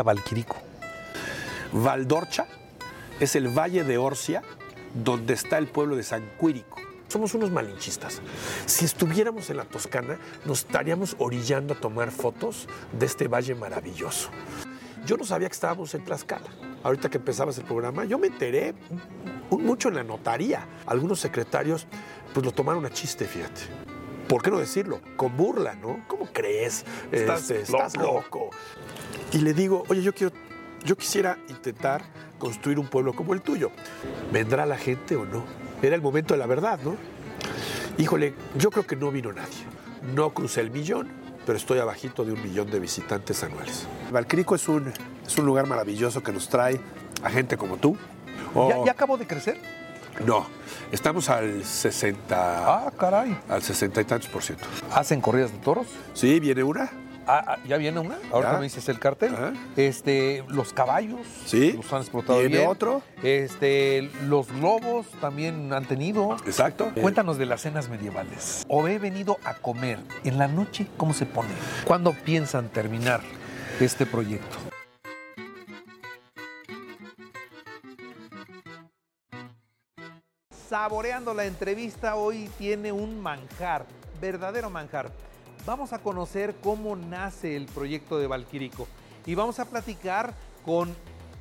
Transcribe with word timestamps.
Valquirico? 0.00 0.56
Valdorcha 1.72 2.46
es 3.20 3.36
el 3.36 3.48
valle 3.48 3.84
de 3.84 3.98
Orcia 3.98 4.40
donde 4.94 5.34
está 5.34 5.58
el 5.58 5.66
pueblo 5.66 5.96
de 5.96 6.02
San 6.02 6.30
Quirico. 6.40 6.78
Somos 7.08 7.34
unos 7.34 7.50
malinchistas. 7.50 8.22
Si 8.64 8.86
estuviéramos 8.86 9.50
en 9.50 9.58
la 9.58 9.66
Toscana, 9.66 10.18
nos 10.46 10.60
estaríamos 10.60 11.14
orillando 11.18 11.74
a 11.74 11.76
tomar 11.80 12.10
fotos 12.10 12.68
de 12.98 13.04
este 13.04 13.28
valle 13.28 13.54
maravilloso. 13.54 14.30
Yo 15.04 15.18
no 15.18 15.24
sabía 15.24 15.48
que 15.48 15.54
estábamos 15.54 15.94
en 15.94 16.04
Tlaxcala. 16.04 16.48
Ahorita 16.82 17.10
que 17.10 17.18
empezabas 17.18 17.58
el 17.58 17.64
programa, 17.64 18.06
yo 18.06 18.18
me 18.18 18.28
enteré 18.28 18.74
mucho 19.50 19.88
en 19.88 19.96
la 19.96 20.04
notaría. 20.04 20.66
Algunos 20.86 21.20
secretarios 21.20 21.86
pues 22.32 22.46
lo 22.46 22.52
tomaron 22.52 22.86
a 22.86 22.90
chiste, 22.90 23.26
fíjate. 23.26 23.60
¿Por 24.26 24.42
qué 24.42 24.50
no 24.50 24.58
decirlo? 24.58 25.02
Con 25.16 25.36
burla, 25.36 25.74
¿no? 25.74 26.02
¿Cómo 26.08 26.26
crees? 26.32 26.86
Estás, 27.10 27.50
Este, 27.50 27.60
estás 27.60 27.94
loco. 27.98 28.48
Y 29.32 29.38
le 29.38 29.54
digo, 29.54 29.84
oye, 29.88 30.02
yo 30.02 30.14
quiero, 30.14 30.32
yo 30.84 30.96
quisiera 30.96 31.38
intentar 31.48 32.02
construir 32.38 32.78
un 32.78 32.86
pueblo 32.88 33.12
como 33.14 33.34
el 33.34 33.40
tuyo. 33.40 33.70
¿Vendrá 34.32 34.66
la 34.66 34.76
gente 34.76 35.16
o 35.16 35.24
no? 35.24 35.44
Era 35.80 35.94
el 35.96 36.02
momento 36.02 36.34
de 36.34 36.38
la 36.38 36.46
verdad, 36.46 36.78
¿no? 36.84 36.96
Híjole, 37.98 38.34
yo 38.56 38.70
creo 38.70 38.86
que 38.86 38.96
no 38.96 39.10
vino 39.10 39.32
nadie. 39.32 39.54
No 40.14 40.30
crucé 40.34 40.60
el 40.60 40.70
millón, 40.70 41.08
pero 41.46 41.56
estoy 41.56 41.78
abajito 41.78 42.24
de 42.24 42.32
un 42.32 42.42
millón 42.42 42.70
de 42.70 42.78
visitantes 42.80 43.42
anuales. 43.42 43.86
Valquirico 44.10 44.54
es 44.54 44.68
un, 44.68 44.92
es 45.26 45.38
un 45.38 45.46
lugar 45.46 45.66
maravilloso 45.66 46.22
que 46.22 46.32
nos 46.32 46.48
trae 46.48 46.80
a 47.22 47.30
gente 47.30 47.56
como 47.56 47.76
tú. 47.76 47.96
Oh, 48.54 48.68
¿Ya, 48.68 48.84
ya 48.86 48.92
acabó 48.92 49.16
de 49.16 49.26
crecer? 49.26 49.58
No, 50.26 50.46
estamos 50.90 51.30
al 51.30 51.64
60, 51.64 52.26
Ah, 52.36 52.92
caray. 52.98 53.38
al 53.48 53.62
60 53.62 54.00
y 54.00 54.04
tantos 54.04 54.28
por 54.28 54.42
ciento. 54.42 54.66
¿Hacen 54.92 55.20
corridas 55.22 55.52
de 55.52 55.58
toros? 55.58 55.86
Sí, 56.12 56.38
viene 56.38 56.62
una. 56.62 56.90
Ah, 57.26 57.44
ah, 57.46 57.58
¿Ya 57.68 57.76
viene 57.76 58.00
una? 58.00 58.18
Ahora 58.32 58.52
Ya. 58.52 58.58
me 58.58 58.64
dices 58.64 58.88
el 58.88 58.98
cartel. 58.98 59.32
Ajá. 59.34 59.52
Este, 59.76 60.44
los 60.48 60.72
caballos. 60.72 61.20
Sí. 61.46 61.72
Los 61.72 61.92
han 61.92 62.00
explotado 62.02 62.40
Viene 62.40 62.58
bien. 62.58 62.68
otro. 62.68 63.02
Este, 63.22 64.10
los 64.26 64.48
globos 64.50 65.06
también 65.20 65.72
han 65.72 65.84
tenido. 65.84 66.36
Exacto. 66.46 66.90
Cuéntanos 67.00 67.38
de 67.38 67.46
las 67.46 67.60
cenas 67.60 67.88
medievales. 67.88 68.64
O 68.68 68.88
he 68.88 68.98
venido 68.98 69.38
a 69.44 69.54
comer. 69.54 69.98
En 70.24 70.38
la 70.38 70.48
noche, 70.48 70.86
¿cómo 70.96 71.14
se 71.14 71.26
pone? 71.26 71.50
¿Cuándo 71.84 72.12
piensan 72.24 72.68
terminar 72.68 73.20
este 73.80 74.04
proyecto? 74.04 74.58
Saboreando 80.68 81.34
la 81.34 81.44
entrevista, 81.44 82.16
hoy 82.16 82.48
tiene 82.58 82.92
un 82.92 83.20
manjar, 83.20 83.84
verdadero 84.20 84.70
manjar. 84.70 85.10
Vamos 85.64 85.92
a 85.92 86.00
conocer 86.00 86.56
cómo 86.60 86.96
nace 86.96 87.54
el 87.54 87.66
proyecto 87.66 88.18
de 88.18 88.26
Valquirico 88.26 88.88
y 89.24 89.36
vamos 89.36 89.60
a 89.60 89.64
platicar 89.64 90.34
con 90.64 90.92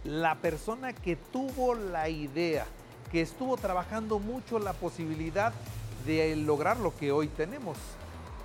la 0.03 0.35
persona 0.35 0.93
que 0.93 1.15
tuvo 1.15 1.73
la 1.73 2.07
idea, 2.07 2.67
que 3.11 3.21
estuvo 3.21 3.57
trabajando 3.57 4.19
mucho 4.19 4.59
la 4.59 4.73
posibilidad 4.73 5.53
de 6.05 6.35
lograr 6.35 6.77
lo 6.77 6.95
que 6.95 7.11
hoy 7.11 7.29
tenemos. 7.29 7.77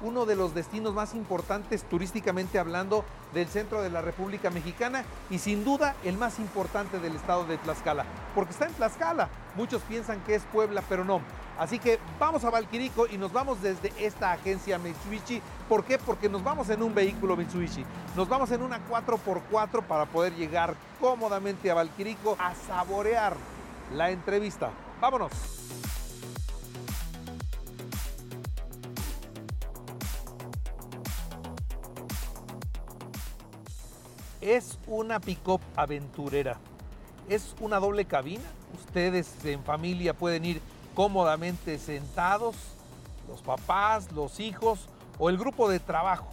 Uno 0.02 0.26
de 0.26 0.36
los 0.36 0.54
destinos 0.54 0.94
más 0.94 1.14
importantes 1.14 1.84
turísticamente 1.84 2.58
hablando 2.58 3.04
del 3.32 3.48
centro 3.48 3.82
de 3.82 3.90
la 3.90 4.02
República 4.02 4.50
Mexicana 4.50 5.04
y 5.30 5.38
sin 5.38 5.64
duda 5.64 5.94
el 6.04 6.16
más 6.16 6.38
importante 6.38 6.98
del 6.98 7.16
estado 7.16 7.44
de 7.44 7.58
Tlaxcala, 7.58 8.04
porque 8.34 8.52
está 8.52 8.66
en 8.66 8.74
Tlaxcala. 8.74 9.28
Muchos 9.54 9.82
piensan 9.82 10.20
que 10.20 10.34
es 10.34 10.42
Puebla, 10.52 10.82
pero 10.88 11.04
no. 11.04 11.20
Así 11.58 11.78
que 11.78 11.98
vamos 12.18 12.44
a 12.44 12.50
Valquirico 12.50 13.06
y 13.06 13.16
nos 13.16 13.32
vamos 13.32 13.62
desde 13.62 13.92
esta 13.98 14.32
agencia 14.32 14.78
Mitsubishi. 14.78 15.40
¿Por 15.68 15.84
qué? 15.84 15.98
Porque 15.98 16.28
nos 16.28 16.44
vamos 16.44 16.68
en 16.68 16.82
un 16.82 16.94
vehículo 16.94 17.36
Mitsubishi. 17.36 17.84
Nos 18.14 18.28
vamos 18.28 18.50
en 18.50 18.62
una 18.62 18.80
4x4 18.86 19.82
para 19.82 20.04
poder 20.04 20.34
llegar 20.34 20.74
cómodamente 21.00 21.70
a 21.70 21.74
Valquirico 21.74 22.36
a 22.38 22.54
saborear 22.54 23.36
la 23.94 24.10
entrevista. 24.10 24.70
Vámonos. 25.00 25.65
Es 34.46 34.78
una 34.86 35.18
pick-up 35.18 35.60
aventurera. 35.74 36.56
Es 37.28 37.56
una 37.58 37.80
doble 37.80 38.04
cabina. 38.04 38.44
Ustedes 38.78 39.44
en 39.44 39.64
familia 39.64 40.14
pueden 40.14 40.44
ir 40.44 40.62
cómodamente 40.94 41.80
sentados, 41.80 42.54
los 43.26 43.42
papás, 43.42 44.12
los 44.12 44.38
hijos 44.38 44.88
o 45.18 45.30
el 45.30 45.36
grupo 45.36 45.68
de 45.68 45.80
trabajo. 45.80 46.28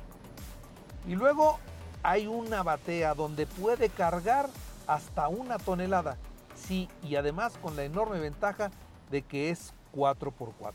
Y 1.07 1.15
luego 1.15 1.57
hay 2.03 2.27
una 2.27 2.61
batea 2.61 3.15
donde 3.15 3.47
puede 3.47 3.89
cargar 3.89 4.47
hasta 4.85 5.27
una 5.27 5.57
tonelada. 5.57 6.17
Sí, 6.53 6.89
y 7.01 7.15
además 7.15 7.57
con 7.63 7.75
la 7.75 7.83
enorme 7.83 8.19
ventaja 8.19 8.69
de 9.09 9.23
que 9.23 9.49
es 9.49 9.73
4x4. 9.95 10.73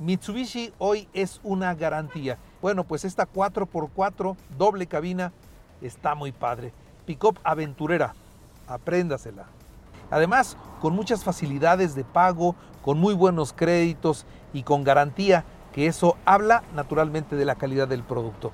Mitsubishi 0.00 0.72
hoy 0.78 1.08
es 1.12 1.38
una 1.44 1.76
garantía. 1.76 2.38
Bueno, 2.60 2.82
pues 2.82 3.04
esta 3.04 3.24
4x4 3.24 4.36
doble 4.58 4.88
cabina 4.88 5.32
está 5.80 6.14
muy 6.14 6.32
padre. 6.32 6.72
Pickup 7.04 7.38
aventurera, 7.44 8.14
apréndasela. 8.66 9.46
Además, 10.10 10.56
con 10.80 10.94
muchas 10.94 11.24
facilidades 11.24 11.94
de 11.94 12.04
pago, 12.04 12.54
con 12.82 12.98
muy 12.98 13.14
buenos 13.14 13.52
créditos 13.52 14.26
y 14.52 14.62
con 14.62 14.84
garantía, 14.84 15.44
que 15.72 15.86
eso 15.86 16.16
habla 16.24 16.62
naturalmente 16.74 17.36
de 17.36 17.44
la 17.44 17.56
calidad 17.56 17.88
del 17.88 18.02
producto. 18.02 18.52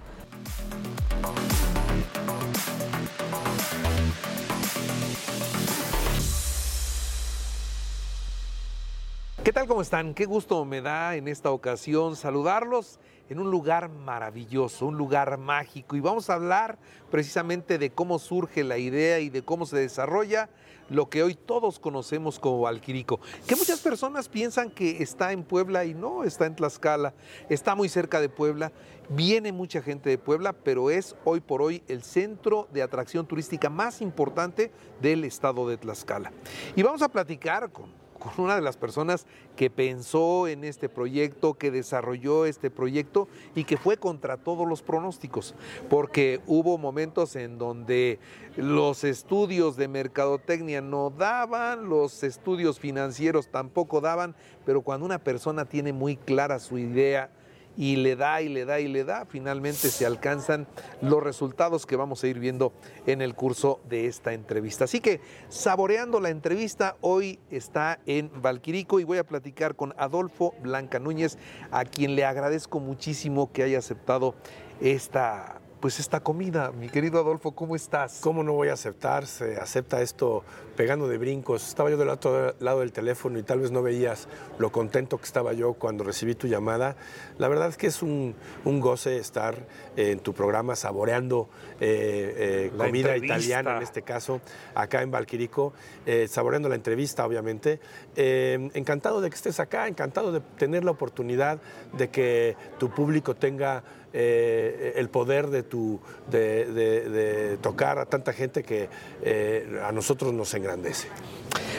¿Qué 9.45 9.53
tal? 9.53 9.67
¿Cómo 9.67 9.83
están? 9.83 10.15
Qué 10.15 10.25
gusto 10.25 10.65
me 10.65 10.81
da 10.81 11.17
en 11.17 11.27
esta 11.27 11.51
ocasión 11.51 12.15
saludarlos 12.15 13.01
en 13.29 13.39
un 13.39 13.51
lugar 13.51 13.89
maravilloso, 13.89 14.87
un 14.87 14.97
lugar 14.97 15.39
mágico. 15.39 15.97
Y 15.97 16.01
vamos 16.01 16.31
a 16.31 16.35
hablar 16.35 16.79
precisamente 17.11 17.79
de 17.79 17.91
cómo 17.91 18.19
surge 18.19 18.65
la 18.65 18.79
idea 18.79 19.21
y 19.21 19.31
de 19.31 19.43
cómo 19.43 19.67
se 19.67 19.79
desarrolla 19.79 20.51
lo 20.89 21.09
que 21.09 21.23
hoy 21.23 21.35
todos 21.35 21.79
conocemos 21.79 22.39
como 22.39 22.61
Valquirico. 22.61 23.21
Que 23.47 23.57
muchas 23.57 23.81
personas 23.81 24.29
piensan 24.29 24.71
que 24.71 25.03
está 25.03 25.33
en 25.33 25.43
Puebla 25.43 25.85
y 25.85 25.95
no, 25.95 26.25
está 26.25 26.47
en 26.47 26.55
Tlaxcala, 26.55 27.15
está 27.49 27.75
muy 27.75 27.89
cerca 27.89 28.21
de 28.21 28.29
Puebla. 28.29 28.73
Viene 29.09 29.53
mucha 29.53 29.83
gente 29.83 30.11
de 30.11 30.19
Puebla, 30.19 30.53
pero 30.53 30.91
es 30.91 31.17
hoy 31.25 31.41
por 31.41 31.63
hoy 31.63 31.83
el 31.89 32.03
centro 32.03 32.69
de 32.73 32.83
atracción 32.83 33.27
turística 33.27 33.71
más 33.71 34.01
importante 34.01 34.71
del 35.01 35.25
estado 35.25 35.69
de 35.69 35.77
Tlaxcala. 35.77 36.33
Y 36.77 36.83
vamos 36.83 37.03
a 37.03 37.09
platicar 37.09 37.71
con 37.73 38.02
con 38.23 38.45
una 38.45 38.55
de 38.55 38.63
las 38.63 38.77
personas 38.77 39.27
que 39.57 39.69
pensó 39.69 40.47
en 40.47 40.65
este 40.65 40.89
proyecto, 40.89 41.55
que 41.55 41.71
desarrolló 41.71 42.47
este 42.47 42.71
proyecto 42.71 43.29
y 43.55 43.65
que 43.65 43.77
fue 43.77 43.97
contra 43.97 44.37
todos 44.37 44.69
los 44.69 44.83
pronósticos, 44.83 45.55
porque 45.91 46.41
hubo 46.47 46.79
momentos 46.79 47.35
en 47.35 47.59
donde 47.59 48.21
los 48.57 49.03
estudios 49.03 49.77
de 49.77 49.89
mercadotecnia 49.89 50.81
no 50.81 51.11
daban, 51.11 51.89
los 51.89 52.23
estudios 52.23 52.79
financieros 52.79 53.49
tampoco 53.49 54.01
daban, 54.01 54.37
pero 54.65 54.83
cuando 54.83 55.05
una 55.07 55.19
persona 55.19 55.65
tiene 55.65 55.93
muy 55.93 56.17
clara 56.17 56.61
su 56.61 56.79
idea, 56.79 57.31
y 57.77 57.97
le 57.97 58.17
da 58.17 58.43
y 58.43 58.49
le 58.49 58.65
da 58.65 58.81
y 58.81 58.89
le 58.89 59.05
da, 59.05 59.25
finalmente 59.27 59.89
se 59.89 60.07
alcanzan 60.07 60.67
los 61.01 61.23
resultados 61.23 61.87
que 61.87 61.97
vamos 61.97 62.23
a 62.23 62.29
ir 62.29 62.39
viendo 62.39 62.73
en 63.07 63.23
el 63.23 63.35
curso 63.35 63.81
de 63.89 64.07
esta 64.07 64.33
entrevista. 64.33 64.85
Así 64.85 65.01
que 65.01 65.21
saboreando 65.49 66.21
la 66.21 66.31
entrevista, 66.31 66.97
hoy 67.01 67.39
está 67.51 67.99
en 68.07 68.31
Valquirico 68.43 69.01
y 69.01 69.05
voy 69.05 69.19
a 69.19 69.25
platicar 69.25 69.75
con 69.77 69.95
Adolfo 69.97 70.55
Blanca 70.63 70.99
Núñez, 70.99 71.39
a 71.71 71.85
quien 71.85 72.15
le 72.15 72.25
agradezco 72.25 72.81
muchísimo 72.81 73.53
que 73.53 73.63
haya 73.63 73.79
aceptado 73.79 74.35
esta 74.81 75.61
pues 75.83 75.99
esta 75.99 76.21
comida. 76.21 76.71
Mi 76.71 76.89
querido 76.89 77.19
Adolfo, 77.19 77.57
¿cómo 77.57 77.75
estás? 77.75 78.21
¿Cómo 78.23 78.45
no 78.45 78.53
voy 78.53 78.69
a 78.69 78.75
aceptar? 78.75 79.27
Se 79.27 79.57
acepta 79.57 80.01
esto 80.01 80.45
pegando 80.77 81.09
de 81.09 81.19
brincos. 81.19 81.67
Estaba 81.67 81.91
yo 81.91 81.97
del 81.97 82.09
otro 82.09 82.55
lado 82.61 82.81
del 82.81 82.93
teléfono 82.93 83.37
y 83.37 83.43
tal 83.43 83.59
vez 83.59 83.73
no 83.73 83.83
veías 83.83 84.29
lo 84.59 84.71
contento 84.71 85.19
que 85.19 85.25
estaba 85.25 85.53
yo 85.55 85.73
cuando 85.75 86.05
recibí 86.05 86.37
tu 86.37 86.47
llamada. 86.47 86.95
La 87.37 87.49
verdad 87.49 87.69
es 87.69 87.77
que 87.77 87.89
es 87.89 88.01
un, 88.01 88.37
un 88.65 88.79
goce 88.79 89.17
estar 89.17 89.57
en 89.97 90.21
tu 90.21 90.33
programa 90.33 90.77
saboreando 90.77 91.49
eh, 91.81 92.71
eh, 92.71 92.73
comida 92.77 93.15
entrevista. 93.15 93.39
italiana, 93.39 93.77
en 93.79 93.83
este 93.83 94.03
caso, 94.03 94.41
acá 94.77 95.03
en 95.03 95.11
Valquirico, 95.11 95.73
eh, 96.07 96.29
saboreando 96.29 96.69
la 96.69 96.77
entrevista, 96.77 97.27
obviamente. 97.27 97.81
Eh, 98.15 98.71
encantado 98.75 99.21
de 99.21 99.31
que 99.31 99.35
estés 99.35 99.59
acá, 99.59 99.89
encantado 99.89 100.31
de 100.31 100.41
tener 100.59 100.85
la 100.85 100.93
oportunidad 100.93 101.59
de 101.93 102.09
que 102.09 102.57
tu 102.79 102.89
público 102.89 103.35
tenga 103.35 103.83
eh, 104.13 104.95
el 104.97 105.09
poder 105.09 105.49
de, 105.49 105.63
tu, 105.63 106.01
de, 106.31 106.67
de- 106.73 107.57
tocar 107.59 107.99
a 107.99 108.07
tanta 108.07 108.33
gente 108.33 108.63
que 108.63 108.89
eh, 109.23 109.81
a 109.85 109.93
nosotros 109.93 110.33
nos 110.33 110.53
engrandece. 110.55 111.09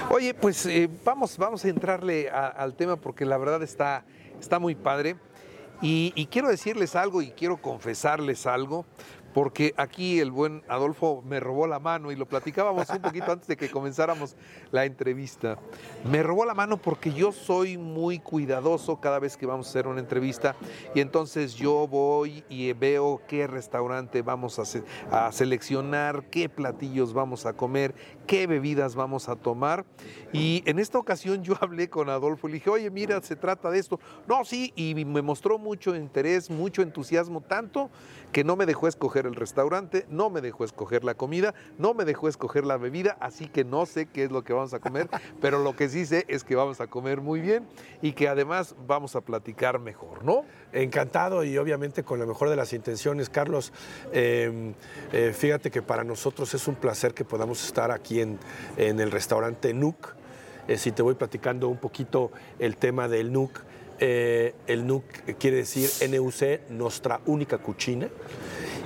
Oye, 0.09 0.33
pues 0.33 0.65
eh, 0.65 0.89
vamos, 1.03 1.37
vamos 1.37 1.63
a 1.65 1.69
entrarle 1.69 2.29
al 2.29 2.75
tema 2.75 2.95
porque 2.95 3.25
la 3.25 3.37
verdad 3.37 3.63
está, 3.63 4.03
está 4.39 4.59
muy 4.59 4.75
padre. 4.75 5.15
Y 5.85 6.27
quiero 6.31 6.47
decirles 6.47 6.95
algo 6.95 7.21
y 7.21 7.31
quiero 7.31 7.57
confesarles 7.57 8.45
algo, 8.45 8.85
porque 9.33 9.73
aquí 9.77 10.19
el 10.19 10.31
buen 10.31 10.63
Adolfo 10.67 11.23
me 11.25 11.39
robó 11.39 11.67
la 11.67 11.79
mano 11.79 12.11
y 12.11 12.15
lo 12.15 12.27
platicábamos 12.27 12.89
un 12.89 12.99
poquito 12.99 13.31
antes 13.31 13.47
de 13.47 13.57
que 13.57 13.69
comenzáramos 13.69 14.35
la 14.71 14.85
entrevista. 14.85 15.57
Me 16.09 16.21
robó 16.23 16.45
la 16.45 16.53
mano 16.53 16.77
porque 16.77 17.11
yo 17.11 17.31
soy 17.31 17.77
muy 17.77 18.19
cuidadoso 18.19 18.99
cada 18.99 19.19
vez 19.19 19.37
que 19.37 19.45
vamos 19.45 19.67
a 19.67 19.69
hacer 19.69 19.87
una 19.87 19.99
entrevista 19.99 20.55
y 20.93 20.99
entonces 20.99 21.55
yo 21.55 21.87
voy 21.87 22.43
y 22.49 22.71
veo 22.73 23.21
qué 23.27 23.47
restaurante 23.47 24.21
vamos 24.21 24.59
a, 24.59 25.31
seleccionar, 25.31 26.29
qué 26.29 26.49
platillos 26.49 27.13
vamos 27.13 27.45
a 27.45 27.53
comer, 27.53 27.95
qué 28.27 28.47
bebidas 28.47 28.95
vamos 28.95 29.29
a 29.29 29.35
tomar. 29.35 29.85
Y 30.31 30.63
en 30.65 30.79
esta 30.79 30.97
ocasión 30.97 31.43
yo 31.43 31.55
hablé 31.59 31.89
con 31.89 32.09
Adolfo 32.09 32.47
y 32.47 32.51
le 32.51 32.55
dije, 32.55 32.69
oye, 32.69 32.89
mira, 32.89 33.21
se 33.21 33.35
trata 33.35 33.71
de 33.71 33.79
esto. 33.79 33.99
No, 34.27 34.45
sí, 34.45 34.73
y 34.75 34.93
me 34.95 35.21
mostró 35.21 35.57
mucho 35.57 35.95
interés, 35.95 36.49
mucho 36.49 36.81
entusiasmo, 36.81 37.41
tanto 37.41 37.89
que 38.31 38.43
no 38.43 38.55
me 38.55 38.65
dejó 38.65 38.87
escoger 38.87 39.22
el 39.25 39.35
restaurante, 39.35 40.05
no 40.09 40.29
me 40.29 40.41
dejó 40.41 40.65
escoger 40.65 41.03
la 41.03 41.15
comida, 41.15 41.53
no 41.77 41.93
me 41.93 42.05
dejó 42.05 42.27
escoger 42.27 42.65
la 42.65 42.77
bebida, 42.77 43.17
así 43.19 43.47
que 43.47 43.63
no 43.63 43.85
sé 43.85 44.05
qué 44.05 44.25
es 44.25 44.31
lo 44.31 44.43
que 44.43 44.53
vamos 44.53 44.73
a 44.73 44.79
comer, 44.79 45.09
pero 45.41 45.63
lo 45.63 45.75
que 45.75 45.89
sí 45.89 46.05
sé 46.05 46.25
es 46.27 46.43
que 46.43 46.55
vamos 46.55 46.81
a 46.81 46.87
comer 46.87 47.21
muy 47.21 47.41
bien 47.41 47.67
y 48.01 48.13
que 48.13 48.27
además 48.27 48.75
vamos 48.87 49.15
a 49.15 49.21
platicar 49.21 49.79
mejor, 49.79 50.23
¿no? 50.23 50.45
Encantado 50.71 51.43
y 51.43 51.57
obviamente 51.57 52.03
con 52.03 52.19
la 52.19 52.25
mejor 52.25 52.49
de 52.49 52.55
las 52.55 52.73
intenciones, 52.73 53.29
Carlos. 53.29 53.71
Em, 54.11 54.73
eh, 55.11 55.33
fíjate 55.33 55.71
que 55.71 55.81
para 55.81 56.03
nosotros 56.03 56.53
es 56.53 56.67
un 56.67 56.75
placer 56.75 57.13
que 57.13 57.25
podamos 57.25 57.63
estar 57.63 57.91
aquí 57.91 58.21
en, 58.21 58.39
en 58.77 58.99
el 58.99 59.11
restaurante 59.11 59.73
NUC. 59.73 60.15
Eh, 60.67 60.77
si 60.77 60.91
te 60.91 61.01
voy 61.01 61.15
platicando 61.15 61.67
un 61.67 61.77
poquito 61.77 62.31
el 62.59 62.77
tema 62.77 63.07
del 63.07 63.31
NUC. 63.31 63.61
Eh, 63.99 64.55
el 64.67 64.87
NUC 64.87 65.37
quiere 65.37 65.57
decir 65.57 65.89
NUC, 66.09 66.69
nuestra 66.69 67.21
única 67.25 67.57
cuchina. 67.57 68.09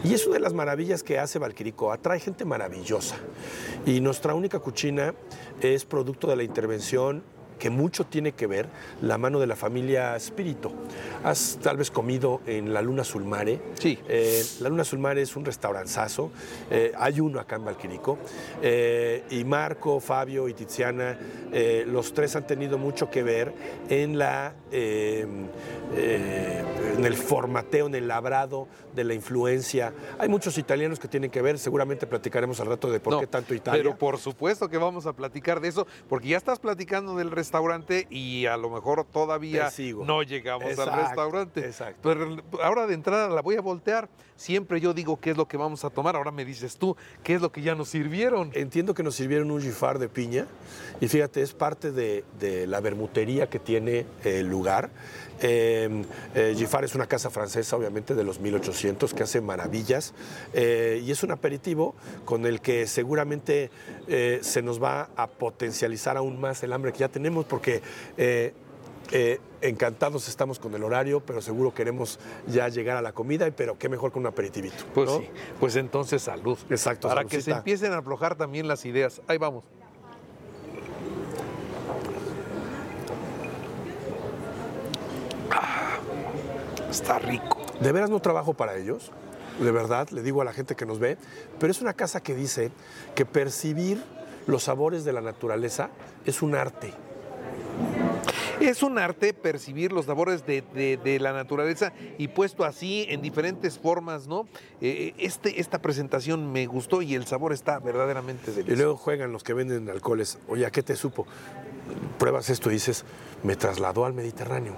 Y 0.03 0.13
es 0.13 0.25
una 0.27 0.35
de 0.35 0.41
las 0.41 0.53
maravillas 0.53 1.03
que 1.03 1.19
hace 1.19 1.39
Valquirico, 1.39 1.91
atrae 1.91 2.19
gente 2.19 2.45
maravillosa. 2.45 3.15
Y 3.85 3.99
nuestra 3.99 4.35
única 4.35 4.59
cuchina 4.59 5.13
es 5.61 5.85
producto 5.85 6.27
de 6.27 6.35
la 6.35 6.43
intervención 6.43 7.23
que 7.57 7.69
mucho 7.69 8.05
tiene 8.05 8.31
que 8.31 8.47
ver 8.47 8.67
la 9.01 9.17
mano 9.17 9.39
de 9.39 9.47
la 9.47 9.55
familia 9.55 10.15
Espíritu. 10.15 10.71
Has 11.23 11.59
tal 11.61 11.77
vez 11.77 11.91
comido 11.91 12.41
en 12.45 12.73
la 12.73 12.81
Luna 12.81 13.03
Sulmare. 13.03 13.59
Sí. 13.79 13.97
Eh, 14.07 14.43
la 14.59 14.69
Luna 14.69 14.83
Sulmare 14.83 15.21
es 15.21 15.35
un 15.35 15.45
restauranzazo. 15.45 16.31
Eh, 16.69 16.91
hay 16.97 17.19
uno 17.19 17.39
acá 17.39 17.55
en 17.55 17.65
Valquirico. 17.65 18.17
Eh, 18.61 19.23
y 19.29 19.43
Marco, 19.43 19.99
Fabio 19.99 20.47
y 20.47 20.53
Tiziana, 20.53 21.17
los 21.87 22.13
tres 22.13 22.35
han 22.35 22.45
tenido 22.45 22.77
mucho 22.77 23.09
que 23.09 23.23
ver 23.23 23.53
en 23.89 24.17
la 24.17 24.53
en 24.71 27.05
el 27.05 27.15
formateo, 27.15 27.87
en 27.87 27.95
el 27.95 28.07
labrado 28.07 28.67
de 28.93 29.03
la 29.03 29.13
influencia. 29.13 29.93
Hay 30.19 30.27
muchos 30.27 30.57
italianos 30.57 30.99
que 30.99 31.07
tienen 31.07 31.31
que 31.31 31.41
ver, 31.41 31.59
seguramente 31.59 32.07
platicaremos 32.07 32.59
al 32.59 32.67
rato 32.67 32.89
de 32.89 32.99
por 32.99 33.19
qué 33.19 33.27
tanto 33.27 33.53
Italia. 33.53 33.81
Pero 33.81 33.97
por 33.97 34.17
supuesto 34.17 34.69
que 34.69 34.77
vamos 34.77 35.05
a 35.05 35.13
platicar 35.13 35.61
de 35.61 35.69
eso, 35.69 35.87
porque 36.09 36.29
ya 36.29 36.37
estás 36.37 36.59
platicando 36.59 37.15
del 37.15 37.31
restaurante 37.31 37.46
y 38.09 38.45
a 38.45 38.57
lo 38.57 38.69
mejor 38.69 39.05
todavía 39.05 39.69
no 40.05 40.23
llegamos 40.23 40.77
al 40.79 41.05
restaurante. 41.05 41.61
Exacto. 41.61 41.99
Pero 42.03 42.37
ahora 42.63 42.87
de 42.87 42.93
entrada 42.93 43.29
la 43.29 43.41
voy 43.41 43.55
a 43.55 43.61
voltear. 43.61 44.09
Siempre 44.35 44.79
yo 44.79 44.93
digo 44.93 45.19
qué 45.19 45.31
es 45.31 45.37
lo 45.37 45.47
que 45.47 45.57
vamos 45.57 45.83
a 45.83 45.89
tomar, 45.89 46.15
ahora 46.15 46.31
me 46.31 46.45
dices 46.45 46.77
tú 46.77 46.95
qué 47.23 47.33
es 47.33 47.41
lo 47.41 47.51
que 47.51 47.61
ya 47.61 47.73
nos 47.73 47.89
sirvieron. 47.89 48.51
Entiendo 48.53 48.93
que 48.93 49.01
nos 49.01 49.15
sirvieron 49.15 49.49
un 49.49 49.61
gifar 49.61 49.97
de 49.97 50.09
piña 50.09 50.45
y 51.01 51.07
fíjate, 51.07 51.41
es 51.41 51.53
parte 51.53 51.91
de, 51.91 52.23
de 52.39 52.67
la 52.67 52.79
bermutería 52.79 53.49
que 53.49 53.59
tiene 53.59 54.05
el 54.23 54.47
lugar. 54.47 54.91
Eh, 55.41 56.03
eh, 56.35 56.53
Giffard 56.57 56.85
es 56.85 56.95
una 56.95 57.07
casa 57.07 57.29
francesa, 57.29 57.75
obviamente, 57.75 58.15
de 58.15 58.23
los 58.23 58.39
1800, 58.39 59.13
que 59.13 59.23
hace 59.23 59.41
maravillas. 59.41 60.13
Eh, 60.53 61.01
y 61.05 61.11
es 61.11 61.23
un 61.23 61.31
aperitivo 61.31 61.95
con 62.25 62.45
el 62.45 62.61
que 62.61 62.87
seguramente 62.87 63.69
eh, 64.07 64.39
se 64.41 64.61
nos 64.61 64.81
va 64.81 65.09
a 65.15 65.27
potencializar 65.27 66.17
aún 66.17 66.39
más 66.39 66.63
el 66.63 66.73
hambre 66.73 66.91
que 66.91 66.99
ya 66.99 67.09
tenemos, 67.09 67.45
porque 67.45 67.81
encantados 69.61 70.27
estamos 70.27 70.59
con 70.59 70.73
el 70.75 70.83
horario, 70.83 71.21
pero 71.21 71.41
seguro 71.41 71.73
queremos 71.73 72.19
ya 72.45 72.67
llegar 72.67 72.97
a 72.97 73.01
la 73.01 73.13
comida, 73.13 73.49
pero 73.55 73.77
qué 73.77 73.87
mejor 73.87 74.11
con 74.11 74.23
un 74.23 74.27
aperitivito. 74.27 74.83
Pues 74.93 75.09
sí, 75.09 75.29
pues 75.59 75.75
entonces 75.77 76.21
salud. 76.21 76.57
Exacto. 76.69 77.07
Para 77.07 77.23
que 77.23 77.41
se 77.41 77.51
empiecen 77.51 77.93
a 77.93 77.99
aflojar 77.99 78.35
también 78.35 78.67
las 78.67 78.85
ideas. 78.85 79.21
Ahí 79.27 79.37
vamos. 79.37 79.63
Está 86.89 87.19
rico. 87.19 87.57
De 87.79 87.91
veras 87.91 88.09
no 88.09 88.19
trabajo 88.19 88.53
para 88.53 88.75
ellos, 88.77 89.11
de 89.59 89.71
verdad, 89.71 90.09
le 90.09 90.21
digo 90.21 90.41
a 90.41 90.45
la 90.45 90.53
gente 90.53 90.75
que 90.75 90.85
nos 90.85 90.99
ve, 90.99 91.17
pero 91.59 91.71
es 91.71 91.81
una 91.81 91.93
casa 91.93 92.21
que 92.21 92.35
dice 92.35 92.71
que 93.15 93.25
percibir 93.25 94.01
los 94.45 94.63
sabores 94.63 95.03
de 95.03 95.13
la 95.13 95.21
naturaleza 95.21 95.89
es 96.25 96.41
un 96.41 96.55
arte. 96.55 96.93
Es 98.59 98.81
un 98.81 98.97
arte 98.97 99.33
percibir 99.33 99.91
los 99.91 100.05
sabores 100.05 100.45
de, 100.45 100.63
de, 100.73 100.97
de, 100.97 101.19
la 101.19 101.31
naturaleza 101.31 101.93
y 102.17 102.29
puesto 102.29 102.63
así 102.63 103.05
en 103.09 103.21
diferentes 103.21 103.77
formas, 103.77 104.27
¿no? 104.27 104.47
Eh, 104.81 105.13
este, 105.19 105.59
esta 105.61 105.79
presentación 105.79 106.51
me 106.51 106.65
gustó 106.65 107.03
y 107.03 107.13
el 107.13 107.27
sabor 107.27 107.53
está 107.53 107.77
verdaderamente 107.77 108.51
delicioso. 108.51 108.73
Y 108.73 108.75
luego 108.75 108.97
juegan 108.97 109.31
los 109.31 109.43
que 109.43 109.53
venden 109.53 109.89
alcoholes. 109.89 110.39
Oye, 110.47 110.65
¿a 110.65 110.71
qué 110.71 110.81
te 110.81 110.95
supo? 110.95 111.27
Pruebas 112.17 112.49
esto 112.49 112.71
y 112.71 112.73
dices, 112.73 113.05
me 113.43 113.55
trasladó 113.55 114.05
al 114.05 114.13
Mediterráneo. 114.13 114.75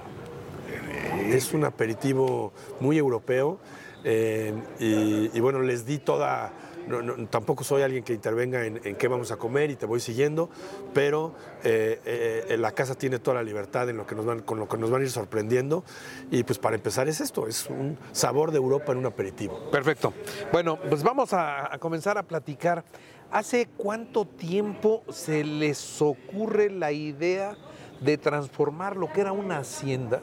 Es 1.31 1.53
un 1.53 1.65
aperitivo 1.65 2.53
muy 2.79 2.97
europeo 2.97 3.59
eh, 4.03 4.53
y, 4.79 5.35
y, 5.35 5.39
bueno, 5.39 5.59
les 5.61 5.85
di 5.85 5.99
toda... 5.99 6.51
No, 6.87 7.03
no, 7.03 7.27
tampoco 7.27 7.63
soy 7.63 7.83
alguien 7.83 8.03
que 8.03 8.13
intervenga 8.13 8.65
en, 8.65 8.81
en, 8.83 8.95
qué 8.95 9.07
vamos 9.07 9.31
a 9.31 9.37
comer 9.37 9.69
y 9.69 9.75
te 9.75 9.85
voy 9.85 9.99
siguiendo, 9.99 10.49
pero 10.91 11.35
eh, 11.63 12.01
eh, 12.49 12.57
la 12.57 12.71
casa 12.71 12.95
tiene 12.95 13.19
toda 13.19 13.35
la 13.35 13.43
libertad 13.43 13.87
en 13.89 13.97
lo 13.97 14.07
que 14.07 14.15
nos 14.15 14.25
van, 14.25 14.39
con 14.39 14.57
lo 14.57 14.67
que 14.67 14.77
nos 14.77 14.89
van 14.89 15.01
a 15.01 15.03
ir 15.03 15.11
sorprendiendo. 15.11 15.83
Y 16.31 16.43
pues 16.43 16.57
para 16.57 16.75
empezar 16.75 17.07
es 17.07 17.21
esto, 17.21 17.45
es 17.45 17.67
un 17.67 17.95
sabor 18.11 18.49
de 18.49 18.57
Europa 18.57 18.91
en 18.91 18.97
un 18.97 19.05
aperitivo. 19.05 19.69
Perfecto. 19.69 20.13
Bueno, 20.51 20.79
pues 20.89 21.03
vamos 21.03 21.31
a, 21.33 21.71
a 21.71 21.77
comenzar 21.77 22.17
a 22.17 22.23
platicar. 22.23 22.83
¿Hace 23.29 23.67
cuánto 23.77 24.25
tiempo 24.25 25.03
se 25.09 25.43
les 25.43 26.01
ocurre 26.01 26.71
la 26.71 26.91
idea 26.91 27.55
de 28.01 28.17
transformar 28.17 28.97
lo 28.97 29.11
que 29.11 29.21
era 29.21 29.31
una 29.31 29.57
hacienda? 29.57 30.21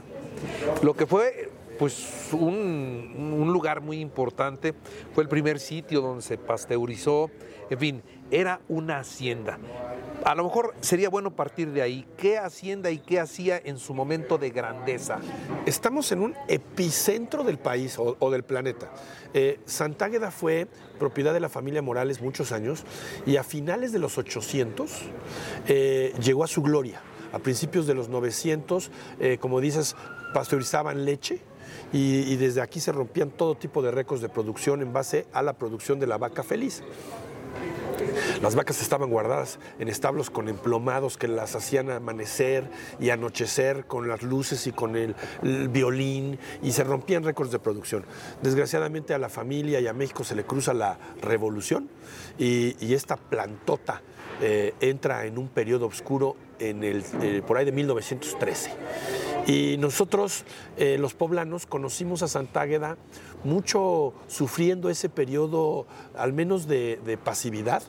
Lo 0.83 0.95
que 0.95 1.07
fue 1.07 1.51
pues 1.79 2.33
un, 2.33 3.49
lugar 3.53 3.81
muy 3.81 4.01
importante, 4.01 4.75
fue 5.15 5.23
el 5.23 5.29
primer 5.29 5.61
sitio 5.61 6.01
donde 6.01 6.23
se 6.23 6.39
pasteurizó, 6.39 7.31
en 7.71 7.79
fin, 7.79 8.03
era 8.31 8.61
una 8.69 8.99
hacienda. 8.99 9.59
A 10.25 10.35
lo 10.35 10.45
mejor 10.45 10.75
sería 10.81 11.09
bueno 11.09 11.31
partir 11.37 11.71
de 11.71 11.83
ahí. 11.83 12.07
¿Qué 12.17 12.39
hacienda 12.39 12.91
y 12.91 12.99
qué 12.99 13.21
hacía 13.21 13.61
en 13.63 13.79
su 13.79 13.95
momento 13.95 14.39
de 14.39 14.51
grandeza? 14.51 15.19
Estamos 15.67 16.11
en 16.13 16.21
un 16.21 16.35
epicentro 16.49 17.45
del 17.45 17.59
país 17.59 17.99
o, 17.99 18.17
o 18.19 18.31
del 18.31 18.43
planeta. 18.43 18.91
Eh, 19.35 19.61
Santágueda 19.65 20.31
fue 20.31 20.67
propiedad 20.99 21.33
de 21.33 21.41
la 21.41 21.49
familia 21.49 21.83
Morales 21.83 22.21
muchos 22.21 22.51
años 22.53 22.85
y 23.27 23.37
a 23.37 23.45
finales 23.45 23.93
de 23.93 23.99
los 23.99 24.19
800 24.19 25.03
eh, 25.69 26.13
llegó 26.21 26.43
a 26.43 26.49
su 26.49 26.63
gloria. 26.63 27.03
A 27.33 27.39
principios 27.39 27.87
de 27.87 27.95
los 27.95 28.09
900, 28.09 28.91
eh, 29.21 29.39
como 29.41 29.61
dices, 29.61 29.97
pasteurizaban 30.33 31.05
leche, 31.05 31.41
y, 31.93 32.37
desde 32.37 32.61
aquí 32.61 32.81
se 32.81 32.93
rompían 32.93 33.31
todo 33.31 33.55
tipo 33.55 33.83
de 33.83 33.91
récords 33.91 34.23
de 34.23 34.29
producción 34.29 34.83
en 34.83 34.93
base 34.93 35.27
a 35.33 35.43
la 35.43 35.55
producción 35.55 35.99
de 35.99 36.07
la 36.07 36.19
vaca 36.19 36.43
feliz. 36.43 36.83
Las 38.43 38.55
vacas 38.55 38.83
estaban 38.83 39.09
guardadas 39.09 39.59
en 39.79 39.89
establos 39.89 40.29
con 40.29 40.49
emplomados 40.49 41.17
que 41.17 41.29
las 41.29 41.55
hacían 41.55 41.91
amanecer 41.91 42.69
y 43.01 43.11
anochecer 43.11 43.87
con 43.87 44.09
las 44.09 44.23
luces 44.23 44.67
y 44.67 44.73
con 44.73 44.97
el, 44.97 45.15
violín 45.71 46.39
y 46.63 46.73
se 46.73 46.85
rompían 46.85 47.25
récords 47.25 47.53
de 47.53 47.59
producción. 47.59 48.05
Desgraciadamente 48.43 49.15
a 49.15 49.19
la 49.19 49.31
familia 49.31 49.81
y 49.81 49.87
a 49.87 49.95
México 49.95 50.25
se 50.25 50.35
le 50.35 50.45
cruza 50.45 50.75
la 50.75 50.99
revolución 51.23 51.89
y, 52.39 52.77
y 52.85 52.93
esta 52.93 53.17
plantota 53.17 54.03
eh, 54.43 54.75
entra 54.81 55.25
en 55.25 55.39
un 55.39 55.49
periodo 55.49 55.87
oscuro 55.87 56.37
en 56.59 56.85
el, 56.85 57.05
eh, 57.23 57.43
por 57.47 57.57
ahí 57.57 57.65
de 57.65 57.73
1913. 57.73 58.73
Y 59.47 59.77
nosotros, 59.79 60.45
eh, 60.77 60.97
los 60.99 61.15
poblanos, 61.15 61.67
conocimos 61.67 62.23
a 62.23 62.29
Santágueda 62.29 62.97
mucho 63.45 64.13
sufriendo 64.27 64.91
ese 64.91 65.09
periodo, 65.09 65.87
al 66.17 66.33
menos 66.33 66.67
de, 66.67 67.01
de, 67.05 67.17
pasividad, 67.17 67.83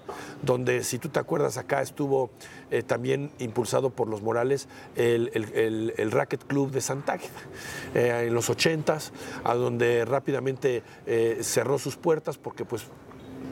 donde, 0.44 0.84
si 0.84 1.00
tú 1.00 1.10
te 1.10 1.20
acuerdas, 1.20 1.58
acá 1.58 1.82
estuvo 1.82 2.30
eh, 2.70 2.84
también 2.84 3.32
impulsado 3.40 3.90
por 3.90 4.08
los 4.08 4.22
Morales 4.22 4.68
el, 4.96 5.32
el, 5.34 5.46
el, 5.54 5.94
el 5.98 6.12
Racket 6.12 6.46
Club 6.46 6.72
de 6.72 6.82
Santágueda 6.82 7.30
eh, 7.96 8.26
en 8.28 8.34
los 8.34 8.50
80s, 8.50 9.12
a 9.44 9.56
donde 9.56 10.06
rápidamente 10.06 10.84
eh, 11.06 11.40
cerró 11.42 11.80
sus 11.80 11.98
puertas 11.98 12.38
porque, 12.38 12.64
pues, 12.64 12.84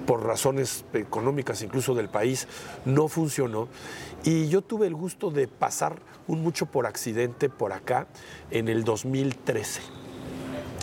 por 0.05 0.23
razones 0.23 0.85
económicas 0.93 1.63
incluso 1.63 1.95
del 1.95 2.09
país, 2.09 2.47
no 2.85 3.07
funcionó. 3.07 3.67
Y 4.25 4.49
yo 4.49 4.63
tuve 4.63 4.87
el 4.87 4.95
gusto 4.95 5.29
de 5.29 5.47
pasar 5.47 6.01
un 6.27 6.41
mucho 6.41 6.65
por 6.65 6.87
accidente 6.87 7.47
por 7.47 7.73
acá 7.73 8.07
en 8.49 8.67
el 8.67 8.83
2013. 8.83 9.81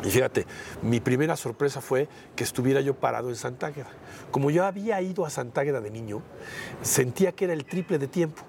Y 0.04 0.10
fíjate, 0.10 0.46
mi 0.80 1.00
primera 1.00 1.36
sorpresa 1.36 1.80
fue 1.80 2.08
que 2.36 2.44
estuviera 2.44 2.80
yo 2.80 2.94
parado 2.94 3.30
en 3.30 3.36
Santágueda. 3.36 3.90
Como 4.30 4.52
yo 4.52 4.64
había 4.64 5.02
ido 5.02 5.26
a 5.26 5.30
Santágueda 5.30 5.80
de 5.80 5.90
niño, 5.90 6.22
sentía 6.82 7.32
que 7.32 7.46
era 7.46 7.52
el 7.52 7.64
triple 7.64 7.98
de 7.98 8.06
tiempo 8.06 8.42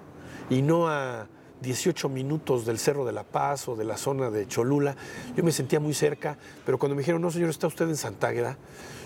y 0.48 0.62
no 0.62 0.88
a 0.88 1.26
18 1.60 2.08
minutos 2.08 2.64
del 2.64 2.78
Cerro 2.78 3.04
de 3.04 3.12
la 3.12 3.24
Paz 3.24 3.68
o 3.68 3.74
de 3.74 3.84
la 3.84 3.96
zona 3.96 4.30
de 4.30 4.46
Cholula. 4.46 4.94
Yo 5.36 5.42
me 5.42 5.50
sentía 5.50 5.80
muy 5.80 5.94
cerca, 5.94 6.38
pero 6.64 6.78
cuando 6.78 6.94
me 6.94 7.00
dijeron, 7.00 7.20
no 7.20 7.32
señor, 7.32 7.50
está 7.50 7.66
usted 7.66 7.88
en 7.88 7.96
Santágueda, 7.96 8.58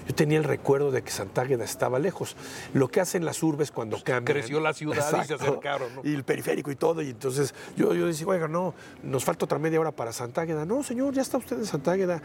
yo 0.08 0.14
tenía 0.14 0.38
el 0.38 0.44
recuerdo 0.44 0.90
de 0.90 1.02
que 1.02 1.10
Santágueda 1.10 1.64
estaba 1.64 1.98
lejos. 1.98 2.34
Lo 2.72 2.88
que 2.88 3.00
hacen 3.02 3.26
las 3.26 3.42
urbes 3.42 3.70
cuando 3.70 3.98
cambian. 4.02 4.24
Creció 4.24 4.58
la 4.58 4.72
ciudad 4.72 5.22
y 5.22 5.26
se 5.26 5.34
acercaron. 5.34 5.94
¿no? 5.96 6.00
Y 6.02 6.14
el 6.14 6.24
periférico 6.24 6.70
y 6.70 6.76
todo. 6.76 7.02
Y 7.02 7.10
entonces 7.10 7.54
yo, 7.76 7.92
yo 7.92 8.06
decía, 8.06 8.26
oiga, 8.26 8.48
no, 8.48 8.74
nos 9.02 9.24
falta 9.26 9.44
otra 9.44 9.58
media 9.58 9.78
hora 9.78 9.92
para 9.92 10.12
Santágueda. 10.14 10.64
No, 10.64 10.82
señor, 10.82 11.12
ya 11.12 11.20
está 11.20 11.36
usted 11.36 11.58
en 11.58 11.66
Santágueda. 11.66 12.22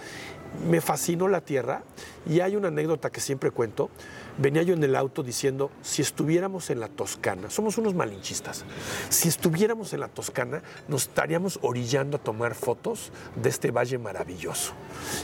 Me 0.69 0.79
fascinó 0.79 1.27
la 1.27 1.41
tierra. 1.41 1.83
Y 2.25 2.39
hay 2.39 2.55
una 2.55 2.69
anécdota 2.69 3.09
que 3.09 3.19
siempre 3.19 3.51
cuento. 3.51 3.89
Venía 4.37 4.63
yo 4.63 4.73
en 4.73 4.83
el 4.83 4.95
auto 4.95 5.21
diciendo, 5.21 5.69
si 5.81 6.01
estuviéramos 6.01 6.69
en 6.71 6.79
la 6.79 6.87
Toscana, 6.87 7.51
somos 7.51 7.77
unos 7.77 7.93
malinchistas, 7.93 8.65
si 9.09 9.27
estuviéramos 9.27 9.93
en 9.93 9.99
la 9.99 10.07
Toscana, 10.07 10.63
nos 10.87 11.03
estaríamos 11.03 11.59
orillando 11.61 12.17
a 12.17 12.19
tomar 12.19 12.55
fotos 12.55 13.11
de 13.35 13.49
este 13.49 13.69
valle 13.69 13.99
maravilloso. 13.99 14.73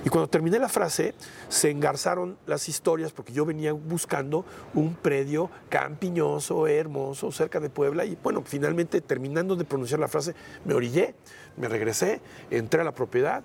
Y 0.05 0.09
cuando 0.09 0.29
terminé 0.29 0.59
la 0.59 0.69
frase, 0.69 1.15
se 1.47 1.71
engarzaron 1.71 2.37
las 2.49 2.67
historias 2.67 3.11
porque 3.11 3.31
yo 3.31 3.45
venía 3.45 3.71
buscando 3.73 4.43
un 4.73 4.95
predio 4.95 5.49
campiñoso, 5.69 6.67
hermoso, 6.67 7.31
cerca 7.31 7.59
de 7.59 7.69
Puebla 7.69 8.05
y 8.05 8.17
bueno, 8.21 8.43
finalmente 8.45 9.01
terminando 9.01 9.55
de 9.55 9.63
pronunciar 9.63 9.99
la 9.99 10.07
frase, 10.07 10.35
me 10.65 10.73
orillé, 10.73 11.15
me 11.57 11.67
regresé, 11.67 12.21
entré 12.49 12.81
a 12.81 12.83
la 12.83 12.93
propiedad. 12.93 13.43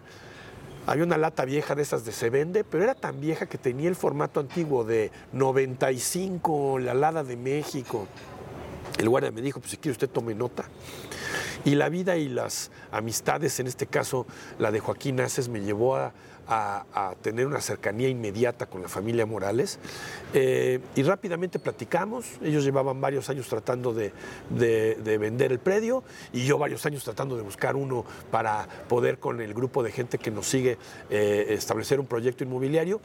Había 0.87 1.05
una 1.05 1.17
lata 1.17 1.45
vieja 1.45 1.75
de 1.75 1.83
esas 1.83 2.05
de 2.05 2.13
se 2.13 2.29
vende, 2.29 2.63
pero 2.63 2.85
era 2.85 2.95
tan 2.95 3.21
vieja 3.21 3.47
que 3.47 3.57
tenía 3.57 3.89
el 3.89 3.97
formato 3.97 4.41
antiguo 4.41 4.85
de 4.85 5.11
95, 5.33 6.79
la 6.79 6.93
Lada 6.93 7.25
de 7.25 7.37
México. 7.37 8.07
El 8.99 9.09
guardia 9.09 9.31
me 9.31 9.41
dijo, 9.41 9.61
pues 9.61 9.71
si 9.71 9.77
quiere 9.79 9.93
usted 9.93 10.11
tome 10.11 10.35
nota. 10.35 10.65
Y 11.65 11.75
la 11.77 11.89
vida 11.89 12.17
y 12.17 12.29
las 12.29 12.71
amistades, 12.93 13.59
en 13.59 13.67
este 13.67 13.87
caso 13.87 14.27
la 14.59 14.71
de 14.71 14.81
Joaquín 14.81 15.21
Aces, 15.21 15.49
me 15.49 15.63
llevó 15.63 15.97
a, 15.97 16.13
a, 16.49 17.15
tener 17.23 17.47
una 17.47 17.61
cercanía 17.61 18.09
inmediata 18.09 18.67
con 18.67 18.83
la 18.83 18.89
familia 18.89 19.27
Morales 19.27 19.79
eh, 20.33 20.81
y 20.95 21.03
rápidamente 21.03 21.59
platicamos. 21.59 22.27
Ellos 22.43 22.65
llevaban 22.65 23.01
varios 23.01 23.29
años 23.31 23.49
tratando 23.49 23.93
de, 23.93 24.13
de, 24.51 24.97
de, 24.97 25.19
vender 25.19 25.53
el 25.53 25.59
predio 25.59 26.03
y 26.33 26.45
yo 26.45 26.59
varios 26.59 26.85
años 26.87 27.05
tratando 27.05 27.37
de 27.37 27.43
buscar 27.43 27.77
uno 27.77 28.05
para 28.31 28.67
poder 28.89 29.19
con 29.19 29.41
el 29.41 29.55
grupo 29.55 29.83
de 29.83 29.93
gente 29.93 30.19
que 30.19 30.31
nos 30.31 30.47
sigue 30.47 30.79
eh, 31.11 31.47
establecer 31.51 32.01
un 32.01 32.07
proyecto 32.07 32.45
inmobiliario. 32.45 33.01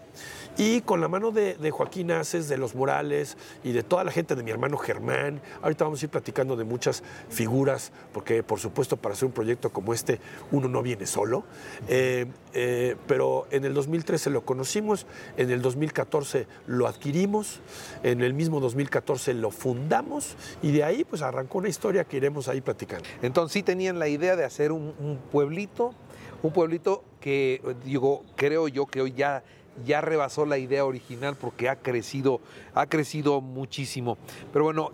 Y 0.57 0.81
con 0.81 0.99
la 0.99 1.07
mano 1.07 1.31
de, 1.31 1.55
de, 1.55 1.71
Joaquín 1.71 2.11
Aces, 2.11 2.49
de 2.49 2.57
los 2.57 2.75
Morales 2.75 3.37
y 3.63 3.71
de 3.71 3.83
toda 3.83 4.03
la 4.03 4.11
gente 4.11 4.35
de 4.35 4.43
mi 4.43 4.51
hermano 4.51 4.77
Germán, 4.77 5.41
ahorita 5.61 5.85
vamos 5.85 6.01
a 6.01 6.05
ir 6.05 6.09
platicando 6.09 6.55
de 6.55 6.65
muchas 6.65 7.03
figuras, 7.29 7.91
porque 8.13 8.43
por 8.43 8.59
supuesto 8.59 8.97
para 8.97 9.13
hacer 9.13 9.27
un 9.27 9.31
proyecto 9.31 9.71
como 9.71 9.93
este 9.93 10.19
uno 10.51 10.67
no 10.67 10.81
viene 10.81 11.05
solo, 11.05 11.43
eh, 11.87 12.25
eh, 12.53 12.95
pero 13.07 13.47
en 13.51 13.63
el 13.63 13.73
2013 13.73 14.29
lo 14.31 14.43
conocimos, 14.43 15.05
en 15.37 15.49
el 15.49 15.61
2014 15.61 16.47
lo 16.67 16.87
adquirimos, 16.87 17.61
en 18.03 18.21
el 18.21 18.33
mismo 18.33 18.59
2014 18.59 19.33
lo 19.35 19.51
fundamos 19.51 20.35
y 20.61 20.71
de 20.71 20.83
ahí 20.83 21.03
pues 21.03 21.21
arrancó 21.21 21.59
una 21.59 21.69
historia 21.69 22.03
que 22.03 22.17
iremos 22.17 22.47
ahí 22.47 22.61
platicando. 22.61 23.05
Entonces 23.21 23.53
sí 23.53 23.63
tenían 23.63 23.99
la 23.99 24.07
idea 24.07 24.35
de 24.35 24.43
hacer 24.43 24.71
un, 24.71 24.93
un 24.99 25.19
pueblito, 25.31 25.93
un 26.41 26.51
pueblito 26.51 27.03
que 27.19 27.61
digo, 27.83 28.23
creo 28.35 28.67
yo 28.67 28.85
que 28.85 29.01
hoy 29.01 29.11
ya 29.11 29.43
ya 29.85 30.01
rebasó 30.01 30.45
la 30.45 30.57
idea 30.57 30.85
original 30.85 31.35
porque 31.35 31.69
ha 31.69 31.75
crecido, 31.75 32.41
ha 32.73 32.85
crecido 32.85 33.41
muchísimo. 33.41 34.17
Pero 34.51 34.65
bueno, 34.65 34.91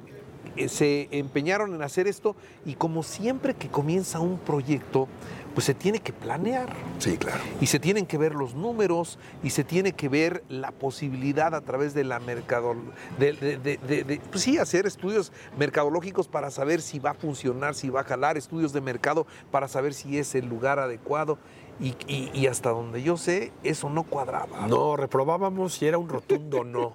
eh, 0.55 0.69
se 0.69 1.09
empeñaron 1.11 1.73
en 1.73 1.81
hacer 1.81 2.07
esto 2.07 2.35
y 2.65 2.75
como 2.75 3.03
siempre 3.03 3.53
que 3.53 3.67
comienza 3.67 4.19
un 4.19 4.37
proyecto, 4.37 5.07
pues 5.53 5.65
se 5.65 5.73
tiene 5.73 5.99
que 5.99 6.11
planear. 6.11 6.67
Sí, 6.99 7.17
claro. 7.17 7.41
Y 7.61 7.67
se 7.67 7.79
tienen 7.79 8.05
que 8.05 8.17
ver 8.17 8.35
los 8.35 8.55
números 8.55 9.17
y 9.41 9.51
se 9.51 9.63
tiene 9.63 9.93
que 9.93 10.09
ver 10.09 10.43
la 10.49 10.71
posibilidad 10.71 11.55
a 11.55 11.61
través 11.61 11.93
de 11.93 12.03
la 12.03 12.19
mercado, 12.19 12.75
de, 13.17 13.33
de, 13.33 13.57
de, 13.57 14.03
de 14.03 14.21
pues 14.29 14.43
sí, 14.43 14.57
hacer 14.57 14.85
estudios 14.85 15.31
mercadológicos 15.57 16.27
para 16.27 16.51
saber 16.51 16.81
si 16.81 16.99
va 16.99 17.11
a 17.11 17.13
funcionar, 17.13 17.73
si 17.73 17.89
va 17.89 18.01
a 18.01 18.03
jalar, 18.03 18.37
estudios 18.37 18.73
de 18.73 18.81
mercado 18.81 19.27
para 19.49 19.67
saber 19.67 19.93
si 19.93 20.17
es 20.17 20.35
el 20.35 20.45
lugar 20.45 20.77
adecuado. 20.79 21.37
Y, 21.79 21.95
y, 22.07 22.31
y, 22.33 22.47
hasta 22.47 22.69
donde 22.69 23.03
yo 23.03 23.17
sé, 23.17 23.51
eso 23.63 23.89
no 23.89 24.03
cuadraba. 24.03 24.65
No, 24.67 24.95
reprobábamos 24.95 25.73
si 25.73 25.85
era 25.85 25.97
un 25.97 26.07
rotundo 26.07 26.63
no. 26.63 26.93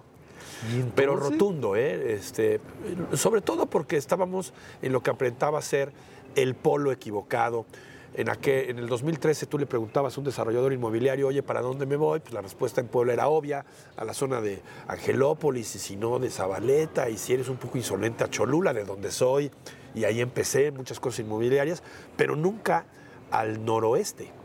Pero 0.94 1.16
rotundo, 1.16 1.76
¿eh? 1.76 2.14
Este, 2.14 2.60
sobre 3.14 3.40
todo 3.40 3.66
porque 3.66 3.96
estábamos 3.96 4.52
en 4.82 4.92
lo 4.92 5.02
que 5.02 5.10
aparentaba 5.10 5.60
ser 5.62 5.92
el 6.34 6.54
polo 6.54 6.92
equivocado. 6.92 7.66
En, 8.12 8.28
aquel, 8.28 8.70
en 8.70 8.78
el 8.78 8.88
2013 8.88 9.46
tú 9.46 9.58
le 9.58 9.66
preguntabas 9.66 10.16
a 10.16 10.20
un 10.20 10.24
desarrollador 10.24 10.72
inmobiliario, 10.72 11.28
oye, 11.28 11.42
¿para 11.42 11.60
dónde 11.60 11.86
me 11.86 11.96
voy? 11.96 12.20
Pues 12.20 12.34
la 12.34 12.40
respuesta 12.40 12.80
en 12.80 12.88
Puebla 12.88 13.12
era 13.12 13.28
obvia, 13.28 13.64
a 13.96 14.04
la 14.04 14.14
zona 14.14 14.40
de 14.40 14.62
Angelópolis 14.88 15.76
y 15.76 15.78
si 15.78 15.96
no 15.96 16.18
de 16.18 16.28
Zabaleta, 16.28 17.08
y 17.08 17.16
si 17.16 17.34
eres 17.34 17.48
un 17.48 17.56
poco 17.56 17.78
insolente 17.78 18.24
a 18.24 18.30
Cholula, 18.30 18.72
de 18.74 18.84
donde 18.84 19.12
soy, 19.12 19.50
y 19.94 20.04
ahí 20.04 20.20
empecé 20.20 20.72
muchas 20.72 20.98
cosas 20.98 21.20
inmobiliarias, 21.20 21.84
pero 22.16 22.34
nunca 22.34 22.84
al 23.30 23.64
noroeste 23.64 24.39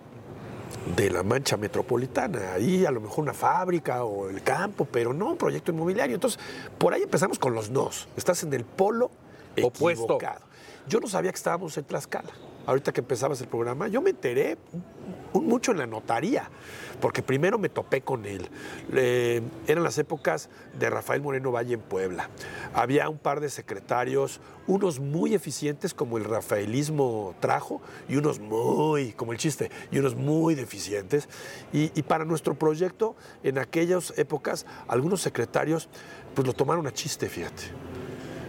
de 0.86 1.10
la 1.10 1.24
mancha 1.24 1.58
metropolitana. 1.58 2.54
Ahí 2.54 2.86
a 2.86 2.92
lo 2.92 3.02
mejor 3.02 3.24
una 3.24 3.34
fábrica 3.34 4.04
o 4.04 4.30
el 4.30 4.44
campo, 4.44 4.86
pero 4.86 5.14
no 5.14 5.32
un 5.32 5.38
proyecto 5.38 5.72
inmobiliario. 5.72 6.16
Entonces, 6.16 6.40
por 6.78 6.94
ahí 6.94 7.02
empezamos 7.04 7.40
con 7.40 7.54
los 7.54 7.70
nos. 7.70 8.08
Estás 8.16 8.44
en 8.44 8.54
el 8.54 8.64
polo 8.64 9.10
opuesto. 9.62 10.04
Equivocado. 10.04 10.42
Yo 10.88 11.00
no 11.00 11.08
sabía 11.08 11.32
que 11.32 11.38
estábamos 11.38 11.78
en 11.78 11.86
Tlaxcala. 11.86 12.32
Ahorita 12.66 12.92
que 12.92 13.02
empezabas 13.02 13.42
el 13.42 13.48
programa, 13.48 13.88
yo 13.88 14.02
me 14.02 14.10
enteré 14.10 14.58
mucho 15.34 15.72
en 15.72 15.78
la 15.78 15.86
notaría, 15.86 16.50
porque 17.02 17.22
primero 17.22 17.58
me 17.58 17.70
topé 17.70 18.02
con 18.02 18.26
él. 18.26 18.50
Eran 19.68 19.84
las 19.84 19.98
épocas 19.98 20.50
de 20.80 20.90
Rafael 20.90 21.22
Moreno 21.22 21.52
Valle 21.52 21.74
en 21.74 21.82
Puebla. 21.82 22.30
Había 22.74 23.10
un 23.10 23.18
par 23.18 23.40
de 23.40 23.50
secretarios, 23.50 24.40
unos 24.68 25.00
muy 25.00 25.36
eficientes 25.36 25.94
como 25.94 26.18
el 26.18 26.24
rafaelismo 26.24 27.36
trajo, 27.40 27.82
y 28.10 28.16
unos 28.16 28.40
muy, 28.40 29.12
como 29.14 29.34
el 29.34 29.38
chiste, 29.38 29.70
y 29.92 30.00
unos 30.00 30.16
muy 30.16 30.56
deficientes. 30.56 31.30
Y, 31.74 31.92
y 31.98 32.04
para 32.04 32.26
nuestro 32.26 32.56
proyecto, 32.56 33.16
en 33.44 33.58
aquellas 33.58 34.18
épocas, 34.18 34.66
algunos 34.88 35.22
secretarios 35.22 35.90
pues 36.34 36.48
lo 36.48 36.54
tomaron 36.54 36.88
a 36.88 36.92
chiste, 36.92 37.30
fíjate. 37.30 37.64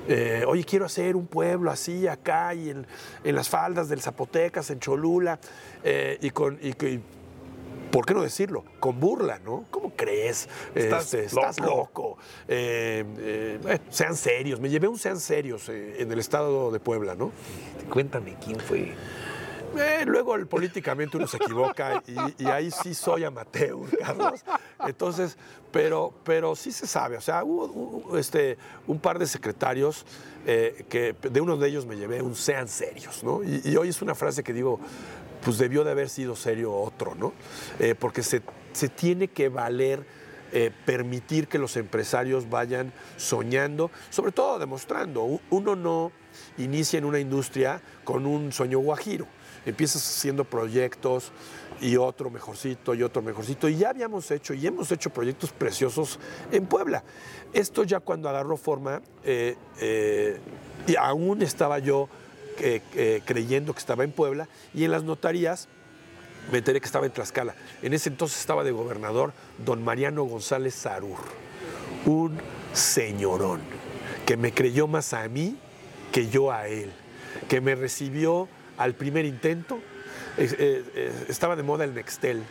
Eh, 0.08 0.44
oye, 0.46 0.64
quiero 0.64 0.84
hacer 0.84 1.16
un 1.16 1.26
pueblo 1.26 1.70
así, 1.70 2.06
acá, 2.06 2.54
y 2.54 2.70
en, 2.70 2.86
en 3.24 3.34
las 3.34 3.48
faldas 3.48 3.88
del 3.88 4.00
Zapotecas, 4.00 4.70
en 4.70 4.80
Cholula, 4.80 5.38
eh, 5.82 6.18
y 6.20 6.30
con. 6.30 6.58
Y, 6.62 6.68
y, 6.68 7.02
¿Por 7.90 8.04
qué 8.04 8.14
no 8.14 8.22
decirlo? 8.22 8.64
Con 8.78 9.00
burla, 9.00 9.38
¿no? 9.38 9.64
¿Cómo 9.70 9.92
crees? 9.96 10.48
Estás 10.74 11.14
este, 11.14 11.34
loco. 11.34 11.48
Estás 11.48 11.66
loco. 11.66 12.18
Eh, 12.48 13.78
sean 13.90 14.16
serios. 14.16 14.60
Me 14.60 14.68
llevé 14.68 14.88
un 14.88 14.98
sean 14.98 15.18
serios 15.18 15.68
en 15.68 16.10
el 16.10 16.18
estado 16.18 16.70
de 16.70 16.80
Puebla, 16.80 17.14
¿no? 17.14 17.30
Cuéntame 17.88 18.36
quién 18.44 18.60
fue. 18.60 18.92
Eh, 19.76 20.04
luego 20.06 20.36
políticamente 20.46 21.16
uno 21.16 21.26
se 21.26 21.36
equivoca 21.36 22.02
y, 22.38 22.46
ahí 22.46 22.70
sí 22.70 22.94
soy 22.94 23.24
amateur, 23.24 23.76
Carlos. 23.98 24.44
Entonces, 24.86 25.36
pero, 25.72 26.12
pero 26.24 26.54
sí 26.56 26.72
se 26.72 26.86
sabe. 26.86 27.16
O 27.16 27.20
sea, 27.20 27.44
hubo, 27.44 28.16
este, 28.18 28.56
un 28.86 28.98
par 28.98 29.18
de 29.18 29.26
secretarios 29.26 30.04
eh, 30.46 30.84
que 30.88 31.14
de 31.28 31.40
uno 31.40 31.56
de 31.56 31.68
ellos 31.68 31.86
me 31.86 31.96
llevé 31.96 32.22
un 32.22 32.34
sean 32.34 32.68
serios, 32.68 33.22
¿no? 33.24 33.42
Y, 33.42 33.76
hoy 33.76 33.88
es 33.88 34.00
una 34.02 34.14
frase 34.14 34.42
que 34.42 34.52
digo, 34.52 34.78
pues 35.44 35.58
debió 35.58 35.84
de 35.84 35.90
haber 35.90 36.08
sido 36.08 36.36
serio 36.36 36.72
otro, 36.72 37.14
¿no? 37.14 37.32
Eh, 37.78 37.94
porque 37.98 38.22
se, 38.22 38.42
se 38.72 38.88
tiene 38.88 39.28
que 39.28 39.48
valer 39.48 40.26
permitir 40.86 41.48
que 41.48 41.58
los 41.58 41.76
empresarios 41.76 42.48
vayan 42.48 42.90
soñando, 43.18 43.90
sobre 44.08 44.32
todo 44.32 44.58
demostrando. 44.58 45.40
Uno 45.50 45.76
no 45.76 46.12
inicia 46.56 46.98
en 46.98 47.04
una 47.04 47.18
industria 47.18 47.82
con 48.04 48.24
un 48.24 48.52
sueño 48.52 48.78
guajiro. 48.78 49.26
Empiezas 49.66 50.02
haciendo 50.06 50.44
proyectos 50.44 51.32
y 51.80 51.96
otro 51.96 52.30
mejorcito 52.30 52.94
y 52.94 53.02
otro 53.02 53.20
mejorcito. 53.20 53.68
Y 53.68 53.76
ya 53.76 53.90
habíamos 53.90 54.30
hecho 54.30 54.54
y 54.54 54.66
hemos 54.66 54.90
hecho 54.90 55.10
proyectos 55.10 55.52
preciosos 55.52 56.18
en 56.50 56.66
Puebla. 56.66 57.04
Esto 57.52 57.84
ya 57.84 58.00
cuando 58.00 58.28
agarró 58.28 58.56
forma, 58.56 59.02
eh, 59.24 59.56
eh, 59.80 60.38
y 60.86 60.96
aún 60.96 61.42
estaba 61.42 61.78
yo 61.78 62.08
creyendo 63.26 63.74
que 63.74 63.78
estaba 63.78 64.02
en 64.02 64.12
Puebla 64.12 64.48
y 64.72 64.84
en 64.84 64.90
las 64.90 65.04
notarías 65.04 65.68
me 66.50 66.58
enteré 66.58 66.80
que 66.80 66.86
estaba 66.86 67.06
en 67.06 67.12
Tlaxcala. 67.12 67.54
En 67.82 67.92
ese 67.92 68.08
entonces 68.08 68.38
estaba 68.38 68.64
de 68.64 68.70
gobernador 68.70 69.32
don 69.64 69.84
Mariano 69.84 70.24
González 70.24 70.74
Sarur, 70.74 71.18
un 72.04 72.38
señorón 72.72 73.60
que 74.24 74.36
me 74.36 74.52
creyó 74.52 74.86
más 74.86 75.12
a 75.12 75.28
mí 75.28 75.56
que 76.12 76.28
yo 76.28 76.52
a 76.52 76.68
él, 76.68 76.92
que 77.48 77.60
me 77.60 77.74
recibió 77.74 78.48
al 78.78 78.94
primer 78.94 79.24
intento. 79.24 79.78
Eh, 80.38 80.84
eh, 80.94 81.12
estaba 81.28 81.56
de 81.56 81.62
moda 81.62 81.84
el 81.84 81.94
Nextel 81.94 82.42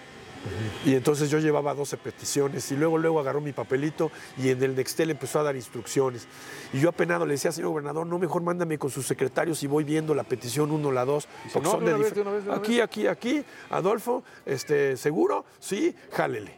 Y 0.85 0.93
entonces 0.95 1.29
yo 1.29 1.39
llevaba 1.39 1.73
12 1.73 1.97
peticiones 1.97 2.71
y 2.71 2.75
luego, 2.75 2.97
luego 2.99 3.19
agarró 3.19 3.41
mi 3.41 3.51
papelito 3.51 4.11
y 4.37 4.49
en 4.49 4.61
el 4.61 4.75
Nextel 4.75 5.09
empezó 5.09 5.39
a 5.39 5.43
dar 5.43 5.55
instrucciones. 5.55 6.27
Y 6.73 6.79
yo 6.79 6.89
apenado 6.89 7.25
le 7.25 7.33
decía, 7.33 7.51
señor 7.51 7.69
gobernador, 7.71 8.05
no, 8.05 8.19
mejor 8.19 8.43
mándame 8.43 8.77
con 8.77 8.91
sus 8.91 9.07
secretarios 9.07 9.61
y 9.63 9.67
voy 9.67 9.83
viendo 9.83 10.13
la 10.13 10.23
petición 10.23 10.71
1, 10.71 10.91
la 10.91 11.05
2. 11.05 11.27
Porque 11.53 11.65
no, 11.67 11.71
son 11.71 11.79
de 11.85 11.91
de 11.91 11.95
una 11.95 12.03
vez, 12.03 12.11
dif- 12.11 12.15
de 12.15 12.21
una 12.21 12.31
vez, 12.31 12.43
de 12.43 12.49
una 12.49 12.59
Aquí, 12.59 12.79
aquí, 12.79 13.07
aquí, 13.07 13.43
Adolfo, 13.71 14.23
este, 14.45 14.97
¿seguro? 14.97 15.45
Sí, 15.59 15.95
jálele. 16.11 16.53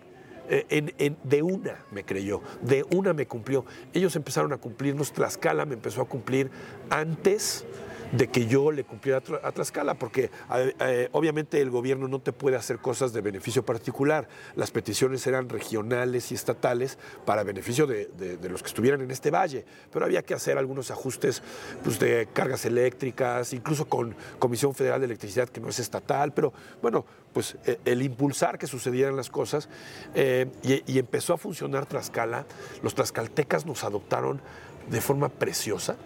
Eh, 0.49 0.65
en- 0.69 0.93
en- 0.97 1.17
de 1.23 1.41
una 1.43 1.83
me 1.91 2.03
creyó, 2.05 2.41
de 2.61 2.85
una 2.91 3.13
me 3.13 3.25
cumplió. 3.27 3.65
Ellos 3.93 4.15
empezaron 4.15 4.51
a 4.53 4.57
cumplirnos, 4.57 5.11
Tlaxcala 5.13 5.65
me 5.65 5.73
empezó 5.75 6.01
a 6.01 6.05
cumplir 6.07 6.49
antes 6.89 7.65
de 8.11 8.27
que 8.27 8.47
yo 8.47 8.71
le 8.71 8.83
cumpliera 8.83 9.19
a 9.19 9.23
Tla- 9.23 9.39
a 9.43 9.51
Tlaxcala, 9.51 9.95
porque 9.95 10.31
eh, 10.55 10.73
eh, 10.79 11.09
obviamente 11.11 11.61
el 11.61 11.69
gobierno 11.69 12.07
no 12.07 12.19
te 12.19 12.31
puede 12.33 12.55
hacer 12.55 12.79
cosas 12.79 13.13
de 13.13 13.21
beneficio 13.21 13.65
particular. 13.65 14.27
Las 14.55 14.71
peticiones 14.71 15.25
eran 15.27 15.49
regionales 15.49 16.31
y 16.31 16.35
estatales 16.35 16.97
para 17.25 17.43
beneficio 17.43 17.87
de, 17.87 18.07
los 18.49 18.61
que 18.61 18.67
estuvieran 18.67 19.01
en 19.01 19.11
este 19.11 19.31
valle, 19.31 19.65
pero 19.91 20.05
había 20.05 20.21
que 20.23 20.33
hacer 20.33 20.57
algunos 20.57 20.91
ajustes 20.91 21.43
pues, 21.83 21.99
de 21.99 22.27
cargas 22.31 22.65
eléctricas, 22.65 23.53
incluso 23.53 23.85
con 23.85 24.15
Comisión 24.39 24.73
Federal 24.73 24.99
de 25.01 25.05
Electricidad, 25.05 25.49
que 25.49 25.59
no 25.59 25.69
es 25.69 25.79
estatal, 25.79 26.33
pero 26.33 26.53
bueno, 26.81 27.05
pues 27.33 27.57
eh, 27.65 27.79
el 27.85 28.01
impulsar 28.01 28.57
que 28.57 28.67
sucedieran 28.67 29.15
las 29.15 29.29
cosas 29.29 29.69
eh, 30.15 30.47
y, 30.63 30.91
y 30.91 30.99
empezó 30.99 31.33
a 31.33 31.37
funcionar 31.37 31.85
Tlaxcala. 31.85 32.45
Los 32.81 32.95
tlaxcaltecas 32.95 33.65
nos 33.65 33.83
adoptaron 33.83 34.41
de 34.89 35.01
forma 35.01 35.29
preciosa 35.29 35.97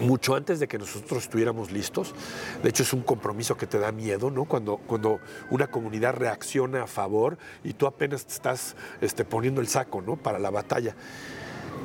mucho 0.00 0.34
antes 0.34 0.60
de 0.60 0.68
que 0.68 0.78
nosotros 0.78 1.24
estuviéramos 1.24 1.70
listos. 1.70 2.14
De 2.62 2.68
hecho, 2.68 2.82
es 2.82 2.92
un 2.92 3.02
compromiso 3.02 3.56
que 3.56 3.66
te 3.66 3.78
da 3.78 3.92
miedo, 3.92 4.30
¿no? 4.30 4.44
Cuando, 4.44 4.76
cuando 4.78 5.20
una 5.50 5.68
comunidad 5.68 6.14
reacciona 6.14 6.84
a 6.84 6.86
favor 6.86 7.38
y 7.64 7.72
tú 7.72 7.86
apenas 7.86 8.26
te 8.26 8.32
estás 8.32 8.76
este, 9.00 9.24
poniendo 9.24 9.60
el 9.60 9.68
saco, 9.68 10.02
¿no? 10.02 10.16
Para 10.16 10.38
la 10.38 10.50
batalla. 10.50 10.94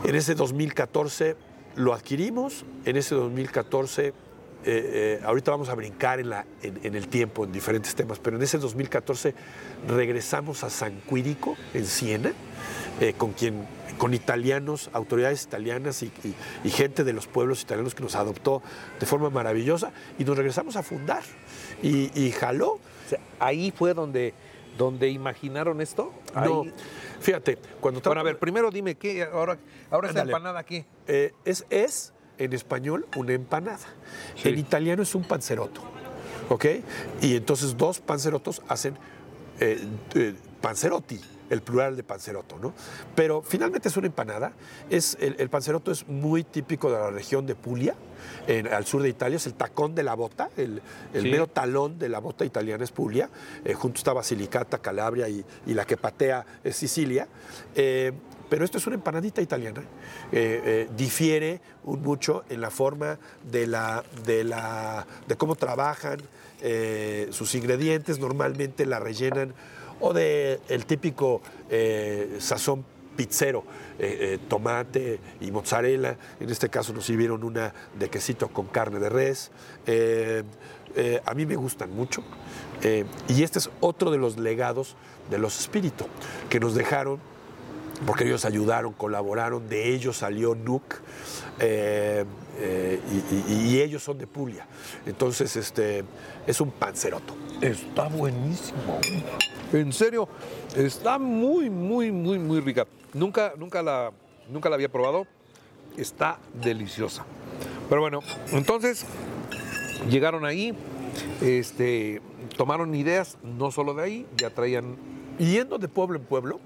En 0.03 0.15
ese 0.15 0.35
2014 0.35 1.35
lo 1.75 1.93
adquirimos, 1.93 2.65
en 2.85 2.97
ese 2.97 3.15
2014, 3.15 4.07
eh, 4.07 4.13
eh, 4.65 5.21
ahorita 5.25 5.51
vamos 5.51 5.69
a 5.69 5.75
brincar 5.75 6.19
en, 6.19 6.29
la, 6.29 6.45
en, 6.61 6.95
el 6.95 7.07
tiempo, 7.07 7.43
en 7.43 7.51
diferentes 7.51 7.95
temas, 7.95 8.19
pero 8.19 8.37
en 8.37 8.43
ese 8.43 8.57
2014 8.57 9.33
regresamos 9.87 10.63
a 10.63 10.69
San 10.69 11.01
Quirico, 11.09 11.57
en 11.73 11.85
Siena, 11.85 12.33
eh, 12.99 13.13
con 13.17 13.33
quien 13.33 13.65
con 14.03 14.13
italianos, 14.13 14.89
autoridades 14.91 15.43
italianas 15.43 16.03
y, 16.03 16.07
y- 16.25 16.35
y 16.65 16.69
gente 16.71 17.05
de 17.05 17.13
los 17.13 17.25
pueblos 17.25 17.61
italianos 17.61 17.95
que 17.95 18.03
nos 18.03 18.15
adoptó 18.15 18.61
de 18.99 19.05
forma 19.05 19.29
maravillosa 19.29 19.93
y 20.19 20.25
nos 20.25 20.35
regresamos 20.35 20.75
a 20.75 20.83
fundar. 20.83 21.23
Y, 21.81 22.11
y 22.21 22.31
jaló. 22.31 22.71
O 22.71 22.79
sea, 23.09 23.19
ahí 23.39 23.71
fue 23.71 23.93
donde, 23.93 24.33
donde 24.77 25.07
imaginaron 25.07 25.79
esto. 25.79 26.11
No, 26.35 26.65
fíjate, 27.21 27.57
cuando 27.79 28.01
Bueno, 28.01 28.19
a 28.19 28.25
ver, 28.25 28.39
primero 28.39 28.71
dime 28.71 28.95
qué, 28.95 29.23
ahora, 29.23 29.57
ahora 29.89 30.09
esta 30.09 30.23
empanada 30.23 30.63
qué. 30.65 30.85
Eh, 31.07 31.31
es, 31.45 31.65
es, 31.69 32.11
en 32.39 32.51
español, 32.51 33.07
una 33.15 33.31
empanada. 33.31 33.87
Sí. 34.35 34.49
En 34.49 34.59
italiano 34.59 35.01
es 35.03 35.15
un 35.15 35.23
panzerotto. 35.23 35.79
¿Ok? 36.49 36.65
Y 37.21 37.37
entonces 37.37 37.77
dos 37.77 38.01
panzerotos 38.01 38.61
hacen 38.67 38.97
eh, 39.61 39.79
eh, 40.15 40.35
panzerotti, 40.59 41.21
el 41.49 41.61
plural 41.61 41.95
de 41.95 42.03
panzerotto, 42.03 42.57
¿no? 42.59 42.73
Pero 43.15 43.41
finalmente 43.41 43.87
es 43.89 43.97
una 43.97 44.07
empanada. 44.07 44.53
Es, 44.89 45.17
el, 45.19 45.35
el 45.39 45.49
panzerotto 45.49 45.91
es 45.91 46.07
muy 46.07 46.43
típico 46.43 46.91
de 46.91 46.97
la 46.99 47.09
región 47.11 47.45
de 47.45 47.55
Puglia, 47.55 47.95
en- 48.47 48.67
al 48.67 48.85
sur 48.85 49.01
de 49.01 49.09
Italia. 49.09 49.35
Es 49.37 49.45
el 49.47 49.53
tacón 49.53 49.95
de 49.95 50.03
la 50.03 50.13
bota, 50.15 50.49
el, 50.57 50.81
el 51.13 51.23
Sí. 51.23 51.29
mero 51.31 51.47
talón 51.47 51.99
de 51.99 52.09
la 52.09 52.19
bota 52.19 52.45
italiana 52.45 52.83
es 52.83 52.91
Puglia. 52.91 53.29
Eh, 53.65 53.73
junto 53.73 53.97
está 53.97 54.13
Basilicata, 54.13 54.77
Calabria 54.79 55.27
y, 55.29 55.43
y 55.65 55.73
la 55.73 55.85
que 55.85 55.97
patea 55.97 56.45
es 56.63 56.75
Sicilia. 56.75 57.27
Eh, 57.75 58.11
pero 58.49 58.65
esto 58.65 58.77
es 58.77 58.85
una 58.85 58.95
empanadita 58.95 59.41
italiana. 59.41 59.81
Eh, 60.31 60.61
eh, 60.63 60.89
difiere 60.95 61.59
un 61.85 62.01
mucho 62.03 62.43
en 62.49 62.61
la 62.61 62.69
forma 62.69 63.17
de, 63.49 63.65
la, 63.67 64.03
de, 64.25 64.43
la, 64.43 65.07
de 65.27 65.35
cómo 65.37 65.55
trabajan 65.55 66.17
eh, 66.61 67.27
sus 67.31 67.55
ingredientes. 67.55 68.19
Normalmente 68.19 68.85
la 68.85 68.99
rellenan 68.99 69.53
o 70.03 70.13
de 70.13 70.59
el 70.67 70.85
típico 70.85 71.41
eh, 71.69 72.35
sazón 72.39 72.83
pizzero, 73.15 73.63
eh, 73.99 74.17
eh, 74.19 74.39
tomate 74.49 75.19
y 75.39 75.49
mozzarella. 75.51 76.17
En 76.39 76.49
este 76.49 76.69
caso 76.69 76.93
nos 76.93 77.05
sirvieron 77.05 77.43
una 77.43 77.73
de 77.97 78.09
quesito 78.09 78.49
con 78.49 78.67
carne 78.67 78.99
de 78.99 79.09
res. 79.09 79.51
Eh, 79.85 80.43
a 81.25 81.33
mí 81.33 81.45
me 81.45 81.55
gustan 81.55 81.95
mucho. 81.95 82.23
Y 83.29 83.43
este 83.43 83.59
es 83.59 83.69
otro 83.79 84.11
de 84.11 84.17
los 84.17 84.37
legados 84.37 84.97
de 85.31 85.37
los 85.37 85.57
espíritus 85.57 86.07
que 86.49 86.59
nos 86.59 86.75
dejaron 86.75 87.19
porque 88.05 88.25
ellos 88.25 88.43
ayudaron, 88.43 88.91
colaboraron, 88.91 89.69
de 89.69 89.93
ellos 89.93 90.17
salió 90.17 90.53
NUC 90.53 90.83
eh, 92.59 92.99
y, 93.47 93.53
y- 93.53 93.67
y 93.75 93.81
ellos 93.81 94.03
son 94.03 94.17
de 94.17 94.27
Puglia. 94.27 94.67
Entonces, 95.05 95.55
este, 95.55 96.03
es 96.47 96.61
un 96.61 96.71
panzeroto. 96.71 97.35
Está 97.61 98.07
buenísimo. 98.09 98.99
En 99.71 99.91
serio, 99.93 100.27
está 100.75 101.17
muy, 101.17 101.69
muy, 101.69 102.11
muy, 102.11 102.37
muy 102.39 102.59
rica. 102.59 102.85
Nunca, 103.13 103.53
nunca 103.57 103.81
la, 103.81 104.11
nunca 104.49 104.69
la 104.69 104.75
había 104.75 104.89
probado. 104.89 105.25
Está 105.97 106.39
deliciosa. 106.61 107.25
Pero 107.89 108.01
bueno, 108.01 108.21
entonces 108.51 109.05
llegaron 110.09 110.45
ahí, 110.45 110.73
este, 111.41 112.21
tomaron 112.57 112.95
ideas, 112.95 113.37
no 113.43 113.71
solo 113.71 113.93
de 113.93 114.03
ahí, 114.03 114.25
ya 114.37 114.49
traían. 114.49 114.95
Yendo 115.37 115.77
de 115.77 115.87
pueblo 115.87 116.17
en 116.17 116.25
pueblo, 116.25 116.59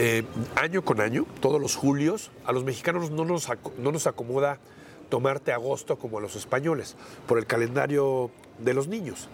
eh, 0.00 0.22
año 0.54 0.84
con 0.84 1.00
año, 1.00 1.26
todos 1.40 1.60
los 1.60 1.74
julios, 1.74 2.30
a 2.44 2.52
los 2.52 2.62
mexicanos 2.62 3.10
no 3.10 3.24
nos, 3.24 3.48
no 3.78 3.90
nos 3.90 4.06
acomoda 4.06 4.60
tomarte 5.08 5.50
agosto 5.50 5.98
como 5.98 6.18
a 6.18 6.20
los 6.20 6.36
españoles, 6.36 6.94
por 7.26 7.36
el 7.36 7.46
calendario 7.46 8.30
de 8.60 8.74
los 8.74 8.86
niños. 8.86 9.28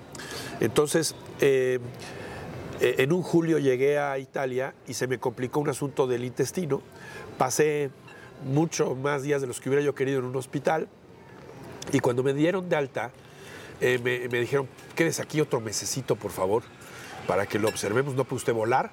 Entonces, 0.61 1.16
eh, 1.42 1.81
eh, 2.81 2.94
en 2.96 3.12
un 3.12 3.22
julio 3.22 3.59
llegué 3.59 3.98
a 3.98 4.18
Italia 4.18 4.74
y 4.87 4.94
se 4.94 5.07
me 5.07 5.18
complicó 5.18 5.61
un 5.61 5.68
asunto 5.68 6.07
del 6.07 6.24
intestino. 6.24 6.81
Pasé 7.37 7.90
mucho 8.46 8.94
más 8.94 9.22
días 9.22 9.42
de 9.42 9.46
los 9.46 9.61
que 9.61 9.68
hubiera 9.68 9.85
yo 9.85 9.94
querido 9.94 10.20
en 10.20 10.24
un 10.24 10.37
hospital. 10.37 10.88
Y 11.92 12.00
cuando 12.00 12.22
me 12.22 12.33
dieron 12.33 12.70
de 12.70 12.77
alta, 12.77 13.11
eh, 13.83 14.00
me, 14.03 14.31
me 14.31 14.40
dijeron, 14.40 14.66
quédese 14.94 15.20
aquí 15.20 15.42
otro 15.42 15.61
mesecito, 15.61 16.16
por 16.16 16.31
favor, 16.31 16.62
para 17.27 17.44
que 17.44 17.59
lo 17.59 17.68
observemos, 17.68 18.14
no 18.14 18.24
puede 18.24 18.38
usted 18.38 18.55
volar. 18.55 18.92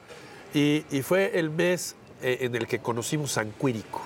Y, 0.53 0.83
fue 1.01 1.39
el 1.39 1.49
mes 1.49 1.95
eh, 2.21 2.39
en 2.41 2.55
el 2.55 2.67
que 2.67 2.79
conocimos 2.79 3.31
San 3.31 3.51
Quirico. 3.51 4.01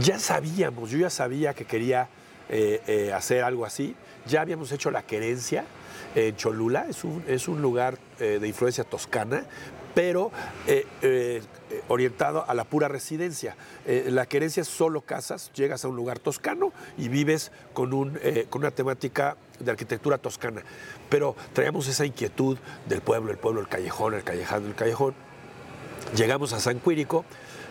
Ya 0.00 0.18
sabíamos, 0.18 0.90
yo 0.90 0.98
ya 0.98 1.10
sabía 1.10 1.52
que 1.52 1.66
quería 1.66 2.08
eh, 2.48 2.80
eh, 2.86 3.12
hacer 3.12 3.44
algo 3.44 3.66
así. 3.66 3.94
Ya 4.26 4.40
habíamos 4.40 4.72
hecho 4.72 4.90
la 4.90 5.02
querencia 5.02 5.66
en 6.14 6.36
Cholula, 6.36 6.86
es 6.88 7.04
un, 7.04 7.22
es 7.26 7.48
un 7.48 7.60
lugar 7.60 7.98
de 8.18 8.46
influencia 8.46 8.84
toscana, 8.84 9.44
pero 9.94 10.30
orientado 11.88 12.48
a 12.48 12.54
la 12.54 12.64
pura 12.64 12.86
residencia. 12.86 13.56
La 13.86 14.26
querencia 14.26 14.60
es 14.60 14.68
solo 14.68 15.00
casas, 15.00 15.50
llegas 15.54 15.84
a 15.84 15.88
un 15.88 15.96
lugar 15.96 16.18
toscano 16.18 16.72
y 16.98 17.08
vives 17.08 17.50
con, 17.72 17.94
un, 17.94 18.20
con 18.50 18.60
una 18.60 18.70
temática 18.70 19.36
de 19.58 19.70
arquitectura 19.70 20.18
toscana. 20.18 20.62
Pero 21.08 21.34
traíamos 21.54 21.88
esa 21.88 22.04
inquietud 22.04 22.58
del 22.88 23.00
pueblo, 23.00 23.32
el 23.32 23.38
pueblo, 23.38 23.60
el 23.60 23.68
callejón, 23.68 24.14
el 24.14 24.22
callejón, 24.22 24.66
el 24.66 24.74
callejón. 24.74 25.31
Llegamos 26.16 26.52
a 26.52 26.60
San 26.60 26.80
Quirico. 26.80 27.24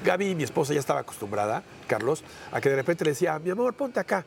Gaby, 0.04 0.36
mi 0.36 0.44
esposa, 0.44 0.74
ya 0.74 0.80
estaba 0.80 1.02
acostumbrada, 1.02 1.64
Carlos, 1.88 2.24
a 2.52 2.60
que 2.60 2.70
de 2.70 2.76
repente 2.76 3.06
le 3.06 3.12
decía, 3.12 3.38
mi 3.40 3.52
amor, 3.52 3.74
ponte 3.76 4.00
acá. 4.00 4.26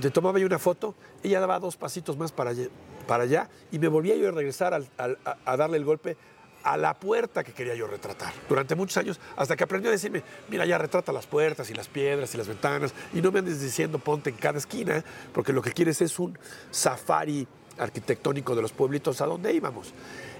Le 0.00 0.10
tomaba 0.10 0.38
yo 0.38 0.46
una 0.46 0.58
foto, 0.58 0.94
ella 1.22 1.40
daba 1.40 1.58
dos 1.58 1.76
pasitos 1.76 2.16
más 2.16 2.32
para 2.32 2.50
allá, 2.50 2.68
para 3.06 3.24
allá 3.24 3.50
y 3.70 3.78
me 3.78 3.88
volvía 3.88 4.16
yo 4.16 4.28
a 4.28 4.30
regresar 4.30 4.72
a 4.74 5.56
darle 5.56 5.76
el 5.76 5.84
golpe 5.84 6.16
a 6.62 6.76
la 6.76 6.94
puerta 6.94 7.42
que 7.44 7.52
quería 7.52 7.74
yo 7.74 7.86
retratar. 7.86 8.32
Durante 8.48 8.74
muchos 8.74 8.96
años, 8.96 9.20
hasta 9.36 9.56
que 9.56 9.64
aprendió 9.64 9.90
a 9.90 9.92
decirme, 9.92 10.22
mira, 10.48 10.64
ya 10.64 10.78
retrata 10.78 11.12
las 11.12 11.26
puertas 11.26 11.70
y 11.70 11.74
las 11.74 11.88
piedras 11.88 12.34
y 12.34 12.38
las 12.38 12.48
ventanas 12.48 12.94
y 13.12 13.20
no 13.20 13.32
me 13.32 13.40
andes 13.40 13.60
diciendo 13.60 13.98
ponte 13.98 14.30
en 14.30 14.36
cada 14.36 14.58
esquina, 14.58 15.04
porque 15.32 15.52
lo 15.52 15.62
que 15.62 15.72
quieres 15.72 16.00
es 16.00 16.18
un 16.18 16.38
safari 16.70 17.46
arquitectónico 17.78 18.54
de 18.54 18.62
los 18.62 18.72
pueblitos 18.72 19.20
a 19.20 19.26
donde 19.26 19.52
íbamos. 19.52 19.92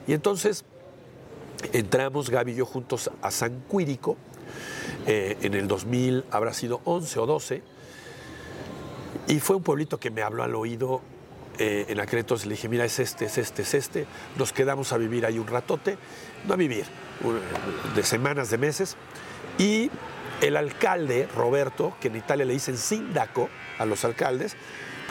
Y 0.07 0.13
entonces 0.13 0.65
entramos 1.73 2.31
Gaby 2.31 2.53
y 2.53 2.55
yo 2.57 2.67
juntos 2.67 3.11
a 3.21 3.31
San 3.31 3.63
Quirico 3.71 4.17
eh, 5.07 5.37
en 5.43 5.55
el 5.55 5.69
2000, 5.69 6.25
habrá 6.31 6.53
sido 6.53 6.81
11 6.85 7.19
o 7.19 7.27
12, 7.27 7.63
y 9.29 9.41
fue 9.41 9.57
un 9.57 9.63
pueblito 9.63 9.99
que 9.99 10.11
me 10.11 10.23
habló 10.23 10.43
al 10.43 10.55
oído. 10.55 11.01
eh, 11.59 11.87
en 11.89 12.01
aquel 12.01 12.21
entonces 12.21 12.47
le 12.47 12.55
dije, 12.55 12.69
mira, 12.69 12.85
es 12.85 12.99
este, 12.99 13.27
es 13.27 13.39
este, 13.39 13.63
es 13.63 13.75
este. 13.75 14.07
Nos 14.37 14.53
quedamos 14.53 14.93
a 14.93 14.97
vivir 14.97 15.27
ahí 15.27 15.39
un 15.39 15.47
ratote, 15.47 15.99
no 16.47 16.55
a 16.55 16.57
vivir, 16.57 16.85
de 17.95 18.03
semanas, 18.03 18.51
de 18.51 18.59
meses. 18.59 18.97
Y 19.59 19.91
El 20.41 20.57
alcalde, 20.57 21.29
Roberto, 21.37 21.95
que 22.01 22.09
en 22.09 22.17
Italia 22.17 22.45
le 22.45 22.55
dicen 22.55 22.77
sindaco 22.77 23.49
a 23.79 23.85
los 23.85 24.05
alcaldes, 24.05 24.57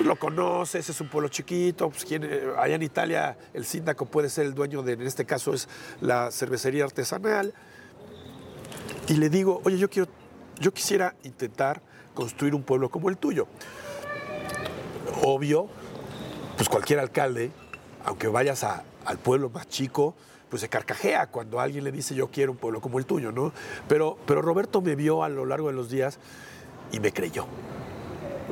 pues 0.02 0.08
lo 0.08 0.16
conoces, 0.16 0.90
es 0.90 1.00
un 1.00 1.10
pueblo 1.10 1.30
chiquito, 1.30 1.92
pues 1.92 2.06
quien, 2.06 2.24
eh, 2.24 2.42
allá 2.58 2.74
en 2.74 2.82
Italia 2.82 3.38
el 3.54 3.66
síndaco 3.66 4.08
puede 4.08 4.30
ser 4.30 4.48
el 4.48 4.56
dueño 4.56 4.82
de, 4.82 4.94
en 4.94 5.04
este 5.04 5.26
caso 5.26 5.54
es 5.54 5.70
la 6.00 6.32
cervecería 6.32 6.86
artesanal. 6.86 7.54
Y 9.08 9.14
le 9.18 9.30
digo, 9.30 9.62
oye, 9.64 9.78
yo 9.78 9.92
quiero, 9.92 10.10
yo 10.60 10.74
quisiera 10.74 11.14
intentar 11.22 11.84
construir 12.16 12.56
un 12.56 12.64
pueblo 12.64 12.90
como 12.90 13.10
el 13.10 13.18
tuyo. 13.18 13.46
Obvio, 15.22 15.70
pues 16.56 16.68
cualquier 16.68 16.98
alcalde, 16.98 17.52
aunque 18.04 18.28
vayas 18.28 18.64
al 18.64 19.20
pueblo 19.20 19.52
más 19.52 19.70
chico, 19.70 20.16
pues 20.50 20.62
se 20.62 20.70
carcajea 20.70 21.28
cuando 21.28 21.60
alguien 21.60 21.84
le 21.84 21.92
dice 21.92 22.16
yo 22.16 22.32
quiero 22.32 22.54
un 22.54 22.58
pueblo 22.58 22.82
como 22.82 22.98
el 22.98 23.06
tuyo, 23.06 23.32
¿no? 23.32 23.54
Pero, 23.88 24.18
pero 24.26 24.42
Roberto 24.42 24.82
me 24.82 24.96
vio 24.96 25.24
a 25.24 25.30
lo 25.30 25.46
largo 25.46 25.68
de 25.68 25.74
los 25.76 25.92
días 25.92 26.18
y 26.92 27.00
me 27.00 27.14
creyó. 27.14 27.46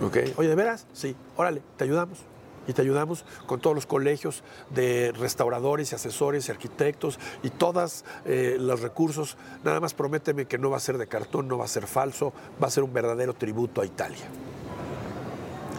¿Ok? 0.01 0.17
Oye, 0.37 0.49
¿de 0.49 0.55
veras? 0.55 0.87
Sí, 0.93 1.15
órale, 1.37 1.61
te 1.77 1.83
ayudamos. 1.83 2.19
Y 2.67 2.73
te 2.73 2.83
ayudamos 2.83 3.25
con 3.47 3.59
todos 3.59 3.75
los 3.75 3.87
colegios 3.87 4.43
de 4.69 5.11
restauradores 5.17 5.91
y 5.91 5.95
asesores 5.95 6.47
y 6.47 6.51
arquitectos 6.51 7.17
y 7.41 7.49
todos 7.49 8.05
los 8.25 8.81
recursos. 8.81 9.37
Nada 9.63 9.79
más 9.79 9.95
prométeme 9.95 10.45
que 10.45 10.59
no 10.59 10.69
va 10.69 10.77
a 10.77 10.79
ser 10.79 10.99
de 10.99 11.07
cartón, 11.07 11.47
no 11.47 11.57
va 11.57 11.65
a 11.65 11.67
ser 11.67 11.87
falso, 11.87 12.31
va 12.61 12.67
a 12.67 12.69
ser 12.69 12.83
un 12.83 12.93
verdadero 12.93 13.33
tributo 13.33 13.81
a 13.81 13.87
Italia. 13.87 14.27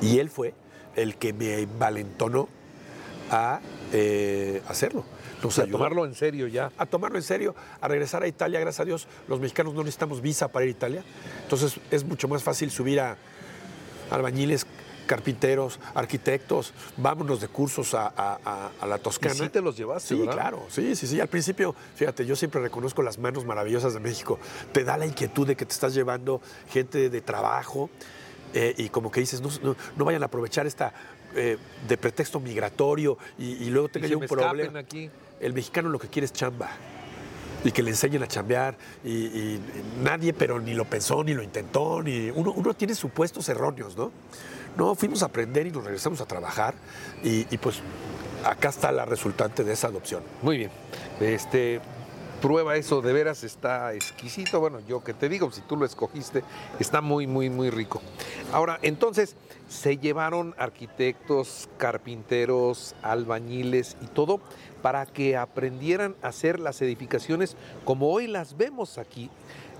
Y 0.03 0.19
él 0.19 0.31
fue 0.31 0.55
el 0.97 1.17
que 1.17 1.33
me 1.33 1.67
valentonó 1.67 2.49
a 3.31 3.61
eh, 3.93 4.63
hacerlo. 4.69 5.05
Nos 5.43 5.59
a 5.59 5.63
ayudó 5.63 5.79
tomarlo 5.79 6.05
en 6.05 6.15
serio 6.15 6.49
ya. 6.49 6.71
a 6.77 6.87
tomarlo 6.87 7.17
en 7.17 7.23
serio, 7.23 7.55
a 7.81 7.89
regresar 7.89 8.23
a 8.23 8.27
Italia. 8.27 8.61
Gracias 8.61 8.81
a 8.81 8.85
Dios, 8.85 9.09
los 9.29 9.41
mexicanos 9.41 9.75
no 9.75 9.81
necesitamos 9.81 10.21
visa 10.21 10.49
para 10.49 10.65
ir 10.65 10.71
a 10.71 10.73
Italia. 10.73 11.05
Entonces 11.43 11.81
es 11.91 12.05
mucho 12.05 12.29
más 12.29 12.43
fácil 12.43 12.71
subir 12.71 13.01
a 13.01 13.17
albañiles, 14.11 14.67
carpinteros, 15.07 15.81
arquitectos. 15.95 16.73
Vámonos 16.97 17.41
de 17.41 17.49
cursos 17.49 17.95
a, 17.95 18.07
a- 18.17 18.39
a- 18.45 18.71
a 18.81 18.87
la 18.87 18.97
Y 18.97 19.01
Toscana. 19.01 19.35
sí 19.35 19.49
te 19.49 19.61
los 19.61 19.77
llevaste, 19.77 20.09
Sí, 20.15 20.21
¿verdad? 20.21 20.35
claro, 20.35 20.67
sí, 20.69 20.95
sí, 20.95 21.07
sí. 21.07 21.21
Al 21.21 21.29
principio, 21.29 21.75
fíjate, 21.97 22.25
yo 22.27 22.37
siempre 22.37 22.61
reconozco 22.61 23.03
las 23.03 23.19
manos 23.19 23.45
maravillosas 23.45 23.95
de 23.95 24.01
México. 24.01 24.39
Te 24.73 24.85
da 24.85 24.97
la 24.97 25.07
inquietud 25.07 25.47
de 25.47 25.57
que 25.57 25.67
te 25.67 25.73
estás 25.73 25.95
llevando 25.95 26.41
gente 26.69 27.11
de 27.11 27.21
trabajo 27.21 27.91
eh, 28.55 28.75
y 28.79 28.89
como 28.89 29.11
que 29.11 29.21
dices, 29.21 29.41
no, 29.41 29.49
no- 29.63 29.77
no 29.97 30.05
vayan 30.05 30.23
a 30.23 30.27
aprovechar 30.27 30.67
esta 30.67 30.93
eh, 31.35 31.57
de 31.89 31.97
pretexto 31.97 32.41
migratorio 32.41 33.17
y, 33.39 33.53
y 33.65 33.71
luego 33.71 33.87
Y 33.89 33.91
tenga 33.93 34.07
yo 34.09 34.19
un 34.19 34.27
problema. 34.27 34.81
aquí. 34.81 35.11
El 35.41 35.55
mexicano 35.55 35.89
lo 35.89 35.99
que 35.99 36.09
quiere 36.09 36.27
es 36.27 36.33
chamba 36.33 36.71
y 37.65 37.73
que 37.73 37.83
le 37.83 37.91
enseñen 37.91 38.23
a 38.23 38.27
chambear 38.29 38.77
y, 39.05 39.59
nadie 40.03 40.33
pero 40.33 40.61
ni 40.61 40.75
lo 40.75 40.85
pensó 40.85 41.23
ni 41.25 41.35
lo 41.35 41.43
intentó 41.43 42.03
ni 42.03 42.31
uno, 42.31 42.53
uno 42.53 42.75
tiene 42.75 42.95
supuestos 42.95 43.49
erróneos 43.49 43.97
no 43.97 44.11
no 44.77 44.95
fuimos 44.95 45.23
a 45.23 45.27
aprender 45.27 45.67
y 45.67 45.71
nos 45.71 45.85
regresamos 45.85 46.21
a 46.21 46.27
trabajar 46.27 46.75
y, 47.23 47.47
y 47.53 47.59
pues 47.59 47.83
acá 48.45 48.69
está 48.69 48.93
la 48.93 49.05
resultante 49.05 49.65
de 49.65 49.73
esa 49.73 49.89
adopción 49.89 50.23
Muy 50.43 50.57
bien. 50.57 50.71
Este, 51.21 51.81
prueba 52.41 52.77
eso, 52.77 53.03
de 53.03 53.13
veras 53.13 53.45
está 53.45 53.95
exquisito. 53.95 54.61
Bueno, 54.61 54.81
yo 54.89 55.05
que 55.05 55.15
te 55.15 55.29
digo, 55.29 55.51
si 55.53 55.61
tú 55.61 55.77
lo 55.77 55.85
escogiste, 55.85 56.43
está 56.79 57.01
muy, 57.01 57.27
muy, 57.27 57.51
muy 57.51 57.71
rico. 57.71 58.01
Ahora, 58.53 58.79
entonces, 58.83 59.37
se 59.71 59.99
llevaron 59.99 60.55
arquitectos, 60.59 61.69
carpinteros, 61.79 62.97
albañiles 63.03 63.97
y 64.03 64.07
todo 64.07 64.41
para 64.83 65.07
que 65.07 65.37
aprendieran 65.37 66.17
a 66.23 66.29
hacer 66.29 66.59
las 66.59 66.83
edificaciones 66.83 67.57
como 67.85 68.11
hoy 68.11 68.27
las 68.27 68.57
vemos 68.57 68.99
aquí. 68.99 69.31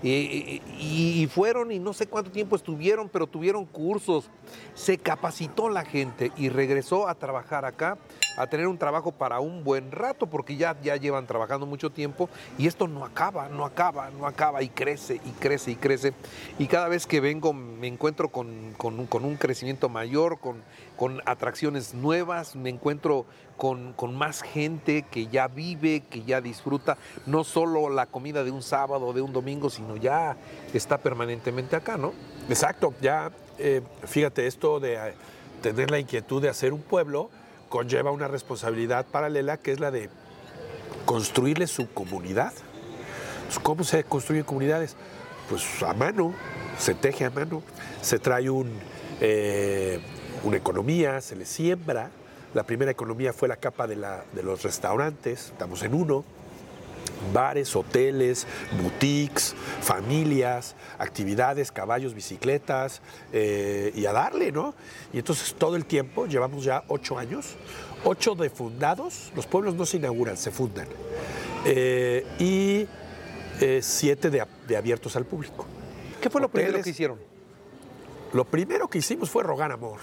Eh, 0.03 0.61
y, 0.79 1.21
y 1.21 1.27
fueron 1.27 1.71
y 1.71 1.79
no 1.79 1.93
sé 1.93 2.07
cuánto 2.07 2.31
tiempo 2.31 2.55
estuvieron, 2.55 3.07
pero 3.09 3.27
tuvieron 3.27 3.65
cursos, 3.65 4.29
se 4.73 4.97
capacitó 4.97 5.69
la 5.69 5.85
gente 5.85 6.31
y 6.37 6.49
regresó 6.49 7.07
a 7.07 7.15
trabajar 7.15 7.65
acá, 7.65 7.97
a 8.37 8.47
tener 8.47 8.67
un 8.67 8.77
trabajo 8.77 9.11
para 9.11 9.39
un 9.39 9.63
buen 9.63 9.91
rato, 9.91 10.27
porque 10.27 10.55
ya, 10.55 10.75
ya 10.81 10.95
llevan 10.95 11.27
trabajando 11.27 11.65
mucho 11.65 11.91
tiempo 11.91 12.29
y 12.57 12.67
esto 12.67 12.87
no 12.87 13.05
acaba, 13.05 13.49
no 13.49 13.65
acaba, 13.65 14.09
no 14.09 14.25
acaba 14.25 14.63
y 14.63 14.69
crece 14.69 15.21
y 15.23 15.31
crece 15.39 15.71
y 15.71 15.75
crece. 15.75 16.13
Y 16.57 16.67
cada 16.67 16.87
vez 16.87 17.05
que 17.05 17.19
vengo 17.19 17.53
me 17.53 17.87
encuentro 17.87 18.29
con, 18.29 18.73
con 18.77 19.25
un 19.25 19.35
crecimiento 19.35 19.89
mayor, 19.89 20.39
con, 20.39 20.63
con 21.01 21.19
atracciones 21.25 21.95
nuevas, 21.95 22.55
me 22.55 22.69
encuentro 22.69 23.25
con, 23.57 23.93
con 23.93 24.15
más 24.15 24.43
gente 24.43 25.01
que 25.09 25.25
ya 25.25 25.47
vive, 25.47 26.03
que 26.07 26.21
ya 26.21 26.41
disfruta, 26.41 26.95
no 27.25 27.43
solo 27.43 27.89
la 27.89 28.05
comida 28.05 28.43
de 28.43 28.51
un 28.51 28.61
sábado 28.61 29.07
o 29.07 29.11
de 29.11 29.21
un 29.21 29.33
domingo, 29.33 29.71
sino 29.71 29.97
ya 29.97 30.37
está 30.75 30.99
permanentemente 30.99 31.75
acá, 31.75 31.97
¿no? 31.97 32.13
exacto 32.47 32.93
ya 33.01 33.31
eh, 33.57 33.81
fíjate 34.03 34.45
esto 34.45 34.79
de 34.79 34.93
eh, 34.93 35.13
tener 35.63 35.89
la 35.89 35.97
inquietud 35.97 36.39
de 36.39 36.49
hacer 36.49 36.71
un 36.71 36.83
pueblo 36.83 37.31
conlleva 37.67 38.11
una 38.11 38.27
responsabilidad 38.27 39.07
paralela 39.07 39.57
que 39.57 39.71
es 39.71 39.79
la 39.79 39.89
de 39.89 40.07
construirle 41.05 41.65
su 41.65 41.91
comunidad 41.91 42.53
Pues, 43.47 43.57
¿Cómo 43.57 43.83
se 43.83 44.03
construyen 44.03 44.43
comunidades? 44.43 44.95
Pues 45.49 45.81
a 45.81 45.95
mano, 45.95 46.35
se 46.77 46.93
teje 46.93 47.25
a 47.25 47.31
mano, 47.31 47.63
se 48.03 48.19
trae 48.19 48.51
un, 48.51 48.69
eh, 49.19 49.99
una 50.43 50.57
economía, 50.57 51.21
se 51.21 51.35
le 51.35 51.45
siembra. 51.45 52.09
La 52.53 52.63
primera 52.63 52.91
economía 52.91 53.31
fue 53.33 53.47
la 53.47 53.55
capa 53.57 53.87
de, 53.87 53.95
la- 53.95 54.23
de 54.33 54.43
los 54.43 54.63
restaurantes, 54.63 55.45
estamos 55.51 55.83
en 55.83 55.93
uno. 55.93 56.23
Bares, 57.33 57.75
hoteles, 57.75 58.47
boutiques, 58.81 59.53
familias, 59.81 60.75
actividades, 60.97 61.71
caballos, 61.71 62.15
bicicletas, 62.15 63.01
eh, 63.31 63.91
y 63.95 64.05
a 64.07 64.11
darle, 64.11 64.51
¿no? 64.51 64.73
Y 65.13 65.19
entonces 65.19 65.53
todo 65.53 65.75
el 65.75 65.85
tiempo, 65.85 66.25
llevamos 66.25 66.63
ya 66.63 66.83
ocho 66.87 67.19
años, 67.19 67.55
ocho 68.03 68.33
de 68.33 68.49
fundados, 68.49 69.31
los 69.35 69.45
pueblos 69.45 69.75
no 69.75 69.85
se 69.85 69.97
inauguran, 69.97 70.35
se 70.35 70.49
fundan, 70.49 70.87
eh, 71.65 72.25
y 72.39 72.87
eh, 73.63 73.81
siete 73.83 74.31
de, 74.31 74.43
de 74.67 74.77
abiertos 74.77 75.15
al 75.15 75.25
público. 75.25 75.67
¿Qué 76.21 76.29
fue 76.29 76.41
lo 76.41 76.49
primero 76.49 76.81
que 76.81 76.89
hicieron? 76.89 77.19
Lo 78.33 78.45
primero 78.45 78.87
que 78.87 78.97
hicimos 78.97 79.29
fue 79.29 79.43
rogar 79.43 79.71
amor. 79.71 79.99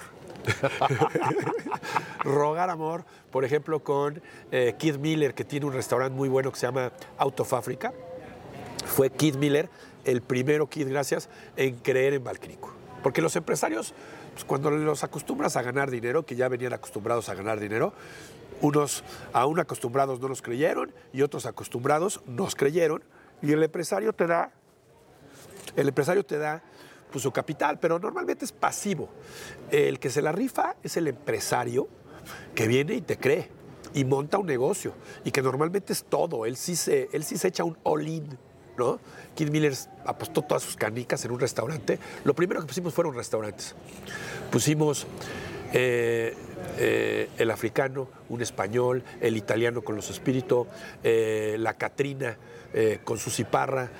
rogar 2.24 2.70
amor, 2.70 3.04
por 3.30 3.44
ejemplo, 3.44 3.82
con 3.82 4.22
eh, 4.50 4.74
Kid 4.78 4.96
Miller, 4.96 5.34
que 5.34 5.44
tiene 5.44 5.66
un 5.66 5.72
restaurante 5.72 6.16
muy 6.16 6.28
bueno 6.28 6.50
que 6.52 6.58
se 6.58 6.66
llama 6.66 6.92
Out. 7.18 7.40
Fue 8.86 9.10
Kid 9.10 9.36
Miller 9.36 9.68
el 10.04 10.22
primero, 10.22 10.68
Kid, 10.68 10.88
gracias, 10.88 11.28
en 11.56 11.76
creer 11.76 12.14
en 12.14 12.24
Valcrico. 12.24 12.72
Porque 13.02 13.20
los 13.20 13.36
empresarios, 13.36 13.94
pues, 14.32 14.44
cuando 14.44 14.70
los 14.70 15.04
acostumbras 15.04 15.56
a 15.56 15.62
ganar 15.62 15.90
dinero, 15.90 16.24
que 16.24 16.34
ya 16.34 16.48
venían 16.48 16.72
acostumbrados 16.72 17.28
a 17.28 17.34
ganar 17.34 17.60
dinero, 17.60 17.92
unos 18.60 19.04
aún 19.32 19.60
acostumbrados 19.60 20.20
no 20.20 20.28
nos 20.28 20.42
creyeron 20.42 20.92
y 21.12 21.22
otros 21.22 21.46
acostumbrados 21.46 22.20
nos 22.26 22.54
creyeron. 22.54 23.04
Y 23.42 23.52
el 23.52 23.62
empresario 23.62 24.12
te 24.12 24.26
da 24.26 24.52
el 25.76 25.88
empresario 25.88 26.24
te 26.24 26.38
da 26.38 26.62
pues, 27.10 27.22
su 27.22 27.32
capital, 27.32 27.78
pero 27.78 27.98
normalmente 27.98 28.44
es 28.44 28.52
pasivo. 28.52 29.08
El 29.70 29.98
que 29.98 30.10
se 30.10 30.22
la 30.22 30.32
rifa 30.32 30.76
es 30.82 30.96
el 30.96 31.08
empresario 31.08 31.88
que 32.54 32.66
viene 32.66 32.94
y 32.94 33.00
te 33.00 33.18
cree 33.18 33.48
y 33.94 34.04
monta 34.04 34.38
un 34.38 34.46
negocio 34.46 34.92
y 35.24 35.30
que 35.30 35.42
normalmente 35.42 35.92
es 35.92 36.04
todo. 36.04 36.46
Él 36.46 36.56
sí 36.56 36.76
se, 36.76 37.08
él 37.12 37.24
sí 37.24 37.38
se 37.38 37.48
echa 37.48 37.64
un 37.64 37.76
all-in. 37.82 38.38
¿no? 38.76 39.00
Kid 39.34 39.50
Miller 39.50 39.74
apostó 40.04 40.42
todas 40.42 40.62
sus 40.62 40.76
canicas 40.76 41.24
en 41.24 41.32
un 41.32 41.40
restaurante. 41.40 41.98
Lo 42.24 42.34
primero 42.34 42.60
que 42.60 42.66
pusimos 42.66 42.94
fueron 42.94 43.14
restaurantes. 43.14 43.74
Pusimos 44.50 45.06
eh, 45.72 46.34
eh, 46.78 47.28
el 47.38 47.50
africano, 47.50 48.08
un 48.28 48.40
español, 48.40 49.02
el 49.20 49.36
italiano 49.36 49.82
con 49.82 49.96
los 49.96 50.10
espíritus, 50.10 50.66
eh, 51.02 51.56
la 51.58 51.74
Catrina 51.74 52.36
con 53.02 53.16
su 53.16 53.30
ciparra. 53.30 53.90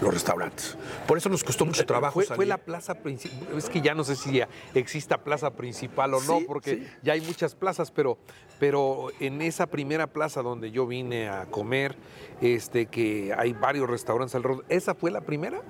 Los 0.00 0.14
restaurantes. 0.14 0.76
Por 1.06 1.18
eso 1.18 1.28
nos 1.28 1.42
costó 1.44 1.66
mucho 1.66 1.84
trabajo. 1.86 2.14
Fue, 2.20 2.24
fue 2.36 2.46
la 2.46 2.58
plaza 2.58 2.94
principal. 2.94 3.56
Es 3.58 3.68
que 3.68 3.80
ya 3.80 3.94
no 3.94 4.04
sé 4.04 4.16
si 4.16 4.32
ya 4.38 4.48
exista 4.74 5.18
plaza 5.24 5.50
principal 5.52 6.14
o 6.14 6.20
no, 6.22 6.38
Sí, 6.38 6.44
porque 6.46 6.76
sí. 6.76 6.86
ya 7.02 7.14
hay 7.14 7.20
muchas 7.20 7.54
plazas, 7.54 7.90
pero, 7.90 8.18
pero 8.58 9.08
en 9.20 9.42
esa 9.42 9.66
primera 9.66 10.06
plaza 10.06 10.42
donde 10.42 10.70
yo 10.70 10.86
vine 10.86 11.28
a 11.28 11.46
comer, 11.46 11.96
este, 12.40 12.86
que 12.86 13.34
hay 13.36 13.52
varios 13.52 13.88
restaurantes 13.90 14.34
alrededor, 14.34 14.64
¿esa 14.68 14.94
fue 14.94 15.10
la 15.10 15.20
primera? 15.22 15.60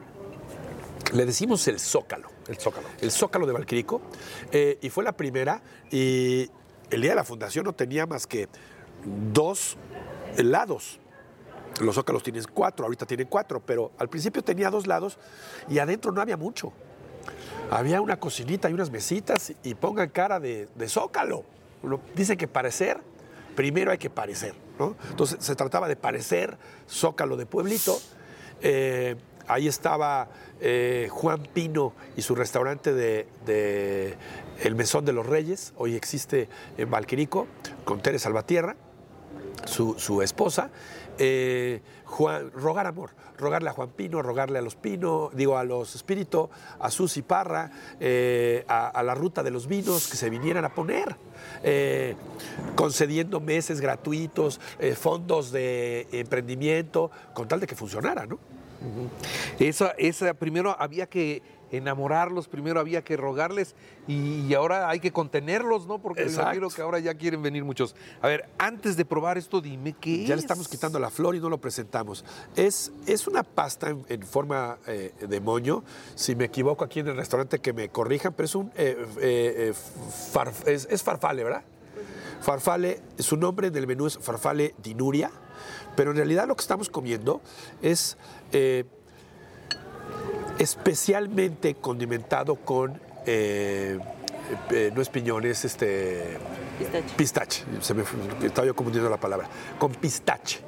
Le 1.14 1.24
decimos 1.24 1.66
el 1.68 1.80
Zócalo. 1.80 2.28
El 2.48 2.56
Zócalo. 2.58 2.86
El 3.00 3.10
Zócalo 3.10 3.46
de 3.46 3.52
Valquirico. 3.54 4.02
eh, 4.52 4.78
y 4.82 4.90
fue 4.90 5.04
la 5.04 5.12
primera. 5.12 5.62
Y 5.90 6.50
el 6.90 7.00
día 7.00 7.10
de 7.12 7.16
la 7.16 7.24
fundación 7.24 7.64
no 7.64 7.72
tenía 7.72 8.06
más 8.06 8.26
que 8.26 8.48
dos 9.32 9.78
lados. 10.36 11.00
Los 11.80 11.94
Zócalos 11.94 12.22
tienen 12.22 12.44
cuatro, 12.52 12.84
ahorita 12.84 13.06
tienen 13.06 13.26
cuatro, 13.28 13.60
pero 13.64 13.92
al 13.98 14.08
principio 14.08 14.42
tenía 14.42 14.70
dos 14.70 14.86
lados 14.86 15.18
y 15.68 15.78
adentro 15.78 16.12
no 16.12 16.20
había 16.20 16.36
mucho. 16.36 16.72
Había 17.70 18.00
una 18.00 18.18
cocinita 18.18 18.70
y 18.70 18.72
unas 18.72 18.90
mesitas 18.90 19.52
y 19.62 19.74
pongan 19.74 20.08
cara 20.08 20.40
de, 20.40 20.68
Zócalo. 20.88 21.44
Uno 21.82 22.00
dice 22.14 22.36
que 22.36 22.48
parecer, 22.48 22.98
primero 23.54 23.90
hay 23.90 23.98
que 23.98 24.10
parecer, 24.10 24.54
¿no? 24.78 24.96
Entonces 25.10 25.38
se 25.44 25.54
trataba 25.54 25.88
de 25.88 25.96
parecer 25.96 26.56
Zócalo 26.88 27.36
de 27.36 27.46
pueblito 27.46 27.98
Eh, 28.60 29.14
ahí 29.46 29.68
estaba 29.68 30.28
eh, 30.60 31.08
Juan 31.12 31.44
Pino 31.54 31.92
y 32.16 32.22
su 32.22 32.34
restaurante 32.34 32.92
de, 32.92 34.16
El 34.64 34.74
Mesón 34.74 35.04
de 35.04 35.12
los 35.12 35.26
Reyes, 35.26 35.72
hoy 35.76 35.94
existe 35.94 36.48
en 36.76 36.90
Valquirico, 36.90 37.46
con 37.84 38.00
Tere 38.00 38.18
Salvatierra, 38.18 38.74
su 39.64 40.22
esposa. 40.22 40.70
Eh, 41.18 41.80
rogar 42.54 42.86
amor, 42.86 43.10
rogarle 43.36 43.70
a 43.70 43.72
Juan 43.72 43.90
Pino, 43.90 44.22
rogarle 44.22 44.58
a 44.58 44.62
los 44.62 44.76
Pino, 44.76 45.30
digo 45.32 45.56
a 45.56 45.64
los 45.64 45.94
Espíritu, 45.94 46.48
a 46.78 46.90
Susi 46.90 47.22
Parra, 47.22 47.70
eh, 48.00 48.64
a, 48.68 49.02
la 49.02 49.14
ruta 49.14 49.42
de 49.42 49.50
los 49.50 49.66
vinos 49.66 50.08
que 50.08 50.16
se 50.16 50.30
vinieran 50.30 50.64
a 50.64 50.74
poner, 50.74 51.16
eh, 51.62 52.14
concediendo 52.74 53.40
meses 53.40 53.80
gratuitos, 53.80 54.60
fondos 54.96 55.50
de 55.50 56.06
emprendimiento, 56.12 57.10
con 57.34 57.48
tal 57.48 57.60
de 57.60 57.66
que 57.66 57.74
funcionara, 57.74 58.26
¿no? 58.26 58.38
Esa, 59.58 59.88
esa, 59.98 60.34
primero 60.34 60.76
había 60.78 61.06
que 61.06 61.42
enamorarlos, 61.70 62.48
primero 62.48 62.80
había 62.80 63.02
que 63.02 63.16
rogarles 63.16 63.74
y, 64.06 64.40
y 64.46 64.54
ahora 64.54 64.88
hay 64.88 65.00
que 65.00 65.12
contenerlos, 65.12 65.86
¿no? 65.86 65.98
Porque 66.00 66.22
imagino 66.26 66.68
que 66.68 66.82
ahora 66.82 66.98
ya 66.98 67.14
quieren 67.14 67.42
venir 67.42 67.64
muchos. 67.64 67.94
A 68.22 68.28
ver, 68.28 68.48
antes 68.58 68.96
de 68.96 69.04
probar 69.04 69.38
esto, 69.38 69.60
dime 69.60 69.94
qué 70.00 70.24
Ya 70.24 70.34
es? 70.34 70.40
le 70.40 70.40
estamos 70.40 70.68
quitando 70.68 70.98
la 70.98 71.10
flor 71.10 71.36
y 71.36 71.40
no 71.40 71.48
lo 71.48 71.58
presentamos. 71.58 72.24
Es, 72.56 72.92
es 73.06 73.26
una 73.26 73.42
pasta 73.42 73.90
en, 73.90 74.04
en 74.08 74.22
forma 74.22 74.78
eh, 74.86 75.12
de 75.20 75.40
moño. 75.40 75.84
Si 76.14 76.34
me 76.34 76.44
equivoco 76.46 76.84
aquí 76.84 77.00
en 77.00 77.08
el 77.08 77.16
restaurante 77.16 77.58
que 77.58 77.72
me 77.72 77.88
corrijan, 77.90 78.32
pero 78.34 78.44
es 78.46 78.54
un 78.54 78.68
eh, 78.76 78.96
eh, 79.20 79.54
eh, 79.70 79.72
farf- 80.32 80.66
es, 80.66 80.86
es 80.90 81.02
farfale, 81.02 81.44
¿verdad? 81.44 81.62
Farfale, 82.40 83.00
su 83.18 83.36
nombre 83.36 83.70
del 83.70 83.86
menú 83.86 84.06
es 84.06 84.16
farfale 84.18 84.74
dinuria, 84.82 85.30
pero 85.96 86.12
en 86.12 86.16
realidad 86.16 86.46
lo 86.46 86.54
que 86.54 86.60
estamos 86.62 86.88
comiendo 86.88 87.40
es 87.82 88.16
eh, 88.52 88.84
especialmente 90.58 91.74
condimentado 91.76 92.56
con, 92.56 93.00
eh, 93.26 93.98
eh, 94.70 94.92
no 94.94 95.02
es 95.02 95.08
piñón, 95.08 95.44
es 95.44 95.64
este... 95.64 96.38
Pistache. 96.78 97.14
Pistache, 97.16 97.64
se 97.80 97.94
me 97.94 98.04
estaba 98.44 98.66
yo 98.66 98.74
confundiendo 98.74 99.10
la 99.10 99.18
palabra, 99.18 99.48
con 99.78 99.90
pistache. 99.92 100.60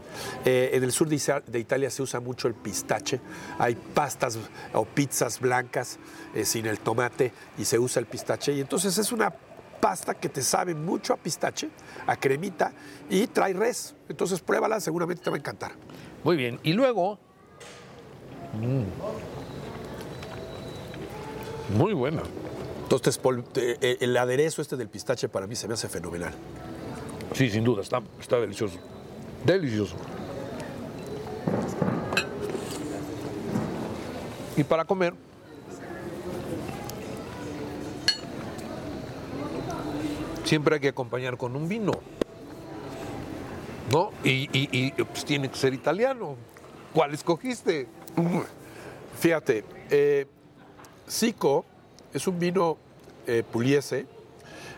Eh, 0.45 0.71
en 0.73 0.83
el 0.83 0.93
sur 0.93 1.09
de 1.09 1.59
Italia 1.59 1.91
se 1.91 2.03
usa 2.03 2.21
mucho 2.21 2.49
el 2.49 2.55
pistache. 2.55 3.21
Hay 3.59 3.75
pastas 3.75 4.39
o 4.73 4.85
pizzas 4.85 5.39
blancas 5.41 5.99
eh, 6.35 6.45
sin 6.45 6.67
el 6.67 6.81
tomate 6.81 7.33
y 7.59 7.65
se 7.65 7.79
usa 7.79 8.01
el 8.01 8.07
pistache. 8.07 8.53
Y 8.53 8.61
entonces 8.61 8.97
es 8.99 9.13
una 9.13 9.33
pasta 9.81 10.15
que 10.15 10.29
te 10.29 10.43
sabe 10.43 10.75
mucho 10.75 11.15
a 11.15 11.17
pistache, 11.17 11.71
a 12.07 12.17
cremita 12.17 12.73
y 13.09 13.27
trae 13.29 13.53
res. 13.53 13.95
Entonces 14.09 14.41
pruébala, 14.41 14.81
seguramente 14.81 15.23
te 15.23 15.31
va 15.31 15.37
a 15.37 15.39
encantar. 15.39 15.73
Muy 16.25 16.37
bien. 16.37 16.59
Y 16.63 16.73
luego. 16.73 17.19
mm, 18.55 18.83
Muy 21.77 21.93
buena. 21.93 22.23
Entonces 22.83 23.19
eh, 23.81 23.99
el 24.01 24.17
aderezo 24.17 24.63
este 24.63 24.77
del 24.77 24.89
pistache 24.89 25.29
para 25.29 25.47
mí 25.47 25.55
se 25.55 25.69
me 25.69 25.75
hace 25.75 25.89
fenomenal. 25.89 26.33
Sí, 27.35 27.49
sin 27.49 27.63
duda, 27.65 27.83
está, 27.83 28.03
está 28.21 28.41
delicioso. 28.41 28.79
Delicioso. 29.45 29.95
Y 34.57 34.65
para 34.65 34.85
comer, 34.85 35.15
siempre 40.45 40.75
hay 40.75 40.81
que 40.81 40.89
acompañar 40.89 41.37
con 41.37 41.57
un 41.57 41.69
vino. 41.69 41.93
¿No? 43.93 44.11
Y, 44.23 44.49
y- 44.57 44.69
y, 44.73 44.91
pues 45.03 45.25
tiene 45.25 45.49
que 45.51 45.57
ser 45.57 45.75
italiano. 45.75 46.37
¿Cuál 46.95 47.13
escogiste? 47.15 47.89
Fíjate, 49.19 49.65
eh, 49.91 50.27
Sico 51.11 51.65
es 52.15 52.29
un 52.29 52.39
vino 52.39 52.79
eh, 53.27 53.43
puliese 53.43 54.07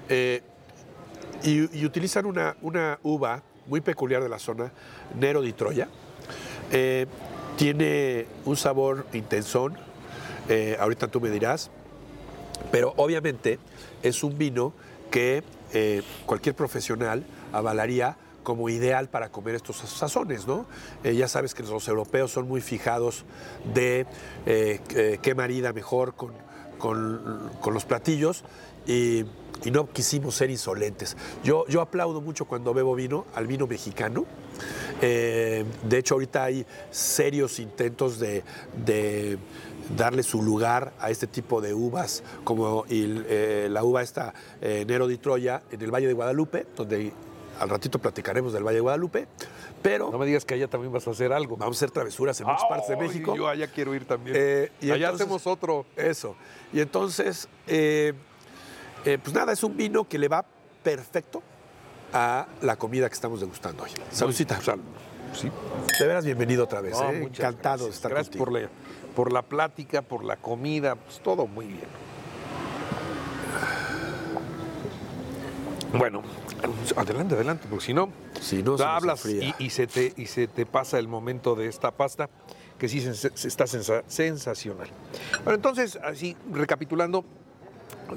eh, 0.08 0.40
y, 1.42 1.84
utilizan 1.84 2.24
una, 2.24 2.56
una 2.62 2.98
uva 3.02 3.42
muy 3.66 3.82
peculiar 3.82 4.22
de 4.22 4.30
la 4.30 4.38
zona, 4.38 4.72
Nero 5.14 5.42
di 5.42 5.52
Troya. 5.52 5.88
Eh, 6.70 7.06
tiene 7.56 8.26
un 8.46 8.56
sabor 8.56 9.06
intensón, 9.12 9.76
ahorita 10.78 11.08
tú 11.08 11.20
me 11.20 11.28
dirás, 11.28 11.70
pero 12.70 12.94
obviamente 12.96 13.58
es 14.02 14.24
un 14.24 14.38
vino 14.38 14.72
que 15.10 15.42
cualquier 16.24 16.54
profesional 16.54 17.24
avalaría 17.52 18.16
como 18.42 18.68
ideal 18.68 19.09
para 19.09 19.31
comer 19.31 19.55
estos 19.55 19.76
sazones, 19.76 20.46
¿no? 20.46 20.66
Eh, 21.05 21.14
ya 21.14 21.28
sabes 21.28 21.55
que 21.55 21.62
los 21.62 21.87
europeos 21.88 22.31
son 22.31 22.48
muy 22.48 22.61
fijados 22.61 23.24
de 23.74 24.07
eh, 24.46 24.81
eh, 24.94 25.18
qué 25.22 25.35
marida 25.35 25.72
mejor 25.72 26.14
con, 26.14 26.33
con- 26.78 27.48
los 27.72 27.85
platillos 27.85 28.44
y, 28.87 29.24
no 29.72 29.88
quisimos 29.88 30.35
ser 30.35 30.50
insolentes. 30.50 31.16
Yo, 31.44 31.64
yo 31.68 31.81
aplaudo 31.83 32.20
mucho 32.20 32.46
cuando 32.46 32.74
bebo 32.74 32.96
vino 32.96 33.26
al 33.37 33.46
vino 33.46 33.68
mexicano. 33.68 34.24
De 35.00 35.64
hecho, 35.92 36.14
ahorita 36.14 36.42
hay 36.42 36.66
serios 36.90 37.61
intentos 37.61 38.18
de, 38.18 38.42
de 38.85 39.38
darle 39.96 40.22
su 40.22 40.42
lugar 40.42 40.92
a 40.98 41.11
este 41.11 41.26
tipo 41.26 41.61
de 41.61 41.74
uvas, 41.74 42.22
como 42.44 42.85
la 42.88 43.85
uva 43.85 44.02
esta 44.02 44.35
eh, 44.61 44.85
Nero 44.87 45.07
di 45.07 45.18
Troya 45.18 45.62
en 45.70 45.81
el 45.83 45.90
Valle 45.90 46.07
de 46.07 46.12
Guadalupe, 46.12 46.66
donde 46.76 47.12
al 47.60 47.68
ratito 47.68 47.98
platicaremos 47.98 48.52
del 48.52 48.64
Valle 48.64 48.76
de 48.76 48.80
Guadalupe, 48.80 49.28
pero 49.82 50.10
No 50.10 50.18
me 50.18 50.26
digas 50.26 50.44
que 50.44 50.54
allá 50.54 50.68
también 50.68 50.92
vas 50.92 51.06
a 51.06 51.10
hacer 51.10 51.32
algo. 51.32 51.56
vamos 51.56 51.76
a 51.76 51.78
hacer 51.78 51.90
travesuras 51.90 52.40
en 52.40 52.46
muchas 52.46 52.64
partes 52.68 52.88
de 52.88 52.96
México. 52.96 53.34
Yo 53.36 53.48
allá 53.48 53.66
quiero 53.68 53.94
ir 53.94 54.04
también. 54.06 54.36
Eh, 54.38 54.72
y 54.80 54.90
allá 54.90 55.06
entonces- 55.10 55.20
hacemos 55.26 55.46
otro. 55.46 55.86
Eso. 55.96 56.34
Y 56.72 56.80
entonces, 56.80 57.48
eh, 57.66 58.12
eh, 59.04 59.18
pues 59.22 59.34
nada, 59.34 59.52
es 59.52 59.62
un 59.62 59.76
vino 59.76 60.08
que 60.08 60.18
le 60.18 60.28
va 60.28 60.44
perfecto 60.82 61.42
a 62.12 62.46
la 62.60 62.76
comida 62.76 63.08
que 63.08 63.14
estamos 63.14 63.40
degustando 63.40 63.84
hoy. 63.84 63.90
Saludcita. 64.10 64.60
Sal- 64.60 64.80
Sí. 65.34 65.50
De 65.98 66.06
veras, 66.06 66.26
bienvenido 66.26 66.64
otra 66.64 66.82
vez. 66.82 66.92
No, 66.92 67.08
Encantado 67.10 67.84
de 67.84 67.84
gracias. 67.84 67.94
estar 67.96 68.10
Gracias 68.10 68.36
contigo. 68.36 68.44
por 68.44 68.52
la, 68.60 68.68
por 69.16 69.32
la 69.32 69.40
plática, 69.40 70.02
por 70.02 70.24
la 70.24 70.36
comida, 70.36 70.94
pues 70.94 71.20
todo 71.20 71.46
muy 71.46 71.66
bien. 71.68 71.86
Bueno, 75.94 76.22
adelante, 76.96 77.35
adelante, 77.35 77.66
porque 77.68 77.85
si 77.87 77.94
no, 77.94 78.09
Si 78.40 78.62
no, 78.62 78.76
hablas 78.76 79.24
y, 79.26 79.55
y 79.59 79.70
se 79.70 79.87
te, 79.87 80.12
y 80.16 80.26
se 80.26 80.46
te 80.48 80.64
pasa 80.66 80.98
el 80.98 81.07
momento 81.09 81.55
de 81.55 81.66
esta 81.68 81.90
pasta, 81.90 82.31
que 82.78 82.88
sí 82.88 83.00
se- 83.00 83.28
está 83.48 83.66
sensa- 83.66 84.02
sensacional. 84.07 84.88
Bueno, 85.44 85.55
entonces, 85.57 85.98
así, 86.02 86.37
recapitulando, 86.52 87.24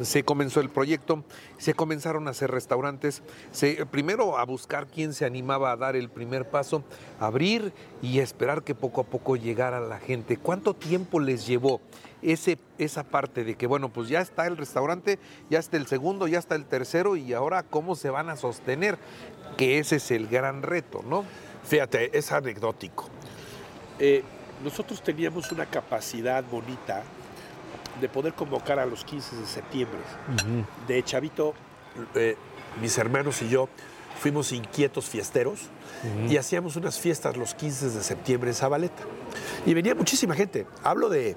se 0.01 0.23
comenzó 0.23 0.59
el 0.59 0.69
proyecto, 0.69 1.23
se 1.57 1.73
comenzaron 1.73 2.27
a 2.27 2.31
hacer 2.31 2.51
restaurantes, 2.51 3.23
se, 3.51 3.85
primero 3.85 4.37
a 4.37 4.45
buscar 4.45 4.87
quién 4.87 5.13
se 5.13 5.25
animaba 5.25 5.71
a 5.71 5.77
dar 5.77 5.95
el 5.95 6.09
primer 6.09 6.49
paso, 6.49 6.83
abrir 7.19 7.73
y 8.01 8.19
esperar 8.19 8.63
que 8.63 8.75
poco 8.75 9.01
a 9.01 9.05
poco 9.05 9.35
llegara 9.35 9.79
la 9.79 9.99
gente. 9.99 10.37
¿Cuánto 10.37 10.73
tiempo 10.73 11.19
les 11.19 11.47
llevó 11.47 11.81
ese, 12.21 12.57
esa 12.77 13.03
parte 13.03 13.43
de 13.43 13.55
que, 13.55 13.67
bueno, 13.67 13.89
pues 13.89 14.09
ya 14.09 14.21
está 14.21 14.47
el 14.47 14.57
restaurante, 14.57 15.19
ya 15.49 15.59
está 15.59 15.77
el 15.77 15.87
segundo, 15.87 16.27
ya 16.27 16.39
está 16.39 16.55
el 16.55 16.65
tercero 16.65 17.15
y 17.15 17.33
ahora 17.33 17.63
cómo 17.63 17.95
se 17.95 18.09
van 18.09 18.29
a 18.29 18.35
sostener? 18.35 18.97
Que 19.57 19.79
ese 19.79 19.97
es 19.97 20.11
el 20.11 20.27
gran 20.27 20.61
reto, 20.61 21.03
¿no? 21.07 21.23
Fíjate, 21.63 22.17
es 22.17 22.31
anecdótico. 22.31 23.05
Eh, 23.99 24.23
nosotros 24.63 25.01
teníamos 25.01 25.51
una 25.51 25.65
capacidad 25.65 26.43
bonita 26.43 27.03
de 28.01 28.09
poder 28.09 28.33
convocar 28.33 28.79
a 28.79 28.85
los 28.85 29.03
15 29.03 29.35
de 29.37 29.45
septiembre. 29.45 29.99
De 30.87 31.03
chavito, 31.03 31.53
eh, 32.15 32.35
mis 32.81 32.97
hermanos 32.97 33.41
y 33.41 33.49
yo 33.49 33.69
fuimos 34.19 34.51
inquietos 34.51 35.05
fiesteros 35.05 35.69
y 36.29 36.37
hacíamos 36.37 36.75
unas 36.75 36.99
fiestas 36.99 37.37
los 37.37 37.53
15 37.53 37.89
de 37.89 38.03
septiembre 38.03 38.49
en 38.49 38.55
Zabaleta. 38.55 39.03
Y 39.65 39.73
venía 39.73 39.95
muchísima 39.95 40.35
gente. 40.35 40.67
Hablo 40.83 41.09
de 41.09 41.35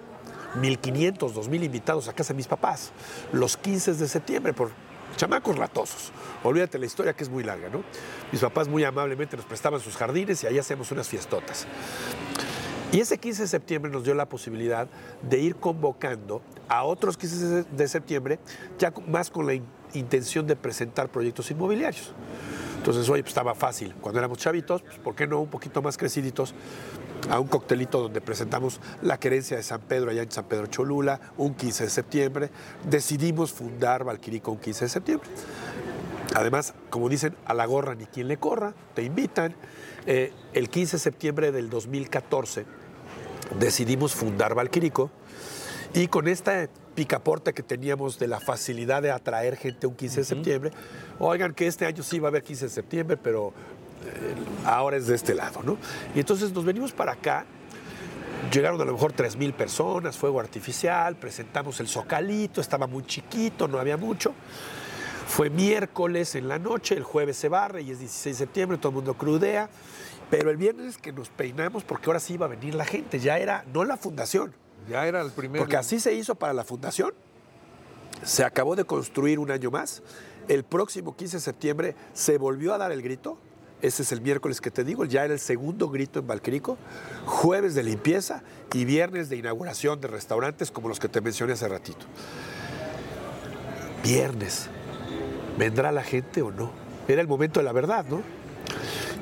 1.500, 0.56 1.18
2.000 1.18 1.64
invitados 1.64 2.08
a 2.08 2.12
casa 2.12 2.32
de 2.32 2.38
mis 2.38 2.46
papás 2.46 2.90
los 3.32 3.56
15 3.56 3.94
de 3.94 4.08
septiembre 4.08 4.52
por 4.52 4.70
chamacos 5.16 5.56
ratosos. 5.56 6.12
Olvídate 6.44 6.78
la 6.78 6.86
historia 6.86 7.12
que 7.12 7.24
es 7.24 7.30
muy 7.30 7.44
larga, 7.44 7.68
¿no? 7.68 7.82
Mis 8.30 8.40
papás 8.40 8.68
muy 8.68 8.84
amablemente 8.84 9.36
nos 9.36 9.46
prestaban 9.46 9.80
sus 9.80 9.96
jardines 9.96 10.42
y 10.44 10.46
ahí 10.46 10.58
hacemos 10.58 10.90
unas 10.90 11.08
fiestotas. 11.08 11.66
Y 12.90 13.00
ese 13.00 13.18
15 13.18 13.42
de 13.42 13.48
septiembre 13.48 13.90
nos 13.92 14.04
dio 14.04 14.14
la 14.14 14.26
posibilidad 14.28 14.88
de 15.22 15.38
ir 15.40 15.56
convocando 15.56 16.40
a 16.68 16.84
otros 16.84 17.16
15 17.18 17.64
de 17.64 17.88
septiembre, 17.88 18.38
ya 18.78 18.92
más 19.06 19.30
con 19.30 19.46
la 19.46 19.54
in- 19.54 19.64
intención 19.94 20.46
de 20.46 20.56
presentar 20.56 21.08
proyectos 21.10 21.50
inmobiliarios. 21.50 22.12
Entonces, 22.78 23.08
oye, 23.10 23.22
pues 23.22 23.30
estaba 23.32 23.54
fácil. 23.54 23.94
Cuando 24.00 24.18
éramos 24.20 24.38
chavitos, 24.38 24.82
pues, 24.82 24.98
¿por 24.98 25.14
qué 25.14 25.26
no 25.26 25.40
un 25.40 25.48
poquito 25.48 25.82
más 25.82 25.98
creciditos? 25.98 26.54
A 27.28 27.40
un 27.40 27.48
coctelito 27.48 28.00
donde 28.00 28.20
presentamos 28.20 28.80
la 29.02 29.18
querencia 29.18 29.56
de 29.56 29.62
San 29.64 29.80
Pedro 29.82 30.10
allá 30.10 30.22
en 30.22 30.30
San 30.30 30.44
Pedro 30.44 30.66
Cholula, 30.68 31.20
un 31.36 31.54
15 31.54 31.84
de 31.84 31.90
septiembre. 31.90 32.50
Decidimos 32.88 33.52
fundar 33.52 34.04
Valquirico 34.04 34.52
un 34.52 34.58
15 34.58 34.84
de 34.84 34.88
septiembre. 34.88 35.28
Además, 36.34 36.74
como 36.90 37.08
dicen, 37.08 37.34
a 37.44 37.54
la 37.54 37.66
gorra 37.66 37.94
ni 37.96 38.06
quien 38.06 38.28
le 38.28 38.36
corra, 38.38 38.72
te 38.94 39.02
invitan. 39.02 39.54
Eh, 40.06 40.32
el 40.54 40.70
15 40.70 40.96
de 40.96 41.00
septiembre 41.00 41.52
del 41.52 41.68
2014 41.68 42.64
decidimos 43.58 44.14
fundar 44.14 44.54
Valquirico 44.54 45.10
y 45.94 46.08
con 46.08 46.28
esta 46.28 46.68
picaporte 46.94 47.54
que 47.54 47.62
teníamos 47.62 48.18
de 48.18 48.26
la 48.26 48.40
facilidad 48.40 49.02
de 49.02 49.10
atraer 49.10 49.56
gente 49.56 49.86
un 49.86 49.94
15 49.94 50.20
de 50.20 50.24
septiembre, 50.24 50.70
oigan 51.18 51.54
que 51.54 51.66
este 51.66 51.86
año 51.86 52.02
sí 52.02 52.18
va 52.18 52.28
a 52.28 52.30
haber 52.30 52.42
15 52.42 52.66
de 52.66 52.70
septiembre, 52.70 53.16
pero 53.16 53.52
eh, 54.04 54.34
ahora 54.64 54.96
es 54.96 55.06
de 55.06 55.14
este 55.14 55.34
lado, 55.34 55.62
¿no? 55.62 55.78
Y 56.14 56.20
entonces 56.20 56.52
nos 56.52 56.64
venimos 56.64 56.92
para 56.92 57.12
acá, 57.12 57.46
llegaron 58.52 58.80
a 58.80 58.84
lo 58.84 58.92
mejor 58.92 59.12
3 59.12 59.36
mil 59.36 59.52
personas, 59.52 60.16
fuego 60.16 60.40
artificial, 60.40 61.16
presentamos 61.16 61.80
el 61.80 61.88
zocalito, 61.88 62.60
estaba 62.60 62.86
muy 62.86 63.04
chiquito, 63.04 63.68
no 63.68 63.78
había 63.78 63.96
mucho. 63.96 64.34
Fue 65.26 65.50
miércoles 65.50 66.34
en 66.34 66.48
la 66.48 66.58
noche, 66.58 66.96
el 66.96 67.02
jueves 67.02 67.36
se 67.36 67.48
barre 67.48 67.82
y 67.82 67.90
es 67.90 67.98
16 67.98 68.38
de 68.38 68.44
septiembre, 68.44 68.78
todo 68.78 68.88
el 68.88 68.94
mundo 68.96 69.14
crudea. 69.14 69.68
Pero 70.30 70.50
el 70.50 70.56
viernes 70.56 70.98
que 70.98 71.12
nos 71.12 71.28
peinamos, 71.30 71.84
porque 71.84 72.06
ahora 72.06 72.20
sí 72.20 72.34
iba 72.34 72.46
a 72.46 72.48
venir 72.48 72.74
la 72.74 72.84
gente, 72.84 73.18
ya 73.18 73.38
era, 73.38 73.64
no 73.72 73.84
la 73.84 73.96
fundación. 73.96 74.54
Ya 74.88 75.06
era 75.06 75.20
el 75.22 75.30
primer. 75.30 75.60
Porque 75.60 75.76
así 75.76 76.00
se 76.00 76.14
hizo 76.14 76.34
para 76.34 76.52
la 76.52 76.64
fundación. 76.64 77.14
Se 78.24 78.44
acabó 78.44 78.76
de 78.76 78.84
construir 78.84 79.38
un 79.38 79.50
año 79.50 79.70
más. 79.70 80.02
El 80.48 80.64
próximo 80.64 81.16
15 81.16 81.36
de 81.36 81.40
septiembre 81.40 81.96
se 82.12 82.38
volvió 82.38 82.74
a 82.74 82.78
dar 82.78 82.92
el 82.92 83.02
grito. 83.02 83.38
Ese 83.80 84.02
es 84.02 84.10
el 84.12 84.20
miércoles 84.20 84.60
que 84.60 84.72
te 84.72 84.82
digo, 84.82 85.04
ya 85.04 85.24
era 85.24 85.32
el 85.32 85.38
segundo 85.38 85.88
grito 85.88 86.18
en 86.18 86.26
Valquirico. 86.26 86.78
Jueves 87.26 87.74
de 87.74 87.84
limpieza 87.84 88.42
y 88.74 88.84
viernes 88.84 89.28
de 89.28 89.36
inauguración 89.36 90.00
de 90.00 90.08
restaurantes 90.08 90.72
como 90.72 90.88
los 90.88 90.98
que 90.98 91.08
te 91.08 91.20
mencioné 91.20 91.52
hace 91.52 91.68
ratito. 91.68 92.06
Viernes. 94.02 94.68
¿Vendrá 95.56 95.92
la 95.92 96.02
gente 96.02 96.42
o 96.42 96.50
no? 96.50 96.70
Era 97.06 97.20
el 97.20 97.28
momento 97.28 97.60
de 97.60 97.64
la 97.64 97.72
verdad, 97.72 98.04
¿no? 98.08 98.22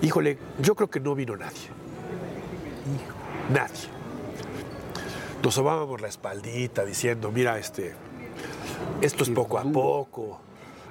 Híjole, 0.02 0.38
yo 0.61 0.74
creo 0.74 0.90
que 0.90 1.00
no 1.00 1.14
vino 1.14 1.37
nadie. 1.37 1.68
Nadie. 3.50 3.88
Nos 5.42 5.54
sobábamos 5.54 6.00
la 6.00 6.09
espaldita 6.09 6.85
diciendo, 6.85 7.30
mira, 7.30 7.59
este, 7.59 7.94
esto 9.00 9.22
es 9.22 9.30
poco 9.30 9.59
a 9.59 9.62
poco. 9.62 10.40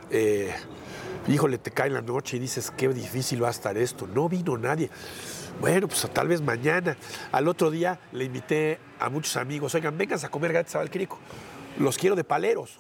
Eh, 0.09 0.53
híjole, 1.27 1.57
te 1.57 1.71
cae 1.71 1.89
la 1.89 2.01
noche 2.01 2.37
y 2.37 2.39
dices, 2.39 2.71
qué 2.71 2.87
difícil 2.89 3.43
va 3.43 3.49
a 3.49 3.51
estar 3.51 3.77
esto. 3.77 4.07
No 4.07 4.29
vino 4.29 4.57
nadie. 4.57 4.89
Bueno, 5.59 5.87
pues 5.87 6.07
tal 6.13 6.27
vez 6.27 6.41
mañana. 6.41 6.97
Al 7.31 7.47
otro 7.47 7.71
día 7.71 7.99
le 8.11 8.25
invité 8.25 8.79
a 8.99 9.09
muchos 9.09 9.35
amigos, 9.37 9.75
oigan, 9.75 9.97
vengan 9.97 10.19
a 10.23 10.29
comer 10.29 10.53
gratis 10.53 10.75
a 10.75 10.79
Valquirico. 10.79 11.19
Los 11.79 11.97
quiero 11.97 12.15
de 12.15 12.23
paleros, 12.23 12.79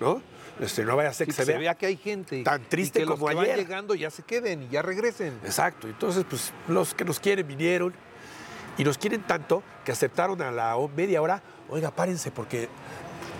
¿no? 0.00 0.22
Este, 0.60 0.84
no 0.84 0.94
vaya 0.96 1.08
a 1.08 1.12
ser 1.14 1.26
que 1.26 1.32
Sí, 1.32 1.42
se, 1.44 1.56
vea 1.58 1.74
que 1.74 1.86
hay 1.86 1.96
gente. 1.96 2.42
tan 2.42 2.62
triste 2.68 2.98
y 3.00 3.02
que 3.02 3.08
como 3.08 3.26
los 3.28 3.34
que 3.34 3.40
ayer. 3.40 3.56
van 3.56 3.64
llegando 3.66 3.94
ya 3.94 4.10
se 4.10 4.22
queden 4.22 4.64
y 4.64 4.68
ya 4.68 4.82
regresen. 4.82 5.38
Exacto. 5.44 5.88
Entonces, 5.88 6.24
pues 6.28 6.52
los 6.68 6.94
que 6.94 7.04
nos 7.04 7.18
quieren 7.18 7.46
vinieron 7.48 7.94
y 8.76 8.84
nos 8.84 8.98
quieren 8.98 9.22
tanto 9.22 9.62
que 9.84 9.92
aceptaron 9.92 10.40
a 10.42 10.50
la 10.50 10.76
media 10.94 11.22
hora, 11.22 11.42
oiga, 11.68 11.90
párense 11.90 12.30
porque 12.30 12.68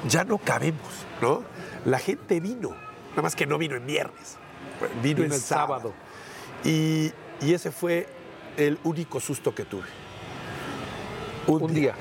ya 0.08 0.24
no 0.24 0.38
cabemos, 0.38 0.80
¿no? 1.20 1.42
La 1.84 1.98
gente 1.98 2.40
vino, 2.40 2.70
nada 3.10 3.22
más 3.22 3.36
que 3.36 3.46
no 3.46 3.58
vino 3.58 3.76
en 3.76 3.86
viernes, 3.86 4.36
vino, 5.02 5.22
en 5.22 5.32
el 5.32 5.38
sábado. 5.40 5.90
sábado. 5.90 5.94
Y, 6.64 7.12
y 7.40 7.54
ese 7.54 7.70
fue 7.70 8.06
el 8.56 8.78
único 8.84 9.20
susto 9.20 9.54
que 9.54 9.64
tuve. 9.64 9.86
Un, 11.46 11.62
Un 11.62 11.74
día. 11.74 11.94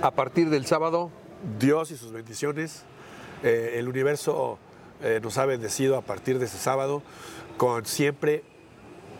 A 0.00 0.10
partir 0.10 0.50
del 0.50 0.66
sábado, 0.66 1.10
Dios 1.58 1.90
y 1.90 1.96
sus 1.96 2.12
bendiciones, 2.12 2.84
eh, 3.42 3.74
el 3.78 3.88
universo 3.88 4.58
eh, 5.02 5.20
nos 5.22 5.38
ha 5.38 5.46
bendecido 5.46 5.96
a 5.96 6.02
partir 6.02 6.38
de 6.38 6.46
ese 6.46 6.58
sábado 6.58 7.02
con 7.56 7.86
siempre 7.86 8.42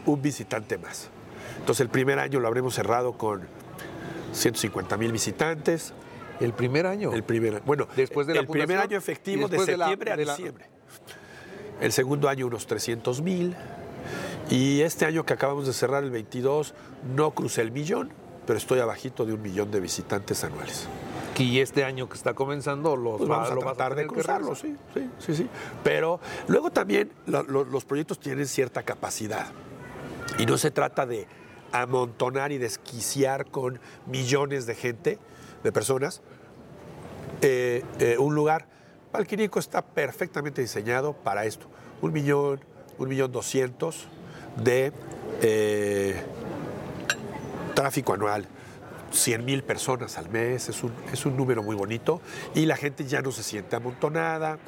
un 0.07 0.21
visitante 0.23 0.79
más. 0.79 1.09
Entonces 1.59 1.81
el 1.81 1.89
primer 1.89 2.19
año 2.19 2.41
lo 2.41 2.49
habremos 2.49 2.75
cerrado 2.75 3.13
con 3.19 3.43
150 4.33 4.97
mil 4.97 5.13
visitantes. 5.13 5.93
el 6.41 6.53
primer 6.53 6.87
año. 6.87 7.13
El 7.13 7.23
primer, 7.23 7.61
bueno, 7.63 7.87
Después 7.95 8.27
de 8.27 8.35
la 8.35 8.41
el 8.41 8.47
primer 8.49 8.79
año 8.79 8.97
efectivo 8.97 9.43
de 9.47 9.49
después 9.51 9.67
de 9.67 9.77
la- 9.77 9.87
septiembre 9.87 10.13
a 10.13 10.17
la- 10.17 10.37
diciembre. 10.37 10.67
El 11.81 11.93
segundo 11.93 12.29
año 12.29 12.47
unos 12.47 12.67
300 12.67 13.21
mil. 13.23 13.55
Y 14.51 14.81
este 14.83 15.05
año 15.05 15.25
que 15.25 15.33
acabamos 15.35 15.67
de 15.67 15.73
cerrar, 15.73 16.03
el 16.05 16.11
22, 16.11 16.75
no 17.15 17.31
crucé 17.33 17.63
el 17.63 17.71
millón, 17.71 18.11
pero 18.47 18.59
estoy 18.59 18.81
abajito 18.81 19.25
de 19.25 19.33
un 19.35 19.43
millón 19.43 19.71
de 19.71 19.81
visitantes 19.81 20.43
anuales. 20.45 20.87
Y 21.39 21.61
este 21.61 21.85
año 21.85 22.09
que 22.09 22.15
está 22.17 22.35
comenzando 22.35 22.97
los 22.97 23.19
Pues 23.19 23.31
va- 23.31 23.37
vamos 23.37 23.51
a 23.51 23.55
lo 23.55 23.61
tratar 23.63 23.95
de 23.95 24.07
cruzarlo, 24.07 24.55
sí, 24.55 24.77
sí, 24.95 25.11
sí, 25.19 25.35
sí. 25.35 25.49
Pero 25.83 26.21
luego 26.49 26.71
también 26.71 27.11
lo- 27.27 27.43
lo- 27.43 27.65
los 27.65 27.85
proyectos 27.85 28.19
tienen 28.21 28.47
cierta 28.47 28.83
capacidad. 28.83 29.47
Y 30.39 30.47
no 30.47 30.57
se 30.59 30.71
trata 30.71 31.07
de 31.07 31.27
amontonar 31.73 32.53
y 32.53 32.59
desquiciar 32.59 33.47
con 33.47 33.81
millones 34.07 34.67
de 34.67 34.75
gente, 34.75 35.19
de 35.65 35.73
personas, 35.73 36.21
eh, 37.41 37.83
eh, 37.99 38.17
un 38.19 38.35
lugar. 38.35 38.67
Valquirico 39.13 39.59
está 39.59 39.83
perfectamente 39.83 40.61
diseñado 40.63 41.13
para 41.13 41.45
esto. 41.45 41.67
Un 42.03 42.13
millón, 42.13 42.61
un 42.99 43.09
millón 43.09 43.33
doscientos 43.33 44.07
de 44.63 44.93
eh, 45.43 46.23
tráfico 47.75 48.13
anual. 48.15 48.47
100 49.13 49.45
mil 49.45 49.63
personas 49.63 50.19
al 50.19 50.29
mes, 50.31 50.69
es 50.69 50.83
un, 50.83 50.93
es 51.13 51.27
un 51.27 51.37
número 51.37 51.63
muy 51.63 51.77
bonito 51.77 52.21
y 52.55 52.67
la 52.67 52.77
gente 52.77 53.05
ya 53.05 53.23
no 53.23 53.31
se 53.31 53.43
siente 53.43 53.77
amontonada, 53.77 54.59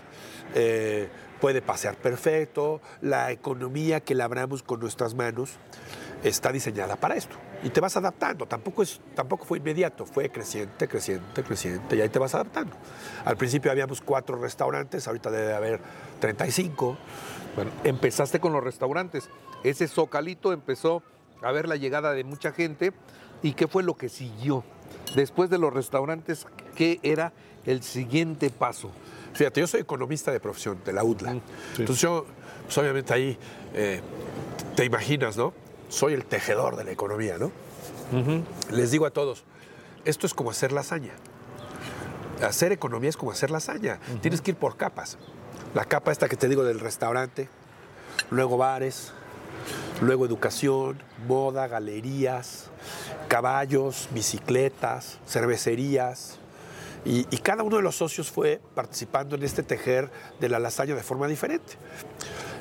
eh, 0.55 1.09
puede 1.41 1.63
pasear 1.63 1.97
perfecto, 1.97 2.81
la 3.01 3.31
economía 3.33 4.01
que 4.01 4.15
labramos 4.15 4.63
con 4.63 4.81
nuestras 4.81 5.15
manos 5.15 5.51
está 6.23 6.53
diseñada 6.53 6.97
para 6.97 7.17
esto 7.17 7.37
y 7.63 7.71
te 7.71 7.81
vas 7.81 7.97
adaptando, 7.97 8.47
tampoco, 8.47 8.83
tampoco 9.15 9.47
fue 9.47 9.59
inmediato, 9.59 10.05
fue 10.05 10.29
creciente, 10.29 10.87
creciente, 10.87 11.43
creciente 11.43 11.97
y 11.97 12.01
ahí 12.03 12.11
te 12.11 12.19
vas 12.19 12.35
adaptando. 12.35 12.77
Al 13.25 13.37
principio 13.39 13.71
habíamos 13.71 14.03
cuatro 14.03 14.37
restaurantes, 14.37 15.09
ahorita 15.09 15.31
debe 15.31 15.55
haber 15.55 15.81
35. 16.21 16.99
Bueno, 17.57 17.71
empezaste 17.85 18.39
con 18.39 18.53
los 18.53 18.63
restaurantes. 18.63 19.31
Ese 19.63 19.89
zocalito 19.89 20.53
empezó 20.53 21.03
a 21.43 21.53
ver 21.53 21.69
la 21.69 21.77
llegada 21.77 22.13
de 22.13 22.25
mucha 22.25 22.53
gente. 22.53 22.93
¿Y 23.45 23.53
qué 23.53 23.69
fue 23.69 23.83
lo 23.83 23.95
que 23.95 24.09
siguió? 24.09 24.65
Después 25.15 25.51
de 25.51 25.59
los 25.59 25.73
restaurantes, 25.73 26.47
¿qué 26.75 26.99
era 27.03 27.35
el 27.67 27.83
siguiente 27.83 28.49
paso? 28.49 28.91
Fíjate, 29.35 29.61
yo 29.61 29.67
soy 29.67 29.81
economista 29.83 30.33
de 30.33 30.41
profesión, 30.41 30.81
de 30.83 30.95
la 30.95 31.05
UDLA. 31.05 31.35
Mm, 31.35 31.41
sí. 31.75 31.83
Entonces 31.83 32.01
yo, 32.01 32.25
pues 32.65 32.79
obviamente 32.79 33.13
ahí, 33.13 33.39
eh, 33.75 34.01
te 34.75 34.87
imaginas, 34.87 35.37
¿no? 35.37 35.53
Soy 35.91 36.15
el 36.15 36.25
tejedor 36.25 36.77
de 36.77 36.85
la 36.85 36.93
economía, 36.93 37.37
¿no? 37.37 37.53
Les 38.71 38.91
digo 38.91 39.05
a 39.05 39.11
todos, 39.11 39.45
esto 40.07 40.27
es 40.27 40.33
como 40.33 40.51
hacer 40.51 40.73
lasaña. 40.73 41.13
Hacer 42.43 42.73
economía 42.73 43.11
es 43.11 43.17
como 43.17 43.31
hacer 43.31 43.51
lasaña. 43.51 43.99
Tienes 44.23 44.41
que 44.41 44.53
ir 44.53 44.57
por 44.57 44.79
capas. 44.79 45.19
La 45.75 45.85
capa 45.85 46.13
esta 46.13 46.31
que 46.31 46.37
te 46.37 46.49
digo 46.49 46.65
del 46.65 46.81
restaurante, 46.81 47.49
luego 48.31 48.57
bares, 48.57 49.13
luego 50.01 50.27
educación, 50.27 51.03
moda, 51.27 51.67
galerías, 51.69 52.71
caballos, 53.29 54.09
bicicletas, 54.13 55.19
cervecerías. 55.27 56.39
Y, 57.07 57.25
cada 57.39 57.63
uno 57.63 57.77
de 57.77 57.83
los 57.83 57.97
socios 57.97 58.31
fue 58.31 58.61
participando 58.75 59.37
en 59.37 59.43
este 59.43 59.63
tejer 59.63 60.11
de 60.41 60.49
la 60.49 60.59
lasaña 60.59 60.95
de 60.95 61.03
forma 61.03 61.27
diferente. 61.29 61.75